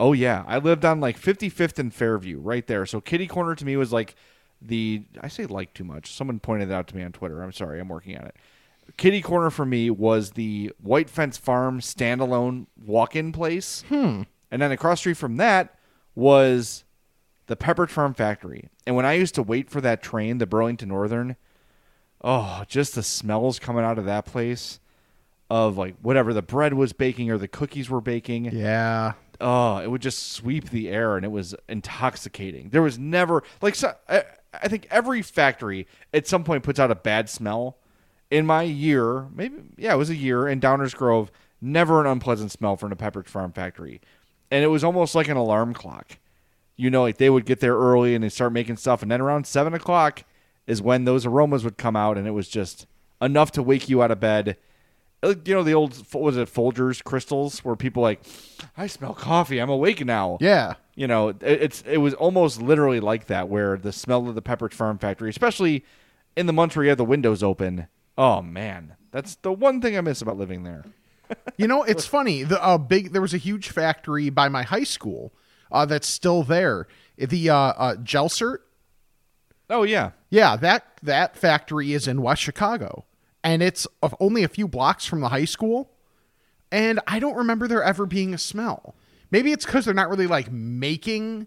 Oh 0.00 0.12
yeah, 0.12 0.44
I 0.46 0.58
lived 0.58 0.84
on 0.84 1.00
like 1.00 1.18
55th 1.20 1.78
and 1.78 1.92
Fairview, 1.92 2.38
right 2.38 2.66
there. 2.66 2.87
So 2.87 3.00
Kitty 3.00 3.26
Corner 3.26 3.54
to 3.54 3.64
me 3.64 3.76
was 3.76 3.92
like 3.92 4.14
the 4.62 5.04
I 5.20 5.28
say 5.28 5.46
like 5.46 5.74
too 5.74 5.84
much. 5.84 6.12
Someone 6.12 6.38
pointed 6.40 6.70
it 6.70 6.74
out 6.74 6.87
to 6.88 6.96
me 6.96 7.02
on 7.02 7.12
Twitter. 7.12 7.42
I'm 7.42 7.52
sorry, 7.52 7.80
I'm 7.80 7.88
working 7.88 8.16
on 8.16 8.24
it. 8.26 8.37
Kitty 8.96 9.20
Corner 9.20 9.50
for 9.50 9.66
me 9.66 9.90
was 9.90 10.32
the 10.32 10.72
White 10.80 11.11
Fence 11.11 11.37
Farm 11.37 11.80
standalone 11.80 12.66
walk-in 12.84 13.32
place. 13.32 13.84
Hmm. 13.88 14.22
And 14.50 14.62
then 14.62 14.72
across 14.72 14.98
the 14.98 15.00
street 15.00 15.16
from 15.18 15.37
that 15.37 15.78
was 16.14 16.84
the 17.46 17.56
Pepperidge 17.56 17.90
Farm 17.90 18.14
factory. 18.14 18.68
And 18.87 18.96
when 18.96 19.04
I 19.04 19.14
used 19.14 19.34
to 19.34 19.42
wait 19.42 19.68
for 19.68 19.80
that 19.82 20.02
train, 20.02 20.38
the 20.38 20.46
Burlington 20.46 20.88
Northern, 20.88 21.37
oh, 22.22 22.64
just 22.66 22.94
the 22.94 23.02
smells 23.02 23.58
coming 23.58 23.84
out 23.84 23.98
of 23.98 24.06
that 24.06 24.24
place 24.24 24.80
of 25.50 25.76
like 25.76 25.96
whatever 26.00 26.32
the 26.32 26.42
bread 26.42 26.74
was 26.74 26.92
baking 26.92 27.30
or 27.30 27.38
the 27.38 27.48
cookies 27.48 27.88
were 27.90 28.00
baking 28.00 28.46
Yeah. 28.46 29.12
Oh, 29.40 29.79
it 29.79 29.90
would 29.90 30.03
just 30.03 30.33
sweep 30.33 30.70
the 30.70 30.88
air 30.88 31.16
and 31.16 31.24
it 31.24 31.31
was 31.31 31.55
intoxicating. 31.68 32.70
There 32.70 32.83
was 32.83 32.98
never 32.98 33.42
like 33.62 33.74
so, 33.74 33.94
I, 34.09 34.24
I 34.53 34.68
think 34.68 34.87
every 34.90 35.22
factory 35.22 35.87
at 36.12 36.27
some 36.27 36.44
point 36.44 36.64
puts 36.64 36.81
out 36.81 36.90
a 36.90 36.96
bad 36.96 37.29
smell. 37.29 37.79
In 38.31 38.44
my 38.44 38.62
year, 38.62 39.29
maybe 39.35 39.57
yeah, 39.77 39.94
it 39.94 39.98
was 39.98 40.11
a 40.11 40.16
year 40.16 40.46
in 40.46 40.61
Downers 40.61 40.94
Grove, 40.94 41.31
never 41.61 42.01
an 42.01 42.07
unpleasant 42.07 42.51
smell 42.51 42.77
from 42.77 42.90
the 42.90 42.96
Pepperidge 42.96 43.29
Farm 43.29 43.53
factory. 43.53 44.01
And 44.51 44.64
it 44.64 44.68
was 44.68 44.85
almost 44.85 45.14
like 45.14 45.29
an 45.29 45.37
alarm 45.37 45.74
clock. 45.74 46.18
You 46.77 46.90
know, 46.90 47.03
like 47.03 47.16
they 47.16 47.31
would 47.31 47.46
get 47.46 47.61
there 47.61 47.74
early 47.74 48.14
and 48.14 48.22
they 48.22 48.29
start 48.29 48.53
making 48.53 48.77
stuff, 48.77 49.03
and 49.03 49.11
then 49.11 49.20
around 49.20 49.46
seven 49.46 49.74
o'clock 49.74 50.24
is 50.66 50.83
when 50.83 51.05
those 51.05 51.27
aromas 51.27 51.64
would 51.64 51.79
come 51.79 51.96
out, 51.96 52.18
and 52.18 52.27
it 52.27 52.33
was 52.33 52.48
just 52.48 52.87
enough 53.20 53.51
to 53.53 53.62
wake 53.62 53.88
you 53.88 54.03
out 54.03 54.11
of 54.11 54.20
bed 54.20 54.57
you 55.22 55.54
know 55.54 55.62
the 55.62 55.74
old 55.74 55.94
what 56.12 56.22
was 56.22 56.37
it 56.37 56.48
Folgers 56.52 57.02
crystals 57.02 57.61
where 57.64 57.74
people 57.76 58.02
like 58.02 58.20
I 58.76 58.87
smell 58.87 59.14
coffee 59.14 59.59
I'm 59.59 59.70
awake 59.70 60.04
now 60.04 60.38
Yeah. 60.40 60.74
you 60.94 61.07
know 61.07 61.28
it, 61.31 61.42
it's 61.42 61.83
it 61.83 61.96
was 61.98 62.14
almost 62.14 62.62
literally 62.62 63.00
like 63.00 63.26
that 63.26 63.48
where 63.48 63.76
the 63.76 63.92
smell 63.92 64.28
of 64.28 64.35
the 64.35 64.42
Pepperidge 64.42 64.74
Farm 64.74 64.98
factory 64.98 65.28
especially 65.31 65.85
in 66.37 66.46
the 66.46 66.52
months 66.52 66.76
where 66.76 66.85
you 66.85 66.90
have 66.90 66.98
the 66.98 67.04
windows 67.04 67.42
open 67.42 67.88
oh 68.16 68.42
man 68.42 68.94
that's 69.11 69.35
the 69.37 69.52
one 69.52 69.81
thing 69.81 69.96
I 69.96 70.00
miss 70.02 70.22
about 70.22 70.37
living 70.37 70.62
there 70.64 70.85
You 71.59 71.68
know, 71.68 71.83
it's 71.83 72.07
funny. 72.07 72.42
The 72.42 72.62
uh, 72.64 72.79
big 72.79 73.12
there 73.12 73.21
was 73.21 73.35
a 73.35 73.38
huge 73.38 73.69
factory 73.69 74.31
by 74.31 74.48
my 74.48 74.62
high 74.62 74.85
school 74.85 75.35
uh, 75.71 75.85
that's 75.85 76.08
still 76.08 76.42
there. 76.42 76.87
The 77.19 77.50
uh, 77.50 77.54
uh, 77.54 77.96
Jel 77.96 78.31
Sert. 78.31 78.64
oh 79.69 79.83
yeah 79.83 80.12
Yeah, 80.31 80.56
that 80.56 80.87
that 81.02 81.37
factory 81.37 81.92
is 81.92 82.08
in 82.08 82.23
West 82.23 82.40
Chicago, 82.40 83.04
and 83.49 83.63
it's 83.63 83.87
only 84.21 84.44
a 84.44 84.49
few 84.49 84.69
blocks 84.69 85.07
from 85.07 85.21
the 85.21 85.31
high 85.31 85.46
school. 85.46 85.90
And 86.71 87.01
I 87.07 87.19
don't 87.19 87.35
remember 87.35 87.67
there 87.67 87.83
ever 87.83 88.05
being 88.05 88.35
a 88.35 88.38
smell. 88.38 88.94
Maybe 89.31 89.53
it's 89.53 89.65
because 89.65 89.87
they're 89.87 89.94
not 89.94 90.11
really 90.11 90.27
like 90.27 90.53
making 90.53 91.46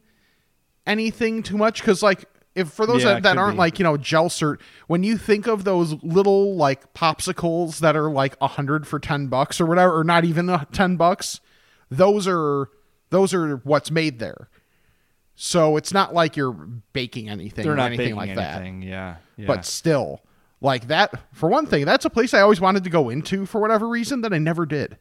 anything 0.88 1.44
too 1.44 1.58
much. 1.58 1.80
Because 1.80 2.02
like, 2.02 2.26
if 2.56 2.70
for 2.70 2.88
those 2.88 3.04
Yeah, 3.04 3.14
that, 3.14 3.24
that 3.24 3.38
aren't 3.38 3.54
be. 3.54 3.60
like 3.60 3.78
you 3.78 3.84
know 3.84 3.98
gel 3.98 4.24
Jel 4.24 4.30
Sert, 4.30 4.62
when 4.88 5.04
you 5.04 5.16
think 5.16 5.46
of 5.46 5.64
those 5.64 5.94
little 6.02 6.56
like 6.56 6.92
popsicles 6.96 7.78
that 7.82 7.96
are 7.96 8.10
like 8.10 8.36
a 8.42 8.48
hundred 8.48 8.88
for 8.88 8.98
ten 8.98 9.28
bucks 9.28 9.62
or 9.62 9.68
whatever, 9.68 10.00
or 10.00 10.04
not 10.04 10.26
even 10.26 10.50
ten 10.72 10.98
bucks, 10.98 11.40
those 11.92 12.28
are 12.28 12.70
those 13.12 13.32
are 13.32 13.58
what's 13.58 13.92
made 13.92 14.18
there. 14.18 14.50
So 15.36 15.78
it's 15.78 15.94
not 15.94 16.16
like 16.16 16.36
you're 16.36 16.52
baking 16.94 17.30
anything 17.30 17.64
they're 17.64 17.74
or 17.74 17.78
not 17.78 17.94
anything 17.94 18.16
like 18.16 18.34
that 18.34 18.62
anything 18.62 18.82
yeah, 18.82 19.18
yeah. 19.38 19.46
but 19.46 19.66
still 19.66 20.22
Like 20.62 20.88
that, 20.88 21.12
for 21.34 21.50
one 21.50 21.66
thing, 21.66 21.86
that's 21.86 22.06
a 22.06 22.10
place 22.10 22.34
I 22.36 22.42
always 22.42 22.62
wanted 22.62 22.84
to 22.84 22.90
go 22.92 23.10
into 23.10 23.46
for 23.48 23.60
whatever 23.60 23.88
reason 23.88 24.22
that 24.22 24.32
I 24.34 24.38
never 24.38 24.66
did. 24.68 24.98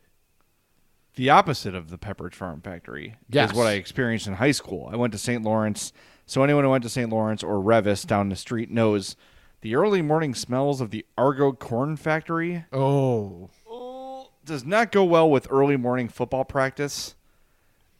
The 1.16 1.28
opposite 1.30 1.74
of 1.74 1.90
the 1.90 1.98
Pepperidge 1.98 2.34
Farm 2.34 2.62
Factory 2.62 3.16
Yes. 3.28 3.50
is 3.50 3.56
what 3.56 3.66
I 3.66 3.72
experienced 3.72 4.26
in 4.26 4.34
high 4.34 4.52
school. 4.52 4.88
I 4.90 4.96
went 4.96 5.12
to 5.12 5.18
St. 5.18 5.42
Lawrence. 5.42 5.92
So 6.24 6.42
anyone 6.42 6.64
who 6.64 6.70
went 6.70 6.84
to 6.84 6.88
St. 6.88 7.10
Lawrence 7.10 7.42
or 7.42 7.56
Reavis 7.56 8.06
down 8.06 8.28
the 8.30 8.36
street 8.36 8.70
knows 8.70 9.16
the 9.60 9.74
early 9.74 10.00
morning 10.00 10.34
smells 10.34 10.80
of 10.80 10.90
the 10.90 11.04
Argo 11.18 11.52
Corn 11.52 11.96
Factory 11.96 12.64
Oh, 12.72 13.50
does 14.44 14.64
not 14.64 14.92
go 14.92 15.04
well 15.04 15.28
with 15.28 15.46
early 15.50 15.76
morning 15.76 16.08
football 16.08 16.44
practice. 16.44 17.16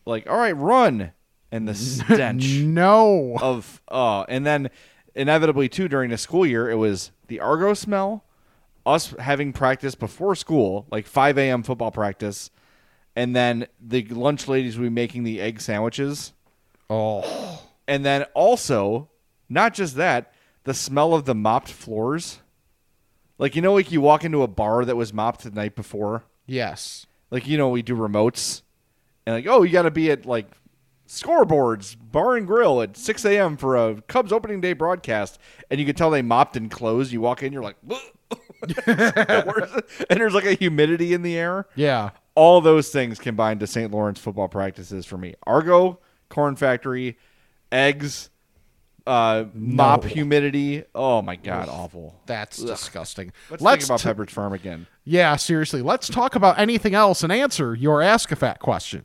Like, 0.07 0.29
all 0.31 0.39
right, 0.39 0.57
run. 0.57 1.13
And 1.53 1.69
the 1.69 1.75
stench 1.75 2.61
no. 2.61 3.37
of 3.43 3.83
uh 3.89 4.25
and 4.29 4.47
then 4.47 4.71
inevitably 5.15 5.69
too 5.69 5.89
during 5.89 6.11
the 6.11 6.19
school 6.19 6.47
year 6.47 6.71
it 6.71 6.77
was 6.77 7.11
the 7.29 7.41
Argo 7.41 7.75
smell, 7.75 8.25
us 8.87 9.15
having 9.19 9.53
practice 9.53 9.95
before 9.95 10.35
school, 10.35 10.87
like 10.91 11.07
five 11.07 11.39
AM 11.39 11.63
football 11.63 11.91
practice, 11.91 12.51
and 13.17 13.35
then 13.37 13.67
the 13.81 14.05
lunch 14.07 14.49
ladies 14.49 14.79
would 14.79 14.85
be 14.85 14.91
making 14.91 15.25
the 15.25 15.41
egg 15.41 15.61
sandwiches. 15.61 16.33
Oh, 16.89 17.63
And 17.87 18.05
then 18.05 18.25
also, 18.35 19.11
not 19.49 19.75
just 19.75 19.97
that, 19.97 20.33
the 20.65 20.75
smell 20.75 21.15
of 21.15 21.25
the 21.25 21.35
mopped 21.35 21.71
floors. 21.71 22.41
Like 23.39 23.57
you 23.57 23.63
know, 23.63 23.75
like 23.75 23.91
you 23.93 24.01
walk 24.01 24.25
into 24.25 24.43
a 24.43 24.49
bar 24.49 24.85
that 24.85 24.97
was 24.97 25.13
mopped 25.13 25.43
the 25.45 25.51
night 25.51 25.75
before. 25.77 26.25
yes. 26.47 27.07
Like 27.31 27.47
you 27.47 27.57
know, 27.57 27.69
we 27.69 27.83
do 27.83 27.95
remotes, 27.95 28.63
and 29.25 29.37
like, 29.37 29.47
oh, 29.47 29.63
you 29.63 29.71
got 29.71 29.83
to 29.83 29.91
be 29.93 30.11
at 30.11 30.27
like 30.27 30.51
scoreboards 31.11 31.97
bar 32.13 32.37
and 32.37 32.47
grill 32.47 32.81
at 32.81 32.97
6 32.97 33.25
a.m. 33.25 33.57
for 33.57 33.77
a 33.77 34.01
Cubs 34.03 34.33
opening 34.33 34.61
day 34.61 34.73
broadcast, 34.73 35.41
and 35.69 35.81
you 35.81 35.87
can 35.87 35.97
tell 35.97 36.09
they 36.11 36.23
mopped 36.23 36.57
and 36.57 36.71
closed. 36.71 37.13
You 37.13 37.21
walk 37.21 37.43
in, 37.43 37.53
you're 37.53 37.63
like, 37.65 37.77
and 38.87 40.07
there's 40.09 40.35
like 40.35 40.45
a 40.45 40.55
humidity 40.55 41.13
in 41.13 41.23
the 41.23 41.37
air. 41.37 41.67
Yeah. 41.75 42.11
All 42.37 42.61
those 42.61 42.91
things 42.91 43.19
combined 43.19 43.61
to 43.61 43.67
St. 43.67 43.91
Lawrence 43.91 44.21
football 44.21 44.49
practices 44.49 45.05
for 45.05 45.19
me. 45.19 45.35
Argo, 45.47 45.99
corn 46.29 46.55
factory, 46.55 47.19
eggs, 47.73 48.31
uh, 49.05 49.47
mop 49.53 50.05
humidity. 50.05 50.85
Oh 50.95 51.23
my 51.23 51.35
god, 51.35 51.69
awful. 51.69 52.21
That's 52.27 52.63
disgusting. 52.63 53.33
Let's, 53.51 53.63
Let's 53.63 53.89
think 53.89 54.01
about 54.01 54.01
t- 54.01 54.09
Pepperidge 54.09 54.31
Farm 54.31 54.53
again. 54.53 54.87
Yeah, 55.05 55.35
seriously. 55.37 55.83
Let's 55.83 56.09
talk 56.09 56.37
about 56.37 56.59
anything 56.59 56.95
else 56.95 57.25
and 57.25 57.33
answer 57.33 57.75
your 57.75 58.01
Ask 58.01 58.31
a 58.31 58.37
Fat 58.37 58.61
question. 58.61 59.05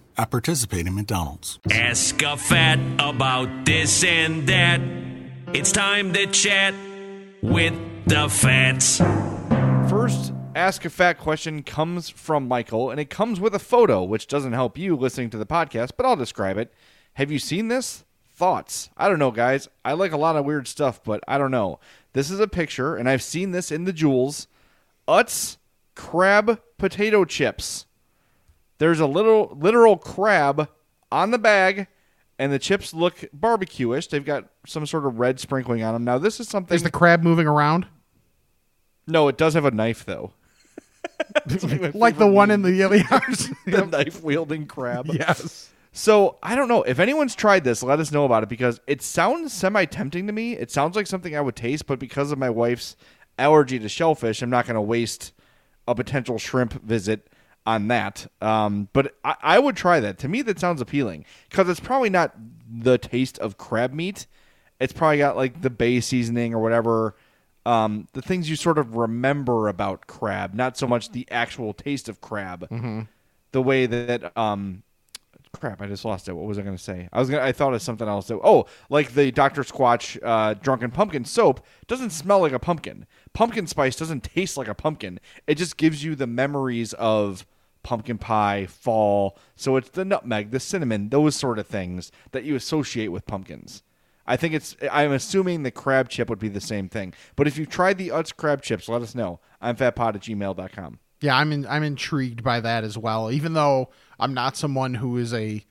I 0.17 0.25
participate 0.25 0.87
in 0.87 0.95
McDonald's. 0.95 1.59
Ask 1.71 2.21
a 2.21 2.37
fat 2.37 2.79
about 2.99 3.65
this 3.65 4.03
and 4.03 4.47
that. 4.47 4.81
It's 5.53 5.71
time 5.71 6.13
to 6.13 6.27
chat 6.27 6.73
with 7.41 7.73
the 8.05 8.29
fats. 8.29 8.97
First, 9.89 10.33
ask 10.55 10.85
a 10.85 10.89
fat 10.89 11.17
question 11.17 11.63
comes 11.63 12.09
from 12.09 12.47
Michael, 12.47 12.89
and 12.91 12.99
it 12.99 13.09
comes 13.09 13.39
with 13.39 13.55
a 13.55 13.59
photo, 13.59 14.03
which 14.03 14.27
doesn't 14.27 14.53
help 14.53 14.77
you 14.77 14.95
listening 14.95 15.29
to 15.31 15.37
the 15.37 15.45
podcast, 15.45 15.91
but 15.97 16.05
I'll 16.05 16.15
describe 16.15 16.57
it. 16.57 16.73
Have 17.15 17.31
you 17.31 17.39
seen 17.39 17.67
this? 17.67 18.05
Thoughts? 18.33 18.89
I 18.97 19.09
don't 19.09 19.19
know, 19.19 19.31
guys. 19.31 19.67
I 19.83 19.93
like 19.93 20.13
a 20.13 20.17
lot 20.17 20.35
of 20.35 20.45
weird 20.45 20.67
stuff, 20.67 21.03
but 21.03 21.23
I 21.27 21.37
don't 21.37 21.51
know. 21.51 21.79
This 22.13 22.31
is 22.31 22.39
a 22.39 22.47
picture, 22.47 22.95
and 22.95 23.09
I've 23.09 23.23
seen 23.23 23.51
this 23.51 23.71
in 23.71 23.85
the 23.85 23.93
jewels. 23.93 24.47
Utz 25.07 25.57
crab 25.95 26.61
potato 26.77 27.25
chips. 27.25 27.85
There's 28.81 28.99
a 28.99 29.05
little 29.05 29.55
literal 29.61 29.95
crab 29.95 30.67
on 31.11 31.29
the 31.29 31.37
bag, 31.37 31.85
and 32.39 32.51
the 32.51 32.57
chips 32.57 32.95
look 32.95 33.23
barbecue-ish. 33.31 34.07
They've 34.07 34.25
got 34.25 34.45
some 34.65 34.87
sort 34.87 35.05
of 35.05 35.19
red 35.19 35.39
sprinkling 35.39 35.83
on 35.83 35.93
them. 35.93 36.03
Now, 36.03 36.17
this 36.17 36.39
is 36.39 36.47
something. 36.47 36.73
Is 36.73 36.81
the 36.81 36.89
crab 36.89 37.21
moving 37.21 37.45
around? 37.45 37.85
no, 39.05 39.27
it 39.27 39.37
does 39.37 39.53
have 39.53 39.65
a 39.65 39.71
knife 39.71 40.03
though. 40.03 40.33
Like 41.93 42.17
the 42.17 42.25
one 42.25 42.49
in 42.49 42.63
the 42.63 42.81
Ilias? 42.81 43.51
the 43.67 43.85
knife 43.85 44.23
wielding 44.23 44.65
crab. 44.65 45.05
yes. 45.07 45.69
So 45.91 46.39
I 46.41 46.55
don't 46.55 46.67
know 46.67 46.81
if 46.81 46.97
anyone's 46.97 47.35
tried 47.35 47.63
this. 47.63 47.83
Let 47.83 47.99
us 47.99 48.11
know 48.11 48.25
about 48.25 48.41
it 48.41 48.49
because 48.49 48.79
it 48.87 49.03
sounds 49.03 49.53
semi 49.53 49.85
tempting 49.85 50.25
to 50.25 50.33
me. 50.33 50.53
It 50.53 50.71
sounds 50.71 50.95
like 50.95 51.05
something 51.05 51.35
I 51.35 51.41
would 51.41 51.55
taste, 51.55 51.85
but 51.85 51.99
because 51.99 52.31
of 52.31 52.39
my 52.39 52.49
wife's 52.49 52.95
allergy 53.37 53.77
to 53.77 53.89
shellfish, 53.89 54.41
I'm 54.41 54.49
not 54.49 54.65
going 54.65 54.73
to 54.73 54.81
waste 54.81 55.33
a 55.87 55.93
potential 55.93 56.39
shrimp 56.39 56.81
visit 56.81 57.27
on 57.65 57.87
that. 57.89 58.27
Um, 58.41 58.89
but 58.93 59.15
I, 59.23 59.35
I 59.41 59.59
would 59.59 59.75
try 59.75 59.99
that. 59.99 60.17
To 60.19 60.27
me, 60.27 60.41
that 60.43 60.59
sounds 60.59 60.81
appealing 60.81 61.25
because 61.49 61.69
it's 61.69 61.79
probably 61.79 62.09
not 62.09 62.35
the 62.69 62.97
taste 62.97 63.37
of 63.39 63.57
crab 63.57 63.93
meat. 63.93 64.27
It's 64.79 64.93
probably 64.93 65.19
got 65.19 65.35
like 65.35 65.61
the 65.61 65.69
bay 65.69 65.99
seasoning 65.99 66.53
or 66.53 66.61
whatever. 66.61 67.15
Um, 67.65 68.07
the 68.13 68.23
things 68.23 68.49
you 68.49 68.55
sort 68.55 68.79
of 68.79 68.95
remember 68.95 69.67
about 69.67 70.07
crab, 70.07 70.55
not 70.55 70.77
so 70.77 70.87
much 70.87 71.11
the 71.11 71.27
actual 71.29 71.73
taste 71.73 72.09
of 72.09 72.19
crab. 72.19 72.67
The 73.51 73.61
way 73.61 73.85
that 73.85 74.35
um, 74.35 74.81
crap 75.53 75.81
i 75.81 75.87
just 75.87 76.05
lost 76.05 76.29
it 76.29 76.33
what 76.33 76.45
was 76.45 76.57
i 76.57 76.61
going 76.61 76.75
to 76.75 76.81
say 76.81 77.09
i 77.11 77.19
was 77.19 77.29
gonna 77.29 77.43
i 77.43 77.51
thought 77.51 77.73
of 77.73 77.81
something 77.81 78.07
else 78.07 78.31
oh 78.31 78.65
like 78.89 79.13
the 79.13 79.31
dr 79.31 79.61
squatch 79.63 80.17
uh, 80.23 80.53
drunken 80.55 80.91
pumpkin 80.91 81.25
soap 81.25 81.65
doesn't 81.87 82.11
smell 82.11 82.39
like 82.39 82.53
a 82.53 82.59
pumpkin 82.59 83.05
pumpkin 83.33 83.67
spice 83.67 83.95
doesn't 83.95 84.23
taste 84.23 84.57
like 84.57 84.67
a 84.67 84.73
pumpkin 84.73 85.19
it 85.47 85.55
just 85.55 85.77
gives 85.77 86.03
you 86.03 86.15
the 86.15 86.27
memories 86.27 86.93
of 86.93 87.45
pumpkin 87.83 88.17
pie 88.17 88.65
fall. 88.67 89.37
So 89.55 89.75
it's 89.75 89.89
the 89.89 90.05
nutmeg 90.05 90.51
the 90.51 90.59
cinnamon 90.59 91.09
those 91.09 91.35
sort 91.35 91.59
of 91.59 91.67
things 91.67 92.11
that 92.31 92.43
you 92.43 92.55
associate 92.55 93.09
with 93.09 93.25
pumpkins. 93.25 93.83
I 94.27 94.37
think 94.37 94.53
it's 94.53 94.75
i'm 94.91 95.11
assuming 95.11 95.63
the 95.63 95.71
crab 95.71 96.07
chip 96.09 96.29
would 96.29 96.39
be 96.39 96.47
the 96.47 96.61
same 96.61 96.89
thing. 96.89 97.13
But 97.35 97.47
if 97.47 97.57
you've 97.57 97.69
tried 97.69 97.97
the 97.97 98.09
utz 98.09 98.35
crab 98.35 98.61
chips 98.61 98.87
let 98.87 99.01
us 99.01 99.15
know. 99.15 99.39
I'm 99.61 99.75
fatpod 99.75 100.15
at 100.15 100.21
gmail.com 100.21 100.99
Yeah, 101.21 101.35
I'm 101.35 101.51
in, 101.51 101.65
I'm 101.67 101.83
intrigued 101.83 102.43
by 102.43 102.59
that 102.59 102.83
as 102.83 102.97
well. 102.97 103.31
Even 103.31 103.53
though 103.53 103.89
I'm 104.19 104.33
not 104.33 104.57
someone 104.57 104.95
who 104.95 105.17
is 105.17 105.33
a 105.33 105.65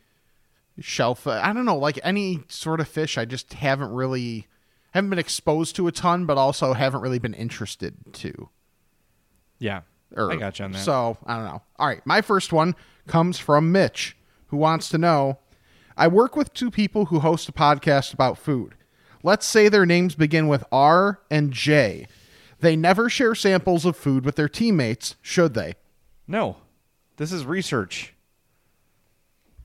shelf, 0.78 1.26
I 1.26 1.52
don't 1.52 1.64
know, 1.66 1.76
like 1.76 1.98
any 2.02 2.40
sort 2.48 2.80
of 2.80 2.88
fish, 2.88 3.18
I 3.18 3.24
just 3.24 3.52
haven't 3.52 3.92
really 3.92 4.46
haven't 4.92 5.10
been 5.10 5.18
exposed 5.18 5.76
to 5.76 5.86
a 5.86 5.92
ton, 5.92 6.26
but 6.26 6.36
also 6.36 6.72
haven't 6.72 7.00
really 7.00 7.18
been 7.20 7.34
interested 7.34 7.94
to. 8.14 8.48
yeah 9.58 9.82
Or- 10.16 10.32
i 10.32 10.36
got 10.36 10.58
you 10.58 10.64
on 10.64 10.72
that 10.72 10.78
So 10.80 11.16
I 11.26 11.36
don't 11.36 11.44
know. 11.44 11.62
All 11.78 11.86
right, 11.86 12.04
my 12.04 12.20
first 12.20 12.52
one 12.52 12.74
comes 13.06 13.38
from 13.38 13.70
Mitch, 13.72 14.16
who 14.48 14.56
wants 14.56 14.88
to 14.90 14.98
know: 14.98 15.38
I 15.96 16.08
work 16.08 16.36
with 16.36 16.52
two 16.54 16.70
people 16.70 17.06
who 17.06 17.20
host 17.20 17.48
a 17.48 17.52
podcast 17.52 18.12
about 18.14 18.38
food. 18.38 18.74
Let's 19.22 19.46
say 19.46 19.68
their 19.68 19.84
names 19.86 20.14
begin 20.14 20.48
with 20.48 20.64
R 20.72 21.20
and 21.30 21.52
J. 21.52 22.06
They 22.60 22.76
never 22.76 23.08
share 23.08 23.34
samples 23.34 23.84
of 23.84 23.96
food 23.96 24.24
with 24.24 24.36
their 24.36 24.48
teammates, 24.48 25.16
should 25.22 25.54
they? 25.54 25.74
No, 26.26 26.56
this 27.16 27.32
is 27.32 27.44
research. 27.44 28.14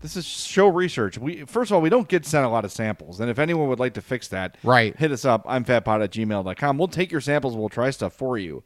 This 0.01 0.15
is 0.15 0.25
show 0.25 0.67
research. 0.67 1.17
We 1.17 1.45
first 1.45 1.71
of 1.71 1.75
all, 1.75 1.81
we 1.81 1.89
don't 1.89 2.07
get 2.07 2.25
sent 2.25 2.45
a 2.45 2.49
lot 2.49 2.63
of 2.65 2.71
samples, 2.71 3.19
and 3.19 3.29
if 3.29 3.39
anyone 3.39 3.67
would 3.69 3.79
like 3.79 3.93
to 3.95 4.01
fix 4.01 4.27
that, 4.27 4.57
Right. 4.63 4.95
hit 4.97 5.11
us 5.11 5.25
up. 5.25 5.43
I'm 5.47 5.65
fatpod 5.65 6.03
at 6.03 6.11
gmail.com. 6.11 6.77
We'll 6.77 6.87
take 6.89 7.11
your 7.11 7.21
samples. 7.21 7.55
We'll 7.55 7.69
try 7.69 7.89
stuff 7.89 8.13
for 8.13 8.37
you. 8.37 8.63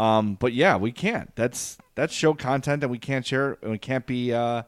Um, 0.00 0.36
but 0.40 0.54
yeah, 0.54 0.78
we 0.78 0.92
can't. 0.92 1.30
That's 1.36 1.76
that's 1.94 2.14
show 2.14 2.32
content, 2.32 2.82
and 2.82 2.90
we 2.90 2.98
can't 2.98 3.26
share. 3.26 3.58
And 3.60 3.70
we 3.70 3.76
can't 3.76 4.06
be, 4.06 4.32
uh, 4.32 4.62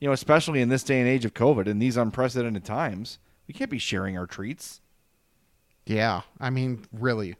you 0.00 0.08
know, 0.08 0.14
especially 0.14 0.62
in 0.62 0.70
this 0.70 0.82
day 0.82 0.98
and 0.98 1.06
age 1.06 1.26
of 1.26 1.34
COVID 1.34 1.66
in 1.66 1.78
these 1.78 1.98
unprecedented 1.98 2.64
times, 2.64 3.18
we 3.46 3.52
can't 3.52 3.70
be 3.70 3.78
sharing 3.78 4.16
our 4.16 4.26
treats. 4.26 4.80
Yeah, 5.84 6.22
I 6.40 6.48
mean, 6.48 6.86
really, 6.90 7.36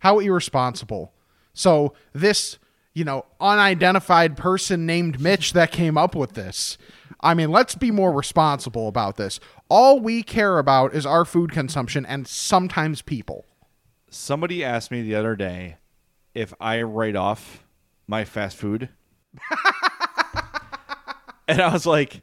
how 0.00 0.18
irresponsible. 0.18 1.12
So 1.54 1.94
this, 2.12 2.58
you 2.94 3.04
know, 3.04 3.26
unidentified 3.40 4.36
person 4.36 4.84
named 4.84 5.20
Mitch 5.20 5.52
that 5.52 5.70
came 5.70 5.96
up 5.96 6.16
with 6.16 6.32
this. 6.32 6.78
I 7.20 7.34
mean, 7.34 7.52
let's 7.52 7.76
be 7.76 7.92
more 7.92 8.10
responsible 8.10 8.88
about 8.88 9.16
this. 9.16 9.38
All 9.68 10.00
we 10.00 10.24
care 10.24 10.58
about 10.58 10.94
is 10.94 11.06
our 11.06 11.24
food 11.24 11.52
consumption 11.52 12.04
and 12.04 12.26
sometimes 12.26 13.02
people. 13.02 13.44
Somebody 14.10 14.64
asked 14.64 14.90
me 14.90 15.02
the 15.02 15.14
other 15.14 15.36
day 15.36 15.76
if 16.34 16.52
I 16.60 16.82
write 16.82 17.16
off 17.16 17.64
my 18.06 18.24
fast 18.24 18.56
food. 18.56 18.88
and 21.48 21.60
I 21.60 21.72
was 21.72 21.86
like, 21.86 22.22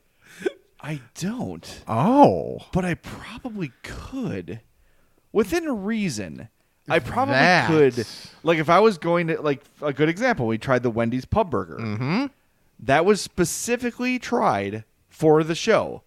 I 0.82 1.02
don't, 1.16 1.84
Oh, 1.88 2.60
but 2.72 2.86
I 2.86 2.94
probably 2.96 3.72
could 3.84 4.62
within 5.32 5.84
reason. 5.84 6.50
I 6.88 7.00
probably 7.00 7.34
That- 7.36 7.68
could. 7.68 8.06
Like 8.44 8.58
if 8.58 8.70
I 8.70 8.80
was 8.80 8.98
going 8.98 9.28
to 9.28 9.42
like 9.42 9.64
a 9.82 9.94
good 9.94 10.10
example, 10.10 10.48
we 10.48 10.58
tried 10.58 10.84
the 10.84 10.90
Wendy's 10.90 11.26
pub 11.26 11.52
burger. 11.52 11.78
Mm-hmm. 11.78 12.26
That 12.80 13.06
was 13.06 13.22
specifically 13.22 14.18
tried 14.18 14.86
for 15.10 15.44
the 15.44 15.54
show. 15.56 16.04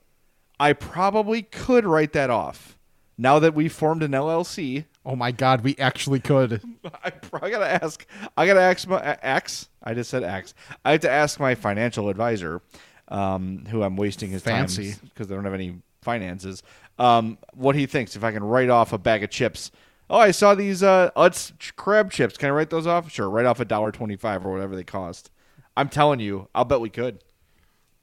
I 0.59 0.73
probably 0.73 1.43
could 1.43 1.85
write 1.85 2.13
that 2.15 2.31
off. 2.31 2.79
Now 3.19 3.39
that 3.39 3.55
we 3.55 3.69
formed 3.69 4.03
an 4.03 4.13
LLC, 4.13 4.87
Oh 5.05 5.17
my 5.17 5.33
God, 5.33 5.63
we 5.63 5.77
actually 5.79 6.21
could. 6.21 6.63
I 7.05 7.11
probably 7.11 7.51
gotta 7.51 7.85
ask. 7.85 8.07
I 8.37 8.47
gotta 8.47 8.61
ask 8.61 8.87
my 8.87 8.97
uh, 8.97 9.17
X. 9.23 9.69
I 9.83 9.95
just 9.95 10.11
said 10.11 10.23
X. 10.23 10.55
I 10.85 10.93
have 10.93 11.01
to 11.01 11.11
ask 11.11 11.41
my 11.41 11.55
financial 11.55 12.09
advisor, 12.09 12.63
um, 13.09 13.65
who 13.69 13.83
I'm 13.83 13.97
wasting 13.97 14.31
his 14.31 14.43
Fancy. 14.43 14.93
time 14.93 15.01
because 15.09 15.27
they 15.27 15.35
don't 15.35 15.45
have 15.45 15.55
any 15.55 15.77
finances. 16.03 16.63
Um, 16.99 17.39
what 17.55 17.75
he 17.75 17.87
thinks 17.87 18.15
if 18.15 18.23
I 18.23 18.31
can 18.33 18.45
write 18.45 18.71
off 18.71 18.93
a 18.93 18.99
bag 18.99 19.25
of 19.25 19.31
chips. 19.31 19.71
Oh, 20.09 20.19
I 20.19 20.31
saw 20.31 20.55
these 20.55 20.83
uh, 20.83 21.11
Utz 21.17 21.53
crab 21.77 22.11
chips. 22.13 22.37
Can 22.37 22.49
I 22.49 22.53
write 22.53 22.71
those 22.71 22.87
off? 22.87 23.11
Sure, 23.11 23.29
write 23.29 23.47
off 23.47 23.61
a 23.61 23.65
dollar 23.65 23.91
twenty-five 23.91 24.45
or 24.47 24.53
whatever 24.53 24.77
they 24.77 24.85
cost. 24.85 25.31
I'm 25.77 25.89
telling 25.89 26.21
you, 26.21 26.49
I'll 26.55 26.65
bet 26.65 26.81
we 26.81 26.91
could. 26.91 27.25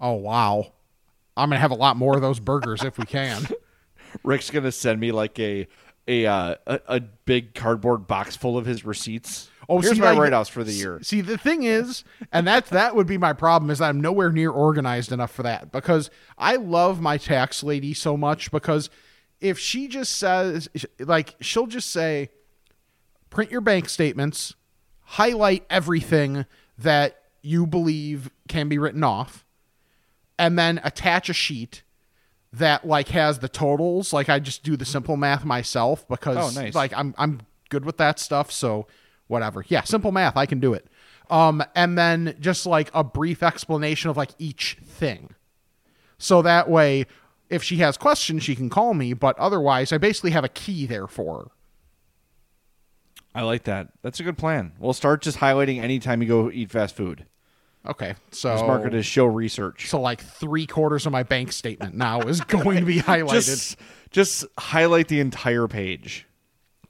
Oh 0.02 0.14
wow, 0.14 0.74
I'm 1.38 1.50
gonna 1.50 1.60
have 1.62 1.72
a 1.72 1.76
lot 1.76 1.96
more 1.98 2.16
of 2.16 2.22
those 2.22 2.40
burgers 2.40 2.84
if 2.84 2.98
we 2.98 3.06
can. 3.06 3.48
Rick's 4.24 4.50
gonna 4.50 4.72
send 4.72 5.00
me 5.00 5.12
like 5.12 5.38
a 5.40 5.68
a 6.10 6.26
uh, 6.26 6.56
a, 6.66 6.80
a 6.88 7.00
big 7.00 7.54
cardboard 7.54 8.08
box 8.08 8.36
full 8.36 8.58
of 8.58 8.66
his 8.66 8.84
receipts. 8.84 9.50
Oh, 9.70 9.80
here's 9.80 9.94
see, 9.94 10.02
my 10.02 10.12
like- 10.12 10.20
write-offs 10.20 10.50
for 10.50 10.64
the 10.64 10.74
year. 10.74 11.00
See, 11.04 11.22
the 11.22 11.38
thing 11.38 11.62
is, 11.62 12.04
and 12.34 12.48
that's 12.48 12.72
that 12.72 12.96
would 12.96 13.06
be 13.06 13.20
my 13.20 13.34
problem 13.34 13.70
is 13.70 13.78
that 13.78 13.90
I'm 13.90 14.02
nowhere 14.02 14.32
near 14.32 14.50
organized 14.50 15.12
enough 15.12 15.32
for 15.32 15.44
that 15.44 15.72
because 15.72 16.10
I 16.38 16.56
love 16.56 17.00
my 17.00 17.18
tax 17.18 17.64
lady 17.64 17.94
so 17.94 18.18
much 18.18 18.52
because 18.52 18.90
if 19.40 19.60
she 19.60 19.88
just 19.88 20.18
says 20.18 20.68
like 21.00 21.36
she'll 21.40 21.68
just 21.68 21.92
say 21.92 22.30
print 23.30 23.52
your 23.52 23.62
bank 23.62 23.88
statements, 23.88 24.56
highlight 25.02 25.66
everything 25.70 26.46
that 26.80 27.22
you 27.44 27.68
believe 27.68 28.32
can 28.48 28.68
be 28.68 28.80
written 28.80 29.04
off, 29.04 29.46
and 30.40 30.58
then 30.58 30.82
attach 30.84 31.30
a 31.30 31.34
sheet 31.34 31.84
that 32.54 32.86
like 32.88 33.10
has 33.10 33.40
the 33.40 33.50
totals. 33.50 34.12
Like 34.14 34.30
I 34.30 34.40
just 34.40 34.64
do 34.64 34.76
the 34.76 34.86
simple 34.86 35.18
math 35.18 35.46
myself 35.46 36.08
because 36.08 36.58
Oh, 36.58 36.60
nice. 36.62 36.74
like 36.76 36.94
I'm 36.96 37.14
I'm 37.18 37.42
good 37.70 37.86
with 37.86 37.98
that 37.98 38.20
stuff. 38.20 38.52
So 38.52 38.88
whatever. 39.28 39.64
Yeah, 39.68 39.84
simple 39.84 40.12
math, 40.12 40.36
I 40.38 40.46
can 40.46 40.60
do 40.60 40.74
it. 40.74 40.88
Um, 41.30 41.64
and 41.76 41.96
then 41.98 42.36
just 42.40 42.66
like 42.66 42.90
a 42.94 43.04
brief 43.04 43.44
explanation 43.44 44.10
of 44.10 44.18
like 44.18 44.32
each 44.40 44.78
thing. 44.84 45.36
So 46.18 46.42
that 46.42 46.68
way, 46.70 47.06
if 47.50 47.62
she 47.64 47.78
has 47.78 47.98
questions, 47.98 48.44
she 48.44 48.56
can 48.56 48.70
call 48.70 48.96
me. 48.96 49.14
But 49.14 49.38
otherwise, 49.38 49.94
I 49.94 50.00
basically 50.00 50.32
have 50.32 50.44
a 50.44 50.50
key 50.50 50.88
there 50.88 51.06
for 51.08 51.38
her. 51.44 51.48
I 53.36 53.44
like 53.44 53.64
that. 53.66 53.90
That's 54.02 54.20
a 54.20 54.24
good 54.24 54.40
plan. 54.40 54.72
We'll 54.80 54.94
start 54.94 55.22
just 55.22 55.38
highlighting 55.38 55.80
anytime 55.82 56.22
you 56.24 56.28
go 56.28 56.50
eat 56.50 56.72
fast 56.72 56.96
food. 56.96 57.26
Okay, 57.88 58.16
so 58.32 58.54
Just 58.54 58.66
mark 58.66 58.86
it 58.86 58.94
as 58.94 59.06
show 59.06 59.26
research. 59.26 59.90
so 59.90 60.02
like 60.02 60.22
three 60.22 60.68
quarters 60.68 61.06
of 61.06 61.12
my 61.12 61.24
bank 61.24 61.52
statement 61.54 61.96
now 61.96 62.22
is 62.22 62.42
going 62.48 62.80
to 62.80 62.86
be 62.86 63.00
highlighted. 63.00 63.46
Just, 63.46 63.78
just 64.12 64.46
highlight 64.58 65.08
the 65.08 65.20
entire 65.22 65.68
page, 65.68 66.28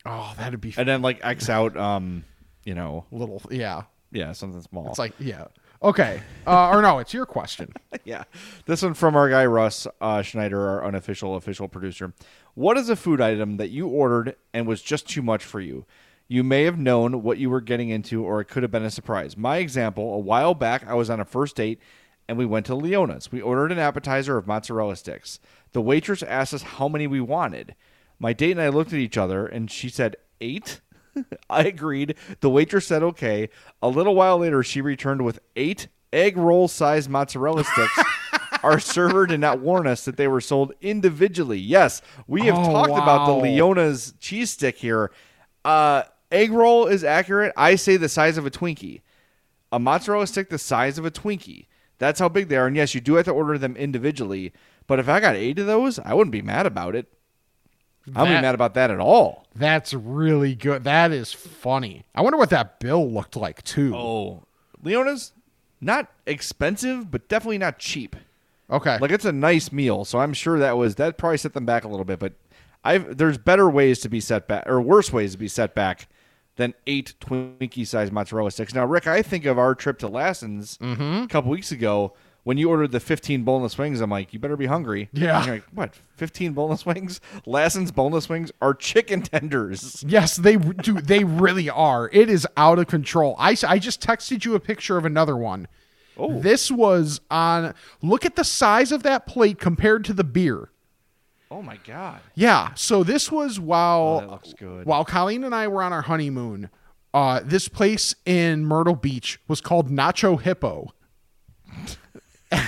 oh, 0.06 0.34
that'd 0.38 0.60
be 0.60 0.74
and 0.78 0.88
then 0.88 1.02
like 1.02 1.20
X 1.24 1.50
out. 1.50 1.78
Um, 1.78 2.26
you 2.66 2.74
know, 2.74 3.06
little. 3.12 3.42
Yeah, 3.52 3.84
yeah, 4.12 4.32
something 4.32 4.62
small. 4.62 4.90
it's 4.90 5.00
like 5.00 5.14
yeah. 5.20 5.46
Okay, 5.82 6.22
uh, 6.46 6.70
or 6.70 6.82
no, 6.82 7.00
it's 7.00 7.14
your 7.14 7.26
question. 7.26 7.72
yeah. 8.04 8.24
This 8.66 8.82
one 8.82 8.94
from 8.96 9.16
our 9.16 9.30
guy 9.30 9.46
Russ 9.46 9.88
uh, 10.02 10.22
Schneider, 10.22 10.68
our 10.68 10.84
unofficial 10.86 11.36
official 11.36 11.70
producer. 11.70 12.14
What 12.54 12.78
is 12.78 12.90
a 12.90 12.98
food 12.98 13.22
item 13.22 13.56
that 13.58 13.70
you 13.70 13.88
ordered 13.88 14.36
and 14.54 14.68
was 14.68 14.82
just 14.82 15.08
too 15.08 15.22
much 15.22 15.46
for 15.46 15.62
you? 15.62 15.86
You 16.32 16.44
may 16.44 16.64
have 16.64 16.78
known 16.78 17.24
what 17.24 17.40
you 17.40 17.50
were 17.50 17.60
getting 17.60 17.90
into, 17.90 18.24
or 18.24 18.40
it 18.40 18.46
could 18.46 18.62
have 18.64 18.72
been 18.72 18.84
a 18.86 18.92
surprise. 18.92 19.36
My 19.36 19.58
example: 19.58 20.14
a 20.14 20.20
while 20.20 20.54
back, 20.54 20.88
I 20.88 20.94
was 20.94 21.10
on 21.10 21.20
a 21.20 21.26
first 21.26 21.56
date, 21.56 21.82
and 22.28 22.38
we 22.38 22.46
went 22.46 22.68
to 22.68 22.76
Leona's. 22.76 23.32
We 23.32 23.42
ordered 23.42 23.72
an 23.72 23.80
appetizer 23.80 24.38
of 24.38 24.46
mozzarella 24.48 24.96
sticks. 24.96 25.40
The 25.74 25.82
waitress 25.82 26.22
asked 26.24 26.54
us 26.54 26.62
how 26.62 26.88
many 26.88 27.08
we 27.08 27.20
wanted. 27.20 27.74
My 28.20 28.32
date 28.34 28.52
and 28.52 28.62
I 28.62 28.70
looked 28.70 28.94
at 28.94 29.00
each 29.00 29.18
other, 29.18 29.46
and 29.48 29.72
she 29.72 29.90
said 29.90 30.16
eight. 30.40 30.82
I 31.50 31.64
agreed. 31.64 32.14
The 32.42 32.50
waitress 32.50 32.86
said 32.86 33.02
okay. 33.02 33.50
A 33.82 33.88
little 33.90 34.14
while 34.14 34.38
later, 34.38 34.62
she 34.62 34.82
returned 34.82 35.26
with 35.26 35.40
eight 35.56 35.88
egg 36.14 36.38
roll 36.38 36.68
sized 36.68 37.10
mozzarella 37.10 37.64
sticks. 37.64 38.00
Our 38.64 38.80
server 38.80 39.26
did 39.26 39.40
not 39.40 39.62
warn 39.62 39.88
us 39.88 40.06
that 40.06 40.18
they 40.18 40.28
were 40.28 40.42
sold 40.42 40.74
individually. 40.82 41.58
Yes, 41.58 42.04
we 42.28 42.42
have 42.44 42.58
Oh, 42.60 42.72
talked 42.72 42.90
about 42.92 43.26
the. 43.26 43.34
Leona's 43.34 44.14
cheese 44.20 44.52
stick 44.52 44.78
here. 44.78 45.12
Uh, 45.66 46.04
egg 46.32 46.52
roll 46.52 46.88
is 46.88 47.04
accurate. 47.04 47.54
I 47.58 47.76
say 47.76 47.98
the 47.98 48.10
size 48.10 48.38
of 48.38 48.46
a 48.46 48.52
Twinkie. 48.52 49.02
A 49.72 49.80
mozzarella 49.80 50.28
stick 50.28 50.50
the 50.50 50.58
size 50.58 50.98
of 50.98 51.06
a 51.06 51.12
Twinkie. 51.12 51.68
That's 52.00 52.20
how 52.20 52.30
big 52.30 52.48
they 52.48 52.58
are. 52.58 52.68
And 52.68 52.76
yes, 52.76 52.96
you 52.96 53.02
do 53.02 53.16
have 53.16 53.26
to 53.26 53.32
order 53.32 53.58
them 53.58 53.76
individually. 53.76 54.54
But 54.88 55.00
if 55.00 55.08
I 55.10 55.20
got 55.20 55.36
eight 55.36 55.60
of 55.60 55.68
those, 55.68 56.00
I 56.00 56.14
wouldn't 56.14 56.32
be 56.32 56.42
mad 56.42 56.66
about 56.66 56.96
it. 56.96 57.14
I 58.16 58.22
wouldn't 58.24 58.40
be 58.40 58.42
mad 58.42 58.56
about 58.56 58.74
that 58.74 58.90
at 58.90 59.00
all. 59.00 59.46
That's 59.54 59.94
really 59.94 60.56
good. 60.56 60.84
That 60.86 61.12
is 61.12 61.32
funny. 61.32 62.06
I 62.16 62.22
wonder 62.22 62.38
what 62.38 62.50
that 62.50 62.80
bill 62.80 63.12
looked 63.12 63.36
like 63.36 63.62
too. 63.64 63.96
Oh, 63.96 64.46
Leona's 64.82 65.34
not 65.82 66.10
expensive, 66.26 67.12
but 67.12 67.28
definitely 67.28 67.60
not 67.60 67.78
cheap. 67.78 68.16
okay. 68.72 68.98
Like 69.00 69.12
it's 69.12 69.26
a 69.26 69.32
nice 69.32 69.72
meal, 69.72 70.06
so 70.06 70.20
I'm 70.20 70.34
sure 70.34 70.58
that 70.58 70.78
was 70.78 70.96
that 70.96 71.18
probably 71.18 71.38
set 71.38 71.54
them 71.54 71.66
back 71.66 71.84
a 71.84 71.88
little 71.88 72.06
bit. 72.06 72.18
But 72.18 72.34
I've 72.84 73.18
there's 73.18 73.38
better 73.38 73.70
ways 73.70 74.00
to 74.00 74.10
be 74.10 74.20
set 74.22 74.48
back 74.48 74.64
or 74.66 74.82
worse 74.82 75.14
ways 75.14 75.34
to 75.34 75.38
be 75.38 75.48
set 75.50 75.76
back 75.76 76.08
than 76.60 76.74
eight 76.88 77.14
Twinkie 77.22 77.88
sized 77.88 78.12
mozzarella 78.12 78.52
sticks. 78.52 78.76
Now, 78.76 78.86
Rick, 78.86 79.08
I 79.08 79.22
think 79.22 79.46
of 79.46 79.58
our 79.58 79.74
trip 79.74 79.98
to 80.00 80.08
Lassen's 80.10 80.78
Mm-hmm. 80.80 81.24
a 81.24 81.28
couple 81.28 81.50
weeks 81.52 81.72
ago 81.72 82.14
when 82.44 82.58
you 82.58 82.70
ordered 82.70 82.92
the 82.92 83.00
15 83.00 83.44
boneless 83.44 83.78
wings. 83.78 84.02
I'm 84.02 84.10
like, 84.10 84.34
you 84.34 84.40
better 84.40 84.58
be 84.58 84.66
hungry. 84.66 85.08
Yeah. 85.14 85.38
And 85.38 85.46
you're 85.46 85.56
like, 85.56 85.64
what? 85.74 85.96
15 86.18 86.52
boneless 86.52 86.86
wings? 86.86 87.22
Lassen's 87.46 87.92
boneless 87.94 88.28
wings 88.28 88.52
are 88.62 88.74
chicken 88.74 89.22
tenders. 89.22 90.04
Yes, 90.06 90.36
they 90.36 90.58
do. 90.58 91.00
They 91.00 91.24
really 91.24 91.70
are. 91.70 92.10
It 92.12 92.30
is 92.30 92.46
out 92.58 92.78
of 92.78 92.88
control. 92.88 93.36
I, 93.40 93.56
I 93.66 93.80
just 93.80 94.02
texted 94.02 94.44
you 94.44 94.54
a 94.56 94.60
picture 94.60 94.98
of 94.98 95.06
another 95.06 95.38
one. 95.38 95.68
Oh. 96.18 96.40
This 96.42 96.70
was 96.70 97.22
on. 97.32 97.74
Look 98.02 98.26
at 98.26 98.36
the 98.36 98.44
size 98.44 98.92
of 98.92 99.04
that 99.04 99.26
plate 99.28 99.60
compared 99.60 100.04
to 100.06 100.14
the 100.14 100.26
beer. 100.26 100.72
Oh 101.52 101.62
my 101.62 101.78
god. 101.86 102.20
Yeah. 102.36 102.74
So 102.76 103.04
this 103.04 103.32
was 103.32 103.60
while 103.60 104.18
Oh, 104.18 104.20
that 104.22 104.30
looks 104.30 104.54
good. 104.54 104.86
while 104.86 105.04
Colleen 105.06 105.44
and 105.44 105.54
I 105.56 105.68
were 105.68 105.82
on 105.82 105.92
our 105.94 106.04
honeymoon. 106.04 106.70
Uh, 107.12 107.42
this 107.44 107.68
place 107.68 108.14
in 108.26 108.66
Myrtle 108.66 108.96
Beach 108.96 109.40
was 109.48 109.62
called 109.62 109.90
Nacho 109.90 110.40
Hippo. 110.40 110.94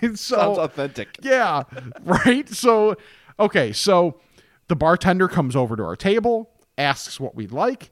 So 0.00 0.14
Sounds 0.14 0.58
authentic. 0.58 1.18
yeah, 1.22 1.62
right. 2.02 2.48
So, 2.48 2.96
okay, 3.40 3.72
so 3.72 4.20
the 4.68 4.76
bartender 4.76 5.28
comes 5.28 5.56
over 5.56 5.76
to 5.76 5.82
our 5.82 5.96
table, 5.96 6.50
asks 6.76 7.18
what 7.18 7.34
we'd 7.34 7.52
like, 7.52 7.90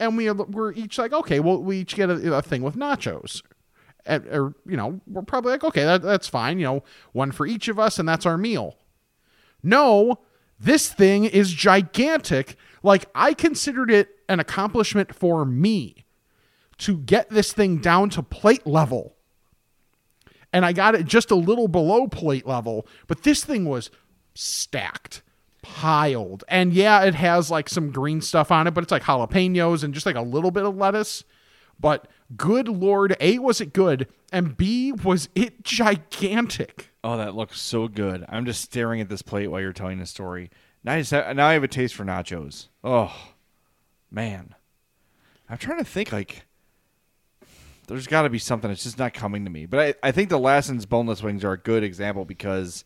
and 0.00 0.16
we 0.16 0.30
we're 0.30 0.72
each 0.72 0.98
like, 0.98 1.12
okay, 1.12 1.40
well, 1.40 1.62
we 1.62 1.78
each 1.78 1.94
get 1.94 2.10
a, 2.10 2.34
a 2.34 2.42
thing 2.42 2.62
with 2.62 2.74
nachos, 2.76 3.42
and, 4.04 4.26
or 4.26 4.54
you 4.66 4.76
know, 4.76 5.00
we're 5.06 5.22
probably 5.22 5.52
like, 5.52 5.64
okay, 5.64 5.84
that, 5.84 6.02
that's 6.02 6.28
fine, 6.28 6.58
you 6.58 6.64
know, 6.64 6.82
one 7.12 7.30
for 7.32 7.46
each 7.46 7.68
of 7.68 7.78
us, 7.78 7.98
and 7.98 8.08
that's 8.08 8.26
our 8.26 8.36
meal. 8.36 8.76
No, 9.62 10.20
this 10.58 10.92
thing 10.92 11.24
is 11.24 11.52
gigantic. 11.52 12.56
Like 12.82 13.06
I 13.14 13.34
considered 13.34 13.90
it 13.90 14.08
an 14.28 14.40
accomplishment 14.40 15.14
for 15.14 15.44
me 15.44 16.04
to 16.78 16.98
get 16.98 17.30
this 17.30 17.52
thing 17.52 17.78
down 17.78 18.10
to 18.10 18.22
plate 18.22 18.66
level 18.66 19.16
and 20.56 20.64
I 20.64 20.72
got 20.72 20.94
it 20.94 21.04
just 21.04 21.30
a 21.30 21.34
little 21.34 21.68
below 21.68 22.08
plate 22.08 22.46
level, 22.46 22.86
but 23.08 23.24
this 23.24 23.44
thing 23.44 23.66
was 23.66 23.90
stacked, 24.34 25.20
piled. 25.60 26.44
And 26.48 26.72
yeah, 26.72 27.02
it 27.02 27.14
has 27.14 27.50
like 27.50 27.68
some 27.68 27.90
green 27.90 28.22
stuff 28.22 28.50
on 28.50 28.66
it, 28.66 28.72
but 28.72 28.82
it's 28.82 28.90
like 28.90 29.02
jalapenos 29.02 29.84
and 29.84 29.92
just 29.92 30.06
like 30.06 30.16
a 30.16 30.22
little 30.22 30.50
bit 30.50 30.64
of 30.64 30.74
lettuce. 30.74 31.24
But 31.78 32.08
good 32.38 32.68
lord, 32.68 33.16
A, 33.20 33.38
was 33.38 33.60
it 33.60 33.74
good? 33.74 34.08
And 34.32 34.56
B, 34.56 34.92
was 34.92 35.28
it 35.34 35.62
gigantic? 35.62 36.90
Oh, 37.06 37.18
that 37.18 37.36
looks 37.36 37.60
so 37.60 37.86
good. 37.86 38.24
I'm 38.28 38.44
just 38.46 38.62
staring 38.62 39.00
at 39.00 39.08
this 39.08 39.22
plate 39.22 39.46
while 39.46 39.60
you're 39.60 39.72
telling 39.72 40.00
the 40.00 40.06
story. 40.06 40.50
Now 40.82 40.94
I, 40.94 41.02
have, 41.04 41.36
now 41.36 41.46
I 41.46 41.52
have 41.52 41.62
a 41.62 41.68
taste 41.68 41.94
for 41.94 42.04
nachos. 42.04 42.66
Oh, 42.82 43.14
man. 44.10 44.56
I'm 45.48 45.56
trying 45.56 45.78
to 45.78 45.84
think, 45.84 46.10
like, 46.10 46.46
there's 47.86 48.08
got 48.08 48.22
to 48.22 48.28
be 48.28 48.40
something. 48.40 48.72
It's 48.72 48.82
just 48.82 48.98
not 48.98 49.14
coming 49.14 49.44
to 49.44 49.50
me. 49.52 49.66
But 49.66 49.80
I, 50.02 50.08
I 50.08 50.10
think 50.10 50.30
the 50.30 50.38
Lassen's 50.38 50.84
boneless 50.84 51.22
wings 51.22 51.44
are 51.44 51.52
a 51.52 51.58
good 51.58 51.84
example 51.84 52.24
because 52.24 52.84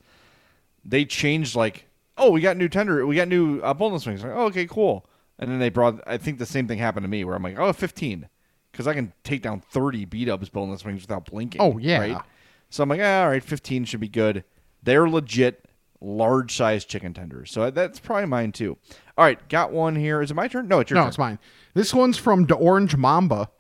they 0.84 1.06
changed, 1.06 1.56
like, 1.56 1.86
oh, 2.18 2.30
we 2.30 2.42
got 2.42 2.58
new 2.58 2.68
tender, 2.68 3.06
we 3.06 3.16
got 3.16 3.28
new 3.28 3.60
uh, 3.60 3.72
boneless 3.72 4.04
wings. 4.04 4.22
Like, 4.22 4.32
oh, 4.34 4.44
okay, 4.48 4.66
cool. 4.66 5.06
And 5.38 5.50
then 5.50 5.60
they 5.60 5.70
brought, 5.70 5.98
I 6.06 6.18
think 6.18 6.38
the 6.38 6.44
same 6.44 6.68
thing 6.68 6.76
happened 6.76 7.04
to 7.04 7.08
me 7.08 7.24
where 7.24 7.36
I'm 7.36 7.42
like, 7.42 7.58
oh, 7.58 7.72
15. 7.72 8.28
Because 8.70 8.86
I 8.86 8.92
can 8.92 9.14
take 9.24 9.40
down 9.40 9.60
30 9.60 10.04
B-dubs 10.04 10.50
boneless 10.50 10.84
wings 10.84 11.00
without 11.00 11.24
blinking. 11.24 11.62
Oh, 11.62 11.78
yeah. 11.78 12.00
Right? 12.00 12.22
So 12.70 12.82
I'm 12.82 12.88
like, 12.88 13.00
ah, 13.02 13.22
all 13.24 13.28
right, 13.30 13.42
15 13.44 13.84
should 13.84 14.00
be 14.00 14.08
good. 14.08 14.44
They're 14.82 15.08
legit. 15.08 15.66
large 16.00 16.56
size 16.56 16.86
chicken 16.86 17.12
tenders. 17.12 17.50
So 17.50 17.70
that's 17.70 18.00
probably 18.00 18.24
mine 18.26 18.52
too. 18.52 18.78
All 19.18 19.24
right, 19.24 19.46
got 19.50 19.70
one 19.72 19.94
here. 19.96 20.22
Is 20.22 20.30
it 20.30 20.34
my 20.34 20.48
turn? 20.48 20.66
No, 20.68 20.80
it's 20.80 20.90
your 20.90 20.94
No, 20.96 21.02
turn. 21.02 21.08
it's 21.08 21.18
mine. 21.18 21.38
This 21.74 21.92
one's 21.92 22.16
from 22.16 22.46
the 22.46 22.54
Orange 22.54 22.96
Mamba. 22.96 23.50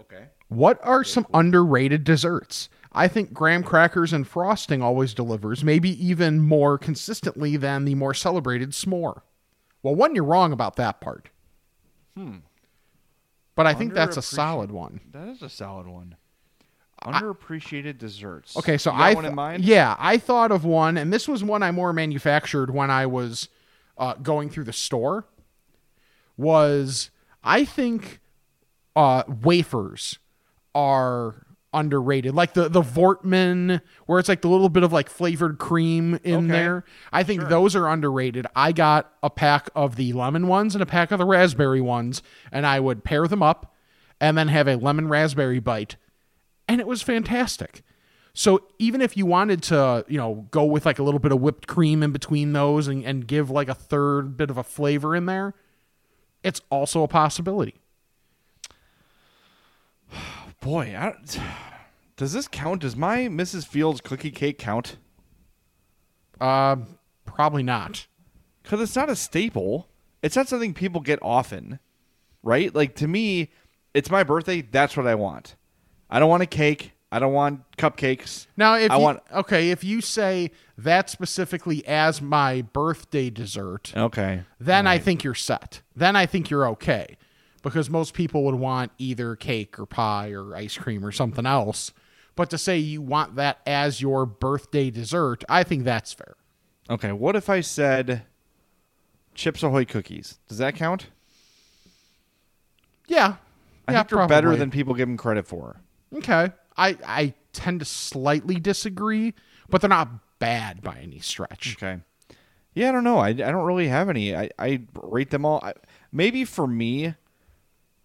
Okay. 0.00 0.26
What 0.48 0.78
are 0.82 1.02
some 1.02 1.26
underrated 1.32 2.04
desserts? 2.04 2.68
I 2.92 3.08
think 3.08 3.32
graham 3.32 3.62
crackers 3.62 4.12
and 4.12 4.26
frosting 4.28 4.82
always 4.82 5.14
delivers, 5.14 5.64
maybe 5.64 5.88
even 6.06 6.40
more 6.40 6.76
consistently 6.76 7.56
than 7.56 7.86
the 7.86 7.94
more 7.94 8.12
celebrated 8.12 8.72
s'more. 8.72 9.22
Well, 9.82 9.94
one, 9.94 10.14
you're 10.14 10.24
wrong 10.24 10.52
about 10.52 10.76
that 10.76 11.00
part. 11.00 11.30
Hmm. 12.14 12.38
But 13.54 13.66
I 13.66 13.72
think 13.72 13.94
that's 13.94 14.18
a 14.18 14.22
solid 14.22 14.70
one. 14.70 15.00
That 15.12 15.28
is 15.28 15.40
a 15.42 15.48
solid 15.48 15.86
one. 15.86 16.16
Underappreciated 17.04 17.98
desserts. 17.98 18.56
Okay, 18.56 18.78
so 18.78 18.90
I 18.90 19.14
one 19.14 19.24
in 19.24 19.30
th- 19.30 19.36
mind. 19.36 19.64
Yeah, 19.64 19.96
I 19.98 20.18
thought 20.18 20.50
of 20.52 20.64
one, 20.64 20.96
and 20.96 21.12
this 21.12 21.26
was 21.28 21.42
one 21.44 21.62
I 21.62 21.70
more 21.70 21.92
manufactured 21.92 22.70
when 22.70 22.90
I 22.90 23.06
was 23.06 23.48
uh, 23.98 24.14
going 24.14 24.48
through 24.50 24.64
the 24.64 24.72
store. 24.72 25.26
Was 26.36 27.10
I 27.44 27.64
think 27.64 28.20
uh, 28.96 29.22
wafers 29.42 30.18
are 30.74 31.46
underrated, 31.74 32.34
like 32.34 32.54
the 32.54 32.68
the 32.68 32.82
Voortman, 32.82 33.80
where 34.06 34.18
it's 34.18 34.28
like 34.28 34.40
the 34.42 34.48
little 34.48 34.68
bit 34.68 34.82
of 34.82 34.92
like 34.92 35.08
flavored 35.10 35.58
cream 35.58 36.18
in 36.24 36.44
Okay. 36.44 36.46
there. 36.48 36.84
I 37.12 37.22
think 37.22 37.48
those 37.48 37.76
are 37.76 37.86
underrated. 37.88 38.46
I 38.56 38.72
got 38.72 39.12
a 39.22 39.30
pack 39.30 39.68
of 39.74 39.96
the 39.96 40.12
lemon 40.14 40.48
ones 40.48 40.74
and 40.74 40.82
a 40.82 40.86
pack 40.86 41.10
of 41.12 41.18
the 41.18 41.24
raspberry 41.26 41.80
ones, 41.80 42.22
and 42.50 42.66
I 42.66 42.80
would 42.80 43.04
pair 43.04 43.26
them 43.28 43.42
up, 43.42 43.74
and 44.20 44.36
then 44.36 44.48
have 44.48 44.66
a 44.68 44.76
lemon 44.76 45.08
raspberry 45.08 45.60
bite 45.60 45.96
and 46.72 46.80
it 46.80 46.86
was 46.86 47.02
fantastic. 47.02 47.82
So 48.32 48.66
even 48.78 49.02
if 49.02 49.14
you 49.14 49.26
wanted 49.26 49.62
to, 49.64 50.06
you 50.08 50.16
know, 50.16 50.46
go 50.50 50.64
with 50.64 50.86
like 50.86 50.98
a 50.98 51.02
little 51.02 51.20
bit 51.20 51.32
of 51.32 51.40
whipped 51.42 51.66
cream 51.66 52.02
in 52.02 52.12
between 52.12 52.54
those 52.54 52.88
and, 52.88 53.04
and 53.04 53.26
give 53.26 53.50
like 53.50 53.68
a 53.68 53.74
third 53.74 54.38
bit 54.38 54.48
of 54.48 54.56
a 54.56 54.62
flavor 54.62 55.14
in 55.14 55.26
there, 55.26 55.52
it's 56.42 56.62
also 56.70 57.02
a 57.02 57.08
possibility. 57.08 57.74
Boy, 60.62 60.96
I 60.98 61.14
does 62.16 62.32
this 62.32 62.48
count? 62.48 62.80
Does 62.80 62.96
my 62.96 63.28
Mrs. 63.28 63.66
Fields 63.66 64.00
cookie 64.00 64.30
cake 64.30 64.58
count? 64.58 64.96
Uh, 66.40 66.76
probably 67.26 67.62
not. 67.62 68.06
Because 68.62 68.80
it's 68.80 68.96
not 68.96 69.10
a 69.10 69.16
staple. 69.16 69.88
It's 70.22 70.36
not 70.36 70.48
something 70.48 70.72
people 70.72 71.02
get 71.02 71.18
often, 71.20 71.80
right? 72.42 72.74
Like 72.74 72.94
to 72.96 73.06
me, 73.06 73.50
it's 73.92 74.10
my 74.10 74.22
birthday. 74.22 74.62
That's 74.62 74.96
what 74.96 75.06
I 75.06 75.16
want. 75.16 75.54
I 76.12 76.20
don't 76.20 76.28
want 76.28 76.42
a 76.42 76.46
cake. 76.46 76.92
I 77.10 77.18
don't 77.18 77.32
want 77.32 77.62
cupcakes. 77.78 78.46
Now, 78.56 78.74
if 78.74 78.90
I 78.90 78.96
you, 78.96 79.02
want 79.02 79.20
okay, 79.34 79.70
if 79.70 79.82
you 79.82 80.00
say 80.00 80.50
that 80.78 81.10
specifically 81.10 81.86
as 81.86 82.22
my 82.22 82.62
birthday 82.62 83.30
dessert, 83.30 83.92
okay. 83.96 84.42
then 84.60 84.86
I 84.86 84.98
think 84.98 85.24
you're 85.24 85.34
set. 85.34 85.80
Then 85.96 86.16
I 86.16 86.26
think 86.26 86.50
you're 86.50 86.66
okay. 86.68 87.16
Because 87.62 87.88
most 87.88 88.12
people 88.14 88.44
would 88.44 88.56
want 88.56 88.92
either 88.98 89.36
cake 89.36 89.78
or 89.78 89.86
pie 89.86 90.32
or 90.32 90.54
ice 90.56 90.76
cream 90.76 91.04
or 91.04 91.12
something 91.12 91.46
else. 91.46 91.92
But 92.34 92.50
to 92.50 92.58
say 92.58 92.78
you 92.78 93.00
want 93.00 93.36
that 93.36 93.60
as 93.66 94.00
your 94.00 94.26
birthday 94.26 94.90
dessert, 94.90 95.44
I 95.48 95.62
think 95.62 95.84
that's 95.84 96.12
fair. 96.12 96.34
Okay. 96.90 97.12
What 97.12 97.36
if 97.36 97.48
I 97.48 97.60
said 97.60 98.22
Chips 99.34 99.62
Ahoy 99.62 99.84
cookies? 99.84 100.38
Does 100.48 100.58
that 100.58 100.74
count? 100.74 101.06
Yeah. 103.06 103.36
I 103.86 103.92
yeah, 103.92 104.02
think 104.02 104.08
they're 104.08 104.26
better 104.26 104.56
than 104.56 104.70
people 104.70 104.94
give 104.94 105.08
them 105.08 105.16
credit 105.16 105.46
for. 105.46 105.81
Okay. 106.14 106.50
I 106.76 106.98
I 107.06 107.34
tend 107.52 107.80
to 107.80 107.86
slightly 107.86 108.56
disagree, 108.56 109.34
but 109.68 109.80
they're 109.80 109.90
not 109.90 110.38
bad 110.38 110.82
by 110.82 110.98
any 110.98 111.20
stretch. 111.20 111.76
Okay. 111.76 112.00
Yeah, 112.74 112.88
I 112.88 112.92
don't 112.92 113.04
know. 113.04 113.18
I, 113.18 113.28
I 113.28 113.32
don't 113.32 113.66
really 113.66 113.88
have 113.88 114.08
any. 114.08 114.34
I, 114.34 114.50
I 114.58 114.82
rate 114.94 115.30
them 115.30 115.44
all. 115.44 115.60
I, 115.62 115.74
maybe 116.10 116.44
for 116.44 116.66
me, 116.66 117.14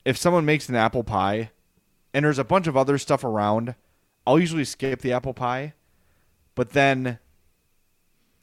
if 0.03 0.17
someone 0.17 0.45
makes 0.45 0.67
an 0.67 0.75
apple 0.75 1.03
pie 1.03 1.51
and 2.13 2.25
there's 2.25 2.39
a 2.39 2.43
bunch 2.43 2.67
of 2.67 2.75
other 2.75 2.97
stuff 2.97 3.23
around, 3.23 3.75
I'll 4.25 4.39
usually 4.39 4.65
skip 4.65 5.01
the 5.01 5.13
apple 5.13 5.33
pie. 5.33 5.73
But 6.53 6.71
then, 6.71 7.19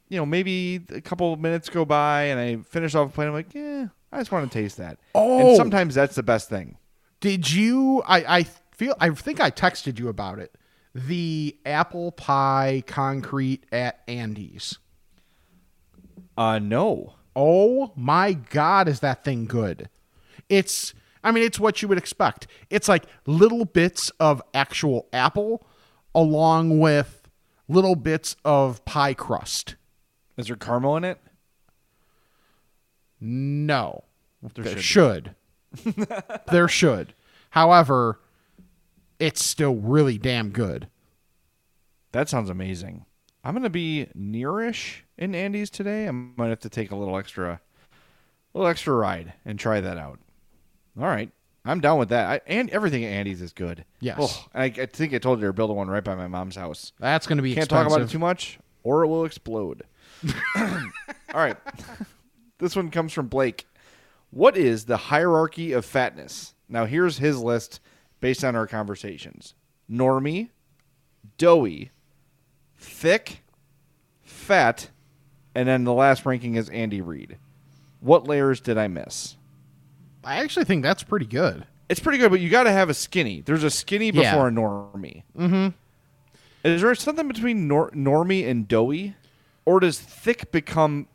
you 0.08 0.16
know, 0.16 0.24
maybe 0.24 0.80
a 0.88 1.02
couple 1.02 1.32
of 1.32 1.40
minutes 1.40 1.68
go 1.68 1.84
by 1.84 2.24
and 2.24 2.40
I 2.40 2.56
finish 2.68 2.94
off 2.94 3.10
a 3.10 3.12
plate. 3.12 3.26
I'm 3.26 3.32
like, 3.34 3.52
yeah, 3.54 3.88
I 4.10 4.18
just 4.18 4.32
want 4.32 4.50
to 4.50 4.58
taste 4.58 4.78
that. 4.78 4.98
Oh. 5.14 5.48
And 5.48 5.56
sometimes 5.56 5.94
that's 5.94 6.14
the 6.14 6.22
best 6.22 6.48
thing. 6.48 6.78
Did 7.20 7.50
you 7.50 8.02
I 8.06 8.38
I 8.38 8.46
feel 8.74 8.94
I 9.00 9.10
think 9.10 9.40
I 9.40 9.50
texted 9.50 9.98
you 9.98 10.08
about 10.08 10.38
it. 10.38 10.54
The 10.94 11.56
apple 11.66 12.12
pie 12.12 12.82
concrete 12.86 13.64
at 13.72 14.02
Andy's. 14.06 14.78
Uh, 16.36 16.58
no. 16.58 17.14
Oh 17.34 17.92
my 17.96 18.32
god, 18.32 18.88
is 18.88 19.00
that 19.00 19.24
thing 19.24 19.46
good? 19.46 19.88
It's 20.48 20.94
I 21.22 21.32
mean, 21.32 21.42
it's 21.42 21.58
what 21.58 21.80
you 21.80 21.88
would 21.88 21.98
expect. 21.98 22.46
It's 22.68 22.88
like 22.88 23.04
little 23.26 23.64
bits 23.64 24.10
of 24.20 24.42
actual 24.52 25.08
apple 25.12 25.66
along 26.14 26.78
with 26.78 27.28
little 27.66 27.96
bits 27.96 28.36
of 28.44 28.84
pie 28.84 29.14
crust. 29.14 29.76
Is 30.36 30.48
there 30.48 30.56
caramel 30.56 30.98
in 30.98 31.04
it? 31.04 31.18
No. 33.20 34.04
There 34.54 34.64
There 34.64 34.78
should 34.82 35.34
should. 35.84 36.06
there 36.50 36.68
should. 36.68 37.14
However, 37.50 38.20
it's 39.24 39.42
still 39.42 39.74
really 39.74 40.18
damn 40.18 40.50
good. 40.50 40.88
That 42.12 42.28
sounds 42.28 42.50
amazing. 42.50 43.06
I'm 43.42 43.54
gonna 43.54 43.70
be 43.70 44.08
nearish 44.16 44.98
in 45.16 45.34
Andy's 45.34 45.70
today. 45.70 46.06
I 46.06 46.10
might 46.10 46.48
have 46.48 46.60
to 46.60 46.68
take 46.68 46.90
a 46.90 46.96
little 46.96 47.16
extra, 47.16 47.60
little 48.52 48.68
extra 48.68 48.92
ride 48.94 49.32
and 49.46 49.58
try 49.58 49.80
that 49.80 49.96
out. 49.96 50.18
All 51.00 51.06
right, 51.06 51.30
I'm 51.64 51.80
down 51.80 51.98
with 51.98 52.10
that. 52.10 52.28
I, 52.28 52.40
and 52.46 52.68
everything 52.68 53.02
at 53.02 53.08
Andy's 53.08 53.40
is 53.40 53.54
good. 53.54 53.86
Yes. 54.00 54.18
Oh, 54.20 54.46
I, 54.54 54.64
I 54.64 54.86
think 54.86 55.14
I 55.14 55.18
told 55.18 55.40
you 55.40 55.46
to 55.46 55.52
build 55.54 55.74
one 55.74 55.88
right 55.88 56.04
by 56.04 56.14
my 56.14 56.28
mom's 56.28 56.56
house. 56.56 56.92
That's 57.00 57.26
going 57.26 57.38
to 57.38 57.42
be 57.42 57.54
Can't 57.54 57.64
expensive. 57.64 57.88
talk 57.88 57.96
about 57.96 58.06
it 58.06 58.12
too 58.12 58.18
much, 58.18 58.58
or 58.82 59.04
it 59.04 59.08
will 59.08 59.24
explode. 59.24 59.84
All 60.56 60.70
right, 61.32 61.56
this 62.58 62.76
one 62.76 62.90
comes 62.90 63.14
from 63.14 63.28
Blake. 63.28 63.66
What 64.30 64.56
is 64.56 64.84
the 64.84 64.96
hierarchy 64.96 65.72
of 65.72 65.86
fatness? 65.86 66.54
Now, 66.68 66.84
here's 66.84 67.18
his 67.18 67.38
list 67.38 67.80
based 68.24 68.42
on 68.42 68.56
our 68.56 68.66
conversations: 68.66 69.52
normie, 69.90 70.48
doughy, 71.36 71.90
thick, 72.78 73.42
fat, 74.22 74.88
and 75.54 75.68
then 75.68 75.84
the 75.84 75.92
last 75.92 76.24
ranking 76.24 76.54
is 76.54 76.70
Andy 76.70 77.02
Reid. 77.02 77.36
What 78.00 78.26
layers 78.26 78.62
did 78.62 78.78
I 78.78 78.88
miss? 78.88 79.36
I 80.24 80.36
actually 80.36 80.64
think 80.64 80.82
that's 80.82 81.02
pretty 81.02 81.26
good. 81.26 81.66
It's 81.90 82.00
pretty 82.00 82.16
good, 82.16 82.30
but 82.30 82.40
you 82.40 82.48
got 82.48 82.62
to 82.62 82.72
have 82.72 82.88
a 82.88 82.94
skinny. 82.94 83.42
There's 83.42 83.62
a 83.62 83.68
skinny 83.68 84.06
Yeah. 84.10 84.30
before 84.32 84.48
a 84.48 84.50
normie. 84.50 85.22
Mm-hmm. 85.38 85.68
Is 86.66 86.80
there 86.80 86.94
something 86.94 87.28
between 87.28 87.68
nor- 87.68 87.90
normie 87.90 88.48
and 88.48 88.66
doughy, 88.66 89.16
or 89.66 89.80
does 89.80 89.98
thick 90.00 90.50
become, 90.50 91.08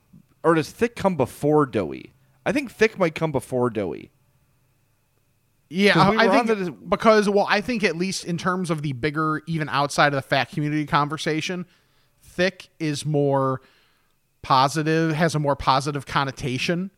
or 0.44 0.54
does 0.54 0.70
thick 0.70 0.96
come 0.96 1.16
before 1.18 1.66
doughy? 1.66 2.14
I 2.46 2.52
think 2.52 2.70
thick 2.72 3.00
might 3.00 3.16
come 3.16 3.32
before 3.32 3.72
doughy. 3.72 4.12
Yeah, 5.70 6.10
we 6.10 6.18
I 6.18 6.28
think 6.30 6.48
the- 6.48 6.72
because 6.72 7.30
well, 7.30 7.46
I 7.50 7.62
think 7.62 7.84
at 7.84 7.96
least 7.96 8.26
in 8.26 8.38
terms 8.38 8.70
of 8.72 8.82
the 8.82 8.94
bigger, 8.94 9.42
even 9.48 9.70
outside 9.70 10.08
of 10.08 10.14
the 10.14 10.22
fat 10.28 10.50
community 10.50 10.86
conversation, 10.86 11.66
thick 12.22 12.70
is 12.80 13.06
more 13.06 13.62
positive, 14.42 15.14
has 15.14 15.36
a 15.36 15.40
more 15.40 15.56
positive 15.56 16.06
connotation 16.06 16.92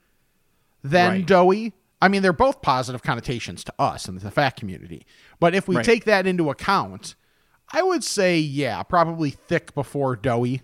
than 0.83 1.11
Right. 1.11 1.25
doughy. 1.25 1.73
I 2.01 2.07
mean, 2.07 2.21
they're 2.21 2.33
both 2.33 2.61
positive 2.61 3.03
connotations 3.03 3.63
to 3.65 3.73
us 3.77 4.07
in 4.07 4.17
the 4.17 4.31
fat 4.31 4.55
community. 4.55 5.05
But 5.39 5.53
if 5.53 5.67
we 5.67 5.75
Right. 5.75 5.85
take 5.85 6.05
that 6.05 6.25
into 6.25 6.49
account, 6.49 7.15
I 7.73 7.83
would 7.83 8.03
say, 8.03 8.39
yeah, 8.39 8.81
probably 8.83 9.31
thick 9.31 9.73
before 9.75 10.15
doughy. 10.15 10.61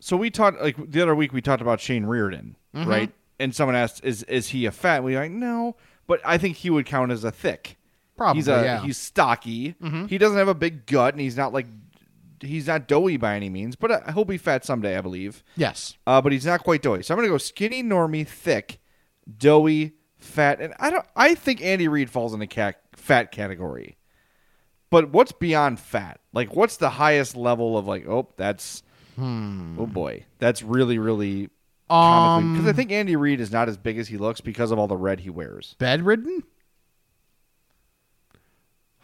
So 0.00 0.16
we 0.16 0.30
talked 0.30 0.60
like 0.60 0.76
the 0.90 1.02
other 1.02 1.14
week. 1.14 1.32
We 1.32 1.42
talked 1.42 1.62
about 1.62 1.80
Shane 1.80 2.06
Reardon, 2.06 2.56
Mm-hmm. 2.74 2.88
right? 2.88 3.12
And 3.40 3.54
someone 3.54 3.76
asked, 3.76 4.00
"Is 4.04 4.22
is 4.24 4.48
he 4.48 4.66
a 4.66 4.72
fat?" 4.72 5.02
We 5.04 5.16
like, 5.16 5.30
no, 5.30 5.76
but 6.08 6.20
I 6.24 6.38
think 6.38 6.56
he 6.56 6.70
would 6.70 6.86
count 6.86 7.12
as 7.12 7.22
a 7.22 7.30
thick. 7.30 7.76
Probably, 8.16 8.40
he's 8.40 8.48
a 8.48 8.64
yeah. 8.64 8.82
he's 8.82 8.96
stocky. 8.96 9.76
He 10.08 10.18
doesn't 10.18 10.36
have 10.36 10.48
a 10.48 10.54
big 10.54 10.86
gut, 10.86 11.14
and 11.14 11.20
he's 11.20 11.36
not 11.36 11.52
like 11.52 11.66
he's 12.40 12.66
not 12.66 12.88
doughy 12.88 13.16
by 13.16 13.36
any 13.36 13.48
means. 13.48 13.76
But 13.76 13.90
uh, 13.92 14.12
he'll 14.12 14.24
be 14.24 14.38
fat 14.38 14.64
someday, 14.64 14.98
I 14.98 15.00
believe. 15.00 15.44
Yes. 15.56 15.96
Uh, 16.04 16.20
but 16.20 16.32
he's 16.32 16.46
not 16.46 16.64
quite 16.64 16.82
doughy. 16.82 17.04
So 17.04 17.14
I'm 17.14 17.18
gonna 17.18 17.28
go 17.28 17.38
skinny, 17.38 17.84
normie, 17.84 18.26
thick, 18.26 18.80
doughy, 19.36 19.92
fat, 20.16 20.60
and 20.60 20.74
I 20.80 20.90
don't. 20.90 21.06
I 21.14 21.36
think 21.36 21.62
Andy 21.62 21.86
Reid 21.86 22.10
falls 22.10 22.34
in 22.34 22.40
the 22.40 22.48
cat, 22.48 22.80
fat 22.96 23.30
category. 23.30 23.96
But 24.90 25.10
what's 25.10 25.32
beyond 25.32 25.78
fat? 25.78 26.18
Like, 26.32 26.56
what's 26.56 26.78
the 26.78 26.90
highest 26.90 27.36
level 27.36 27.78
of 27.78 27.86
like? 27.86 28.08
Oh, 28.08 28.28
that's 28.36 28.82
oh 29.78 29.86
boy, 29.86 30.24
that's 30.38 30.62
really 30.62 30.98
really 30.98 31.50
Um, 31.90 32.52
because 32.54 32.68
I 32.68 32.72
think 32.72 32.92
Andy 32.92 33.16
Reid 33.16 33.40
is 33.40 33.50
not 33.50 33.68
as 33.68 33.76
big 33.76 33.98
as 33.98 34.08
he 34.08 34.16
looks 34.18 34.40
because 34.40 34.70
of 34.70 34.78
all 34.78 34.86
the 34.88 34.96
red 34.96 35.20
he 35.20 35.30
wears. 35.30 35.74
bedridden? 35.78 36.42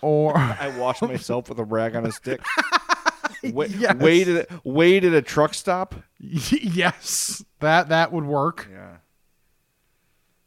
Or 0.01 0.37
I 0.37 0.73
washed 0.79 1.03
myself 1.03 1.49
with 1.49 1.59
a 1.59 1.65
rag 1.65 1.97
on 1.97 2.07
a 2.07 2.13
stick. 2.13 2.41
Wait, 3.43 3.71
Yes. 3.73 3.97
wait, 3.97 4.27
at, 4.27 4.49
wait 4.65 5.05
at 5.05 5.13
a 5.13 5.21
truck 5.21 5.53
stop. 5.53 5.95
yes, 6.19 7.45
that 7.61 7.91
that 7.91 8.11
would 8.11 8.25
work. 8.25 8.69
Yeah. 8.73 8.97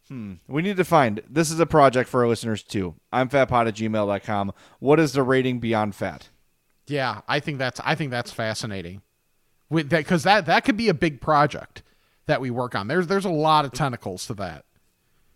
Hmm. 0.07 0.33
We 0.47 0.63
need 0.63 0.77
to 0.77 0.83
find. 0.83 1.21
This 1.29 1.51
is 1.51 1.59
a 1.59 1.67
project 1.67 2.09
for 2.09 2.21
our 2.21 2.27
listeners 2.27 2.63
too. 2.63 2.95
I'm 3.13 3.29
fatpod 3.29 3.67
at 3.67 3.75
gmail.com. 3.75 4.51
What 4.79 4.99
is 4.99 5.13
the 5.13 5.21
rating 5.21 5.59
beyond 5.59 5.93
fat? 5.93 6.29
Yeah, 6.87 7.21
I 7.27 7.39
think 7.39 7.59
that's 7.59 7.79
I 7.83 7.93
think 7.93 8.09
that's 8.09 8.31
fascinating. 8.31 9.03
With 9.69 9.89
that 9.91 10.07
cuz 10.07 10.23
that 10.23 10.47
that 10.47 10.63
could 10.65 10.77
be 10.77 10.89
a 10.89 10.93
big 10.95 11.21
project 11.21 11.83
that 12.27 12.39
we 12.39 12.51
work 12.51 12.75
on. 12.75 12.87
There's 12.87 13.07
there's 13.07 13.25
a 13.25 13.29
lot 13.29 13.65
of 13.65 13.71
tentacles 13.71 14.27
to 14.27 14.33
that. 14.35 14.65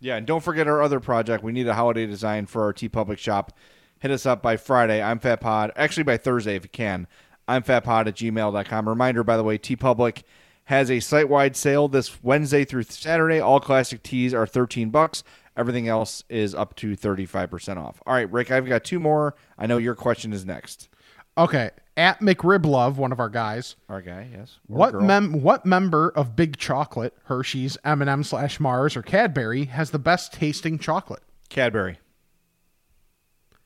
Yeah, 0.00 0.16
and 0.16 0.26
don't 0.26 0.42
forget 0.42 0.66
our 0.66 0.82
other 0.82 1.00
project. 1.00 1.44
We 1.44 1.52
need 1.52 1.68
a 1.68 1.74
holiday 1.74 2.06
design 2.06 2.46
for 2.46 2.62
our 2.64 2.72
TeePublic 2.72 3.18
shop. 3.18 3.52
Hit 4.00 4.10
us 4.10 4.26
up 4.26 4.42
by 4.42 4.56
Friday. 4.56 5.00
I'm 5.00 5.20
fatpod. 5.20 5.70
Actually, 5.76 6.02
by 6.04 6.16
Thursday 6.16 6.56
if 6.56 6.64
you 6.64 6.70
can. 6.70 7.06
I'm 7.46 7.62
fatpod 7.62 8.08
at 8.08 8.16
gmail.com. 8.16 8.88
Reminder, 8.88 9.22
by 9.22 9.36
the 9.36 9.44
way, 9.44 9.58
TeePublic 9.58 10.22
has 10.64 10.90
a 10.90 11.00
site 11.00 11.28
wide 11.28 11.56
sale 11.56 11.88
this 11.88 12.22
Wednesday 12.22 12.64
through 12.64 12.84
Saturday. 12.84 13.40
All 13.40 13.60
classic 13.60 14.02
tees 14.02 14.34
are 14.34 14.46
13 14.46 14.90
bucks. 14.90 15.22
Everything 15.56 15.86
else 15.86 16.24
is 16.28 16.54
up 16.54 16.74
to 16.76 16.96
35% 16.96 17.76
off. 17.76 18.02
All 18.06 18.14
right, 18.14 18.30
Rick, 18.30 18.50
I've 18.50 18.66
got 18.66 18.84
two 18.84 18.98
more. 18.98 19.34
I 19.58 19.66
know 19.66 19.78
your 19.78 19.94
question 19.94 20.32
is 20.32 20.44
next. 20.44 20.88
Okay, 21.36 21.70
at 21.96 22.20
McRiblove, 22.20 22.96
one 22.96 23.12
of 23.12 23.20
our 23.20 23.28
guys. 23.28 23.76
Our 23.88 24.00
guy, 24.00 24.28
yes. 24.32 24.58
Or 24.68 24.76
What 24.78 24.92
girl. 24.92 25.02
mem 25.02 25.42
what 25.42 25.66
member 25.66 26.08
of 26.10 26.34
Big 26.36 26.56
Chocolate, 26.56 27.14
Hershey's, 27.24 27.76
M&M 27.84 28.24
slash 28.24 28.58
Mars, 28.60 28.96
or 28.96 29.02
Cadbury 29.02 29.64
has 29.66 29.90
the 29.90 29.98
best 29.98 30.32
tasting 30.32 30.78
chocolate? 30.78 31.22
Cadbury. 31.48 31.98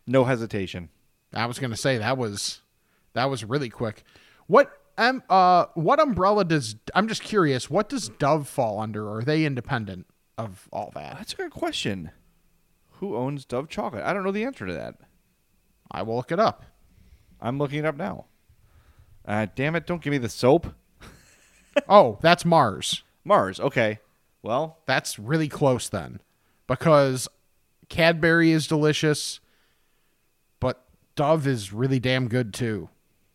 No 0.07 0.25
hesitation. 0.25 0.89
I 1.33 1.47
was 1.47 1.59
gonna 1.59 1.77
say 1.77 1.99
that 1.99 2.17
was 2.17 2.61
that 3.15 3.27
was 3.27 3.45
really 3.45 3.69
quick. 3.69 4.03
What 4.47 4.71
um 4.99 5.23
uh 5.29 5.67
what 5.75 6.01
umbrella 6.01 6.45
does 6.45 6.77
I'm 6.95 7.09
just 7.09 7.23
curious, 7.23 7.69
what 7.69 7.89
does 7.89 8.09
Dove 8.09 8.49
fall 8.49 8.81
under? 8.81 9.09
Are 9.13 9.23
they 9.23 9.45
independent 9.45 10.07
of 10.39 10.69
all 10.73 10.91
that? 10.95 11.17
That's 11.19 11.33
a 11.35 11.37
good 11.37 11.51
question. 11.51 12.11
Who 13.01 13.17
owns 13.17 13.45
Dove 13.45 13.69
chocolate? 13.69 14.05
I 14.05 14.13
don't 14.13 14.25
know 14.25 14.33
the 14.33 14.45
answer 14.45 14.67
to 14.67 14.73
that. 14.75 14.95
I 15.91 16.03
will 16.03 16.17
look 16.17 16.33
it 16.33 16.41
up. 16.41 16.65
I'm 17.41 17.59
looking 17.59 17.81
it 17.81 17.85
up 17.85 17.97
now. 17.97 18.27
Uh, 19.25 19.47
damn 19.55 19.75
it! 19.77 19.87
Don't 19.87 20.03
give 20.03 20.13
me 20.13 20.19
the 20.19 20.29
soap. 20.29 20.69
oh, 21.89 22.19
that's 22.23 22.45
Mars. 22.45 23.03
Mars. 23.25 23.59
Okay. 23.61 23.99
Well, 24.43 24.79
That's 24.87 25.19
really 25.19 25.49
close 25.49 25.89
then. 25.89 26.21
Because 26.69 27.27
Cadbury 27.89 28.53
is 28.53 28.69
delicious, 28.69 29.41
but 30.61 30.85
Dove 31.17 31.49
is 31.49 31.73
really 31.73 31.99
damn 31.99 32.29
good 32.29 32.55
too. 32.55 32.89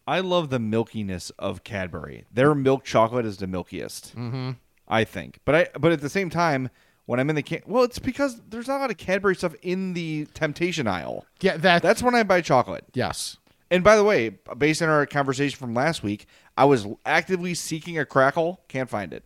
I 0.08 0.22
love 0.22 0.50
the 0.50 0.58
milkiness 0.60 1.32
of 1.38 1.66
Cadbury. 1.66 2.24
Their 2.34 2.56
milk 2.56 2.86
chocolate 2.86 3.26
is 3.26 3.38
the 3.38 3.48
milkiest. 3.48 4.16
Mm-hmm. 4.16 4.52
I 4.88 5.04
think, 5.04 5.40
but 5.46 5.56
I 5.56 5.68
but 5.78 5.92
at 5.92 6.00
the 6.02 6.10
same 6.10 6.30
time, 6.30 6.70
when 7.06 7.20
I'm 7.20 7.30
in 7.30 7.36
the 7.36 7.44
can, 7.44 7.62
well, 7.66 7.84
it's 7.84 8.00
because 8.00 8.42
there's 8.50 8.68
not 8.68 8.78
a 8.78 8.82
lot 8.82 8.92
of 8.92 8.98
Cadbury 8.98 9.36
stuff 9.36 9.54
in 9.62 9.94
the 9.94 10.26
temptation 10.34 10.88
aisle. 10.88 11.26
Yeah, 11.42 11.58
that 11.58 11.82
That's 11.82 12.02
when 12.02 12.16
I 12.16 12.24
buy 12.24 12.40
chocolate. 12.42 12.86
yes. 12.94 13.38
And 13.72 13.84
by 13.84 13.96
the 13.96 14.04
way, 14.04 14.30
based 14.58 14.82
on 14.84 14.90
our 14.90 15.06
conversation 15.08 15.58
from 15.58 15.74
last 15.74 16.04
week, 16.04 16.28
I 16.58 16.66
was 16.66 16.86
actively 17.06 17.54
seeking 17.56 17.98
a 17.98 18.06
crackle. 18.06 18.60
Can't 18.68 18.90
find 18.90 19.14
it. 19.14 19.24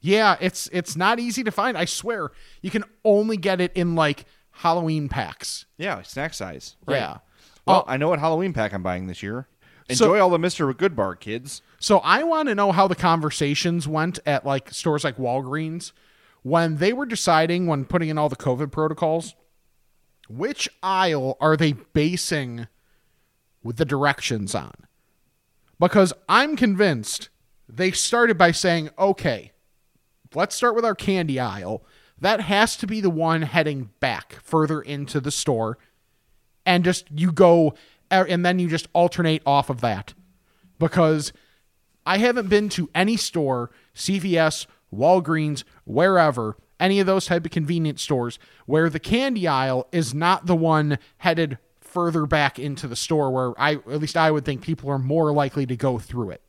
Yeah, 0.00 0.36
it's 0.40 0.68
it's 0.72 0.96
not 0.96 1.18
easy 1.18 1.42
to 1.42 1.50
find. 1.50 1.76
I 1.76 1.84
swear. 1.84 2.30
You 2.62 2.70
can 2.70 2.84
only 3.04 3.36
get 3.36 3.60
it 3.60 3.72
in 3.74 3.96
like 3.96 4.26
Halloween 4.52 5.08
packs. 5.08 5.66
Yeah, 5.76 6.02
snack 6.02 6.34
size. 6.34 6.76
Yeah. 6.88 7.18
Well, 7.66 7.84
Oh. 7.86 7.90
I 7.90 7.96
know 7.96 8.08
what 8.08 8.20
Halloween 8.20 8.52
pack 8.52 8.72
I'm 8.72 8.82
buying 8.82 9.08
this 9.08 9.22
year. 9.22 9.48
So- 9.90 10.04
Enjoy 10.04 10.20
all 10.20 10.30
the 10.30 10.38
Mr. 10.38 10.72
Goodbar 10.72 11.18
kids. 11.18 11.62
So 11.80 11.98
I 11.98 12.22
want 12.22 12.48
to 12.48 12.54
know 12.54 12.70
how 12.72 12.86
the 12.86 12.94
conversations 12.94 13.88
went 13.88 14.20
at 14.24 14.46
like 14.46 14.70
stores 14.72 15.02
like 15.02 15.16
Walgreens 15.16 15.90
when 16.42 16.76
they 16.76 16.92
were 16.92 17.06
deciding 17.06 17.66
when 17.66 17.84
putting 17.84 18.08
in 18.08 18.18
all 18.18 18.28
the 18.28 18.36
COVID 18.36 18.70
protocols, 18.70 19.34
which 20.28 20.68
aisle 20.82 21.36
are 21.40 21.56
they 21.56 21.72
basing 21.72 22.68
with 23.68 23.76
the 23.76 23.84
directions 23.84 24.54
on? 24.54 24.72
Because 25.78 26.14
I'm 26.26 26.56
convinced 26.56 27.28
they 27.68 27.90
started 27.90 28.38
by 28.38 28.50
saying, 28.50 28.88
okay, 28.98 29.52
let's 30.34 30.56
start 30.56 30.74
with 30.74 30.86
our 30.86 30.94
candy 30.94 31.38
aisle. 31.38 31.84
That 32.18 32.40
has 32.40 32.78
to 32.78 32.86
be 32.86 33.02
the 33.02 33.10
one 33.10 33.42
heading 33.42 33.90
back 34.00 34.38
further 34.42 34.80
into 34.80 35.20
the 35.20 35.30
store. 35.30 35.76
And 36.64 36.82
just 36.82 37.10
you 37.10 37.30
go, 37.30 37.74
er, 38.10 38.26
and 38.26 38.42
then 38.42 38.58
you 38.58 38.68
just 38.68 38.88
alternate 38.94 39.42
off 39.44 39.68
of 39.68 39.82
that. 39.82 40.14
Because 40.78 41.30
I 42.06 42.16
haven't 42.16 42.48
been 42.48 42.70
to 42.70 42.88
any 42.94 43.18
store, 43.18 43.70
CVS, 43.94 44.66
Walgreens, 44.90 45.62
wherever, 45.84 46.56
any 46.80 47.00
of 47.00 47.06
those 47.06 47.26
type 47.26 47.44
of 47.44 47.50
convenience 47.50 48.00
stores 48.00 48.38
where 48.64 48.88
the 48.88 48.98
candy 48.98 49.46
aisle 49.46 49.86
is 49.92 50.14
not 50.14 50.46
the 50.46 50.56
one 50.56 50.98
headed 51.18 51.58
further 51.88 52.26
back 52.26 52.58
into 52.58 52.86
the 52.86 52.96
store 52.96 53.30
where 53.30 53.60
I 53.60 53.74
at 53.74 54.00
least 54.00 54.16
I 54.16 54.30
would 54.30 54.44
think 54.44 54.62
people 54.62 54.90
are 54.90 54.98
more 54.98 55.32
likely 55.32 55.66
to 55.66 55.76
go 55.76 55.98
through 55.98 56.30
it. 56.30 56.42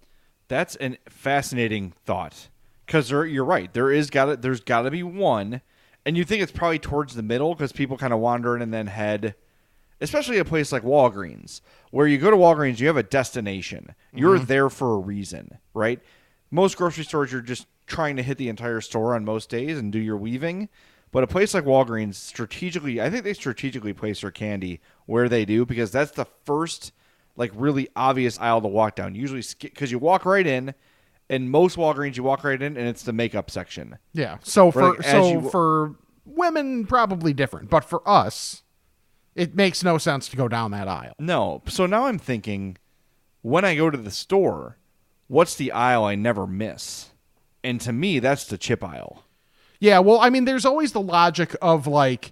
That's 0.47 0.75
an 0.77 0.97
fascinating 1.07 1.93
thought 2.05 2.49
because 2.85 3.11
you're 3.11 3.45
right. 3.45 3.71
There 3.73 3.91
is 3.91 4.09
got 4.09 4.41
there's 4.41 4.61
got 4.61 4.83
to 4.83 4.91
be 4.91 5.03
one, 5.03 5.61
and 6.05 6.17
you 6.17 6.23
think 6.23 6.41
it's 6.41 6.51
probably 6.51 6.79
towards 6.79 7.15
the 7.15 7.23
middle 7.23 7.53
because 7.53 7.71
people 7.71 7.97
kind 7.97 8.13
of 8.13 8.19
wander 8.19 8.55
in 8.55 8.61
and 8.61 8.73
then 8.73 8.87
head, 8.87 9.35
especially 10.01 10.37
a 10.37 10.45
place 10.45 10.71
like 10.71 10.83
Walgreens 10.83 11.61
where 11.91 12.07
you 12.07 12.17
go 12.17 12.31
to 12.31 12.37
Walgreens, 12.37 12.79
you 12.79 12.87
have 12.87 12.97
a 12.97 13.03
destination. 13.03 13.95
You're 14.13 14.37
mm-hmm. 14.37 14.45
there 14.45 14.69
for 14.69 14.95
a 14.95 14.99
reason, 14.99 15.57
right? 15.73 15.99
Most 16.51 16.77
grocery 16.77 17.03
stores, 17.03 17.31
you're 17.31 17.41
just 17.41 17.67
trying 17.85 18.15
to 18.15 18.23
hit 18.23 18.37
the 18.37 18.49
entire 18.49 18.81
store 18.81 19.15
on 19.15 19.25
most 19.25 19.49
days 19.49 19.77
and 19.77 19.91
do 19.91 19.99
your 19.99 20.17
weaving. 20.17 20.69
But 21.11 21.23
a 21.23 21.27
place 21.27 21.53
like 21.53 21.65
Walgreens, 21.65 22.15
strategically, 22.15 23.01
I 23.01 23.09
think 23.09 23.23
they 23.23 23.33
strategically 23.33 23.93
place 23.93 24.21
their 24.21 24.31
candy 24.31 24.79
where 25.09 25.27
they 25.27 25.43
do 25.45 25.65
because 25.65 25.91
that's 25.91 26.11
the 26.11 26.25
first, 26.45 26.91
like, 27.35 27.51
really 27.55 27.87
obvious 27.95 28.39
aisle 28.39 28.61
to 28.61 28.67
walk 28.67 28.95
down. 28.95 29.15
Usually, 29.15 29.43
because 29.61 29.91
you 29.91 29.97
walk 29.99 30.23
right 30.25 30.45
in, 30.45 30.73
and 31.29 31.49
most 31.49 31.77
Walgreens, 31.77 32.15
you 32.15 32.23
walk 32.23 32.43
right 32.43 32.61
in, 32.61 32.77
and 32.77 32.87
it's 32.87 33.03
the 33.03 33.13
makeup 33.13 33.49
section. 33.49 33.97
Yeah. 34.13 34.37
So 34.43 34.71
for 34.71 34.89
like, 34.91 35.03
so 35.03 35.31
you- 35.31 35.49
for 35.49 35.95
women 36.25 36.85
probably 36.85 37.33
different, 37.33 37.69
but 37.71 37.83
for 37.83 38.07
us 38.07 38.61
it 39.35 39.55
makes 39.55 39.83
no 39.83 39.97
sense 39.97 40.27
to 40.27 40.35
go 40.37 40.47
down 40.47 40.71
that 40.71 40.87
aisle. 40.87 41.13
No. 41.17 41.61
So 41.67 41.85
now 41.85 42.05
I'm 42.07 42.19
thinking, 42.19 42.77
when 43.41 43.63
I 43.63 43.75
go 43.75 43.89
to 43.89 43.97
the 43.97 44.11
store, 44.11 44.77
what's 45.27 45.55
the 45.55 45.71
aisle 45.71 46.03
I 46.03 46.15
never 46.15 46.45
miss? 46.45 47.09
And 47.63 47.79
to 47.81 47.91
me, 47.93 48.19
that's 48.19 48.45
the 48.45 48.57
chip 48.57 48.83
aisle. 48.83 49.23
Yeah, 49.79 49.99
well, 49.99 50.19
I 50.19 50.29
mean, 50.29 50.45
there's 50.45 50.65
always 50.65 50.91
the 50.91 51.01
logic 51.01 51.55
of 51.61 51.87
like 51.87 52.31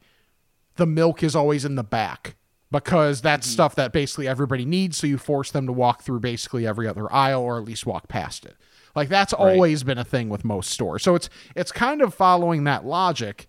the 0.75 0.85
milk 0.85 1.23
is 1.23 1.35
always 1.35 1.65
in 1.65 1.75
the 1.75 1.83
back 1.83 2.35
because 2.71 3.21
that's 3.21 3.47
stuff 3.47 3.75
that 3.75 3.93
basically 3.93 4.27
everybody 4.27 4.65
needs. 4.65 4.97
So 4.97 5.07
you 5.07 5.17
force 5.17 5.51
them 5.51 5.65
to 5.67 5.73
walk 5.73 6.01
through 6.03 6.19
basically 6.19 6.67
every 6.67 6.87
other 6.87 7.11
aisle 7.13 7.41
or 7.41 7.57
at 7.57 7.63
least 7.65 7.85
walk 7.85 8.07
past 8.07 8.45
it. 8.45 8.55
Like 8.95 9.09
that's 9.09 9.31
always 9.33 9.83
been 9.83 9.97
a 9.97 10.03
thing 10.03 10.27
with 10.29 10.43
most 10.43 10.71
stores. 10.71 11.03
So 11.03 11.15
it's 11.15 11.29
it's 11.55 11.71
kind 11.71 12.01
of 12.01 12.13
following 12.13 12.63
that 12.65 12.85
logic, 12.85 13.47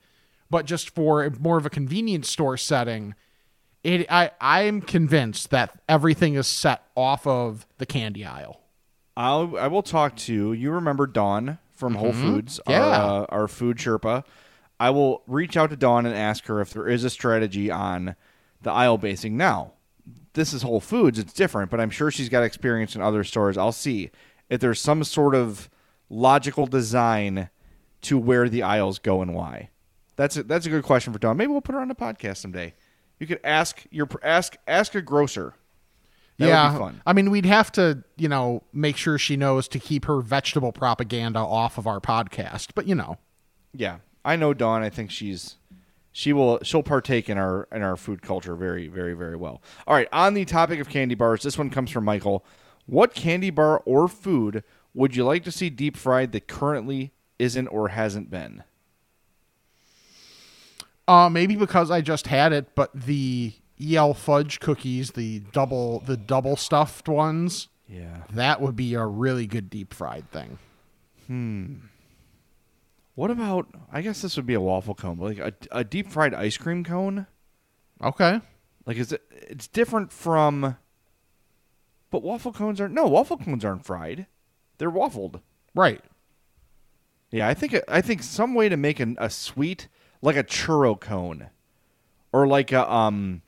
but 0.51 0.67
just 0.67 0.91
for 0.91 1.31
more 1.41 1.57
of 1.57 1.67
a 1.67 1.71
convenience 1.71 2.31
store 2.31 2.57
setting. 2.57 3.15
It 3.85 4.07
I 4.11 4.33
I'm 4.41 4.81
convinced 4.83 5.51
that 5.51 5.81
everything 5.89 6.35
is 6.35 6.47
set 6.49 6.83
off 6.97 7.27
of 7.27 7.67
the 7.79 7.87
candy 7.87 8.25
aisle. 8.25 8.61
I'll 9.17 9.57
I 9.57 9.69
will 9.69 9.83
talk 9.85 10.17
to 10.17 10.53
you. 10.53 10.71
Remember 10.73 11.07
Dawn 11.07 11.59
from 11.73 11.95
Whole 11.95 12.13
Foods, 12.13 12.61
Yeah. 12.69 12.83
our, 12.83 13.23
uh, 13.23 13.27
our 13.29 13.49
food 13.49 13.79
Sherpa. 13.79 14.25
I 14.81 14.91
will 14.91 15.23
reach 15.27 15.57
out 15.57 15.71
to 15.71 15.77
Dawn 15.77 16.07
and 16.07 16.15
ask 16.15 16.47
her 16.47 16.61
if 16.61 16.73
there 16.73 16.89
is 16.89 17.05
a 17.05 17.11
strategy 17.11 17.71
on 17.71 18.17
the 18.63 18.71
aisle 18.71 18.99
basing. 18.99 19.37
Now, 19.37 19.73
this 20.35 20.53
is 20.53 20.63
Whole 20.63 20.81
Foods; 20.81 21.19
it's 21.19 21.33
different, 21.33 21.71
but 21.71 21.81
I'm 21.81 21.91
sure 21.91 22.11
she's 22.11 22.29
got 22.29 22.43
experience 22.43 22.95
in 22.95 23.03
other 23.03 23.25
stores. 23.25 23.57
I'll 23.59 23.73
see 23.73 24.11
if 24.49 24.61
there's 24.61 24.81
some 24.81 25.05
sort 25.05 25.35
of 25.35 25.69
logical 26.11 26.67
design 26.67 27.51
to 28.03 28.19
where 28.19 28.49
the 28.49 28.63
aisles 28.63 28.99
go 28.99 29.23
and 29.23 29.35
why. 29.35 29.71
That's 30.17 30.37
a, 30.37 30.43
that's 30.43 30.67
a 30.67 30.71
good 30.71 30.85
question 30.85 31.13
for 31.13 31.19
Dawn. 31.19 31.37
Maybe 31.37 31.53
we'll 31.53 31.61
put 31.61 31.75
her 31.75 31.81
on 31.81 31.89
the 31.89 31.95
podcast 31.95 32.39
someday. 32.39 32.75
You 33.19 33.27
could 33.27 33.41
ask 33.45 33.85
your 33.91 34.09
ask 34.23 34.57
ask 34.67 34.95
a 34.95 35.03
grocer. 35.03 35.55
That 36.39 36.49
yeah, 36.49 36.71
would 36.71 36.79
be 36.79 36.85
fun. 36.85 37.03
I 37.05 37.13
mean, 37.13 37.31
we'd 37.31 37.47
have 37.47 37.73
to, 37.73 38.05
you 38.17 38.29
know, 38.29 38.63
make 38.73 38.97
sure 38.97 39.19
she 39.19 39.37
knows 39.37 39.67
to 39.69 39.81
keep 39.81 40.05
her 40.05 40.21
vegetable 40.21 40.71
propaganda 40.71 41.41
off 41.41 41.79
of 41.79 41.87
our 41.89 42.01
podcast. 42.01 42.69
But 42.77 42.87
you 42.87 42.95
know, 42.95 43.19
Yeah, 43.75 43.99
I 44.25 44.37
know 44.37 44.55
Dawn. 44.55 44.83
I 44.83 44.89
think 44.89 45.11
she's 45.11 45.57
she 46.19 46.33
will 46.33 46.59
she'll 46.65 46.83
partake 46.83 47.29
in 47.29 47.39
our 47.39 47.69
in 47.71 47.81
our 47.81 47.97
food 47.97 48.23
culture 48.23 48.57
very 48.57 48.89
very 48.89 49.15
very 49.15 49.37
well. 49.37 49.63
All 49.87 49.95
right, 49.95 50.09
on 50.13 50.35
the 50.35 50.45
topic 50.45 50.81
of 50.81 50.89
candy 50.89 51.15
bars, 51.15 51.45
this 51.45 51.57
one 51.57 51.71
comes 51.71 51.93
from 51.93 52.05
Michael. 52.05 52.45
What 52.87 53.15
candy 53.15 53.51
bar 53.51 53.83
or 53.85 54.09
food 54.09 54.65
would 54.95 55.15
you 55.15 55.25
like 55.25 55.45
to 55.45 55.53
see 55.53 55.71
deep 55.71 55.97
fried 55.97 56.33
that 56.33 56.49
currently 56.49 57.13
isn't 57.39 57.69
or 57.69 57.91
hasn't 57.91 58.31
been? 58.31 58.65
uh, 61.07 61.29
maybe 61.31 61.55
because 61.55 61.89
I 61.91 62.01
just 62.01 62.27
had 62.27 62.53
it, 62.53 62.75
but 62.75 62.91
the 62.93 63.53
E.L. 63.81 64.13
Fudge 64.13 64.59
cookies, 64.59 65.13
the 65.13 65.39
double, 65.53 66.01
the 66.01 66.17
double 66.17 66.57
stuffed 66.57 67.09
ones, 67.09 67.69
Yeah. 67.89 68.25
That 68.33 68.61
would 68.61 68.75
be 68.77 68.95
a 68.95 69.07
really 69.07 69.47
good 69.47 69.71
deep 69.71 69.95
fried 69.95 70.31
thing. 70.33 70.59
What 73.19 73.33
about? 73.33 73.67
I 73.93 74.01
guess 74.01 74.23
this 74.23 74.37
would 74.37 74.47
be 74.47 74.55
a 74.55 74.61
waffle 74.61 74.95
cone, 74.95 75.17
but 75.17 75.25
like 75.25 75.39
a, 75.39 75.53
a 75.73 75.83
deep 75.83 76.09
fried 76.09 76.33
ice 76.33 76.57
cream 76.57 76.85
cone. 76.85 77.27
Okay. 78.01 78.41
Like 78.87 78.97
is 78.97 79.11
it? 79.11 79.23
It's 79.33 79.67
different 79.67 80.13
from. 80.13 80.77
But 82.13 82.23
waffle 82.23 82.53
cones 82.53 82.81
aren't. 82.81 82.95
No, 82.95 83.09
waffle 83.09 83.39
cones 83.39 83.65
aren't 83.65 83.85
fried. 83.85 84.29
They're 84.79 84.89
waffled. 84.89 85.41
Right. 85.75 86.01
Yeah, 87.33 87.49
I 87.49 87.55
think 87.55 87.77
I 87.89 88.01
think 88.03 88.23
some 88.23 88.55
way 88.55 88.69
to 88.69 88.77
make 88.77 89.01
an, 89.01 89.17
a 89.19 89.31
sweet 89.31 89.89
like 90.23 90.37
a 90.37 90.45
churro 90.45 90.99
cone, 90.99 91.51
or 92.33 92.47
like 92.47 92.71
a 92.71 92.89
um, 92.89 93.43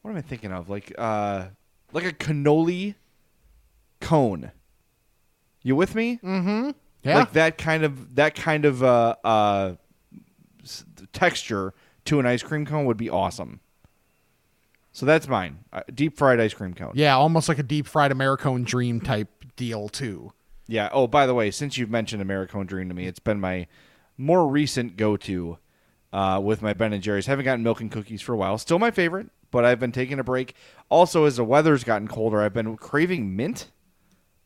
what 0.00 0.12
am 0.12 0.16
I 0.16 0.22
thinking 0.22 0.52
of? 0.52 0.70
Like 0.70 0.90
uh, 0.96 1.48
like 1.92 2.06
a 2.06 2.12
cannoli 2.12 2.94
cone. 4.00 4.52
You 5.60 5.76
with 5.76 5.94
me? 5.94 6.18
Mm-hmm. 6.24 6.70
Yeah. 7.02 7.18
Like 7.20 7.32
that 7.32 7.58
kind 7.58 7.84
of 7.84 8.14
that 8.16 8.34
kind 8.34 8.64
of 8.64 8.82
uh 8.82 9.16
uh 9.24 9.72
texture 11.12 11.74
to 12.06 12.20
an 12.20 12.26
ice 12.26 12.42
cream 12.42 12.66
cone 12.66 12.84
would 12.86 12.96
be 12.96 13.10
awesome. 13.10 13.60
So 14.92 15.06
that's 15.06 15.28
mine. 15.28 15.60
Uh, 15.72 15.82
deep 15.94 16.16
fried 16.16 16.40
ice 16.40 16.52
cream 16.52 16.74
cone. 16.74 16.92
yeah, 16.94 17.14
almost 17.16 17.48
like 17.48 17.58
a 17.58 17.62
deep 17.62 17.86
fried 17.86 18.10
Americone 18.10 18.64
dream 18.64 19.00
type 19.00 19.28
deal 19.56 19.88
too. 19.88 20.32
Yeah. 20.66 20.88
Oh, 20.92 21.06
by 21.06 21.26
the 21.26 21.34
way, 21.34 21.50
since 21.50 21.76
you've 21.78 21.90
mentioned 21.90 22.22
Americone 22.22 22.66
Dream 22.66 22.88
to 22.88 22.94
me, 22.94 23.06
it's 23.06 23.18
been 23.18 23.40
my 23.40 23.66
more 24.16 24.46
recent 24.46 24.96
go-to 24.96 25.58
uh, 26.12 26.40
with 26.42 26.62
my 26.62 26.74
Ben 26.74 26.92
and 26.92 27.02
Jerry's. 27.02 27.26
Haven't 27.26 27.44
gotten 27.44 27.64
milk 27.64 27.80
and 27.80 27.90
cookies 27.90 28.20
for 28.22 28.34
a 28.34 28.36
while. 28.36 28.56
Still 28.56 28.78
my 28.78 28.92
favorite, 28.92 29.30
but 29.50 29.64
I've 29.64 29.80
been 29.80 29.90
taking 29.90 30.20
a 30.20 30.24
break. 30.24 30.54
Also, 30.88 31.24
as 31.24 31.36
the 31.36 31.44
weather's 31.44 31.82
gotten 31.82 32.06
colder, 32.06 32.40
I've 32.40 32.52
been 32.52 32.76
craving 32.76 33.34
mint 33.34 33.70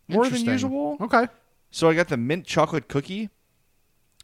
more 0.09 0.27
than 0.29 0.45
usual. 0.47 0.97
Okay. 1.01 1.27
So 1.75 1.89
I 1.89 1.95
got 1.95 2.07
the 2.07 2.17
mint 2.17 2.47
chocolate 2.47 2.87
cookie, 2.87 3.31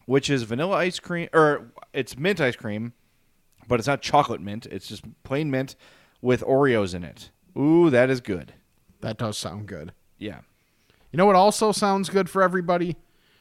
which 0.06 0.30
is 0.30 0.44
vanilla 0.44 0.76
ice 0.76 1.00
cream, 1.00 1.28
or 1.32 1.72
it's 1.92 2.16
mint 2.16 2.40
ice 2.40 2.54
cream, 2.54 2.92
but 3.66 3.80
it's 3.80 3.88
not 3.88 4.02
chocolate 4.02 4.40
mint. 4.40 4.66
It's 4.66 4.86
just 4.86 5.02
plain 5.24 5.50
mint 5.50 5.74
with 6.22 6.42
Oreos 6.42 6.94
in 6.94 7.02
it. 7.02 7.30
Ooh, 7.58 7.90
that 7.90 8.08
is 8.08 8.20
good. 8.20 8.54
That 9.00 9.18
does 9.18 9.36
sound 9.36 9.66
good. 9.66 9.92
Yeah. 10.16 10.42
You 11.10 11.16
know 11.16 11.26
what 11.26 11.34
also 11.34 11.72
sounds 11.72 12.08
good 12.08 12.30
for 12.30 12.40
everybody? 12.40 12.94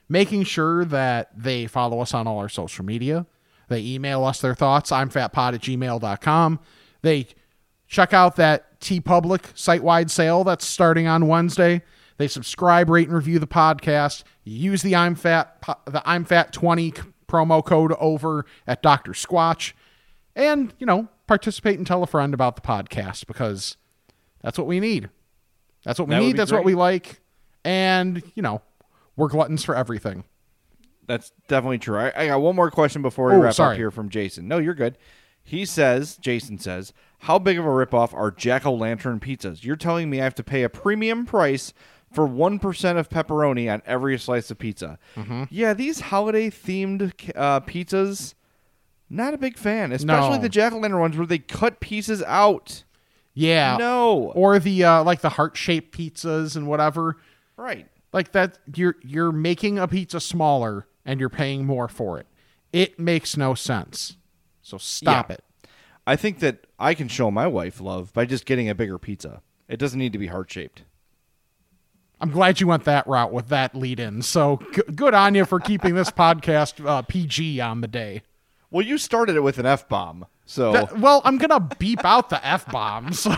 Making 0.09 0.43
sure 0.43 0.85
that 0.85 1.29
they 1.37 1.67
follow 1.67 1.99
us 1.99 2.11
on 2.11 2.25
all 2.25 2.39
our 2.39 2.49
social 2.49 2.83
media. 2.83 3.27
They 3.67 3.85
email 3.85 4.23
us 4.23 4.41
their 4.41 4.55
thoughts. 4.55 4.91
I'm 4.91 5.11
fatpod 5.11 5.53
at 5.53 5.61
gmail.com. 5.61 6.59
They 7.03 7.27
check 7.87 8.11
out 8.11 8.37
that 8.37 8.79
TeePublic 8.79 9.55
site 9.55 9.83
wide 9.83 10.09
sale 10.09 10.43
that's 10.43 10.65
starting 10.65 11.05
on 11.05 11.27
Wednesday. 11.27 11.83
They 12.19 12.27
subscribe, 12.27 12.89
rate, 12.89 13.07
and 13.07 13.15
review 13.15 13.39
the 13.39 13.47
podcast. 13.47 14.23
Use 14.43 14.81
the 14.81 14.93
I'm 14.95 15.15
Fat 15.15 15.55
the 15.87 16.03
I'm 16.05 16.25
Fat 16.25 16.51
twenty 16.53 16.93
promo 17.27 17.65
code 17.65 17.93
over 17.99 18.45
at 18.67 18.83
Dr. 18.83 19.13
Squatch. 19.13 19.71
And, 20.35 20.73
you 20.79 20.85
know, 20.85 21.07
participate 21.27 21.77
and 21.77 21.87
tell 21.87 22.03
a 22.03 22.07
friend 22.07 22.33
about 22.33 22.55
the 22.57 22.61
podcast 22.61 23.25
because 23.25 23.77
that's 24.41 24.57
what 24.57 24.67
we 24.67 24.79
need. 24.81 25.09
That's 25.85 25.97
what 25.97 26.07
we 26.09 26.15
That 26.15 26.21
need. 26.21 26.37
That's 26.37 26.51
what 26.51 26.65
we 26.65 26.75
like. 26.75 27.21
And, 27.63 28.21
you 28.35 28.41
know, 28.43 28.61
we're 29.15 29.27
gluttons 29.29 29.63
for 29.63 29.75
everything. 29.75 30.23
That's 31.07 31.31
definitely 31.47 31.77
true. 31.79 31.97
I, 31.99 32.11
I 32.15 32.27
got 32.27 32.41
one 32.41 32.55
more 32.55 32.69
question 32.69 33.01
before 33.01 33.27
we 33.29 33.33
Oh, 33.35 33.39
wrap 33.39 33.53
sorry. 33.53 33.75
up 33.75 33.77
here 33.77 33.91
from 33.91 34.09
Jason. 34.09 34.47
No, 34.47 34.57
you're 34.57 34.73
good. 34.75 34.97
He 35.43 35.65
says, 35.65 36.17
Jason 36.17 36.57
says, 36.59 36.93
how 37.19 37.39
big 37.39 37.57
of 37.57 37.65
a 37.65 37.69
ripoff 37.69 38.13
are 38.13 38.29
Jack 38.29 38.65
O' 38.65 38.73
Lantern 38.73 39.19
pizzas? 39.19 39.63
You're 39.63 39.75
telling 39.77 40.09
me 40.09 40.19
I 40.21 40.25
have 40.25 40.35
to 40.35 40.43
pay 40.43 40.63
a 40.63 40.69
premium 40.69 41.25
price 41.25 41.73
for 42.11 42.27
1% 42.27 42.97
of 42.97 43.09
pepperoni 43.09 43.71
on 43.71 43.81
every 43.85 44.17
slice 44.17 44.49
of 44.51 44.57
pizza. 44.57 44.97
Mm-hmm. 45.15 45.43
Yeah, 45.49 45.73
these 45.73 45.99
holiday 45.99 46.49
themed 46.49 47.13
uh, 47.35 47.59
pizzas, 47.61 48.33
not 49.09 49.33
a 49.33 49.37
big 49.37 49.57
fan, 49.57 49.91
especially 49.91 50.37
No. 50.37 50.41
the 50.41 50.49
Jack 50.49 50.73
O' 50.73 50.79
Lantern 50.79 50.99
ones 50.99 51.17
where 51.17 51.27
they 51.27 51.39
cut 51.39 51.79
pieces 51.79 52.23
out. 52.23 52.83
Yeah. 53.33 53.77
No. 53.77 54.31
Or 54.35 54.59
the 54.59 54.83
uh 54.83 55.03
like 55.03 55.21
the 55.21 55.29
heart 55.29 55.55
shaped 55.55 55.97
pizzas 55.97 56.55
and 56.55 56.67
whatever. 56.67 57.15
Right. 57.57 57.87
Like 58.11 58.31
that 58.33 58.57
you're 58.75 58.95
you're 59.01 59.31
making 59.31 59.77
a 59.79 59.87
pizza 59.87 60.19
smaller 60.19 60.87
and 61.05 61.19
you're 61.19 61.29
paying 61.29 61.65
more 61.65 61.87
for 61.87 62.19
it. 62.19 62.27
It 62.73 62.99
makes 62.99 63.37
no 63.37 63.53
sense. 63.53 64.17
So 64.61 64.77
stop 64.77 65.29
Yeah. 65.29 65.35
it. 65.35 65.43
I 66.05 66.15
think 66.15 66.39
that 66.39 66.65
I 66.79 66.93
can 66.95 67.07
show 67.07 67.29
my 67.31 67.47
wife 67.47 67.79
love 67.79 68.11
by 68.13 68.25
just 68.25 68.45
getting 68.45 68.67
a 68.67 68.75
bigger 68.75 68.97
pizza. 68.97 69.41
It 69.67 69.77
doesn't 69.77 69.99
need 69.99 70.11
to 70.13 70.19
be 70.19 70.27
heart 70.27 70.51
shaped. 70.51 70.83
I'm 72.21 72.31
glad 72.31 72.59
you 72.59 72.67
went 72.67 72.83
that 72.85 73.07
route 73.07 73.31
with 73.31 73.47
that 73.49 73.75
lead 73.75 73.99
in. 73.99 74.21
So 74.21 74.59
g- 74.73 74.81
good 74.95 75.13
on 75.13 75.35
you 75.35 75.45
for 75.45 75.59
keeping 75.59 75.95
this 75.95 76.11
podcast 76.11 76.85
uh, 76.85 77.01
PG 77.03 77.59
on 77.61 77.81
the 77.81 77.87
day. 77.87 78.23
Well, 78.71 78.85
you 78.85 78.97
started 78.97 79.35
it 79.35 79.41
with 79.41 79.57
an 79.57 79.65
F 79.65 79.87
bomb. 79.87 80.25
So 80.49 80.87
well, 80.97 81.21
I'm 81.25 81.37
gonna 81.37 81.59
beep 81.77 82.03
out 82.03 82.31
the 82.31 82.43
f 82.43 82.65
bombs. 82.71 83.27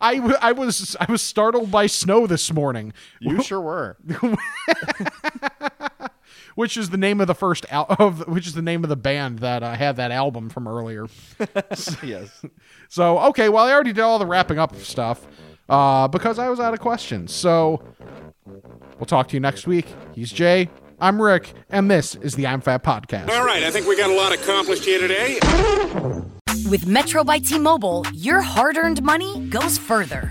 I, 0.00 0.16
w- 0.16 0.34
I 0.40 0.50
was 0.50 0.96
I 0.98 1.06
was 1.08 1.22
startled 1.22 1.70
by 1.70 1.86
snow 1.86 2.26
this 2.26 2.52
morning, 2.52 2.92
you 3.20 3.40
sure 3.40 3.60
were. 3.60 3.96
which 6.56 6.76
is 6.76 6.90
the 6.90 6.96
name 6.96 7.20
of 7.20 7.28
the 7.28 7.36
first 7.36 7.66
al- 7.70 7.86
of 8.00 8.26
which 8.26 8.48
is 8.48 8.54
the 8.54 8.62
name 8.62 8.82
of 8.82 8.88
the 8.90 8.96
band 8.96 9.38
that 9.38 9.62
uh, 9.62 9.74
had 9.74 9.94
that 9.94 10.10
album 10.10 10.48
from 10.48 10.66
earlier. 10.66 11.06
yes. 12.02 12.44
So 12.88 13.20
okay, 13.28 13.48
well 13.48 13.64
I 13.64 13.72
already 13.72 13.92
did 13.92 14.02
all 14.02 14.18
the 14.18 14.26
wrapping 14.26 14.58
up 14.58 14.74
stuff 14.76 15.24
uh, 15.68 16.08
because 16.08 16.38
I 16.38 16.48
was 16.48 16.60
out 16.60 16.74
of 16.74 16.80
questions. 16.80 17.32
So 17.32 17.82
we'll 18.98 19.06
talk 19.06 19.28
to 19.28 19.34
you 19.34 19.40
next 19.40 19.66
week. 19.66 19.86
He's 20.14 20.30
Jay. 20.32 20.68
I'm 20.98 21.20
Rick, 21.20 21.52
and 21.68 21.90
this 21.90 22.14
is 22.14 22.34
the 22.34 22.46
I'm 22.46 22.62
Fat 22.62 22.82
podcast. 22.82 23.28
All 23.28 23.44
right, 23.44 23.62
I 23.62 23.70
think 23.70 23.86
we 23.86 23.96
got 23.96 24.08
a 24.08 24.14
lot 24.16 24.32
accomplished 24.32 24.84
here 24.84 24.98
today. 24.98 25.38
With 26.70 26.86
Metro 26.86 27.22
by 27.22 27.38
T 27.38 27.58
Mobile, 27.58 28.04
your 28.14 28.40
hard 28.40 28.78
earned 28.78 29.02
money 29.02 29.46
goes 29.48 29.76
further. 29.76 30.30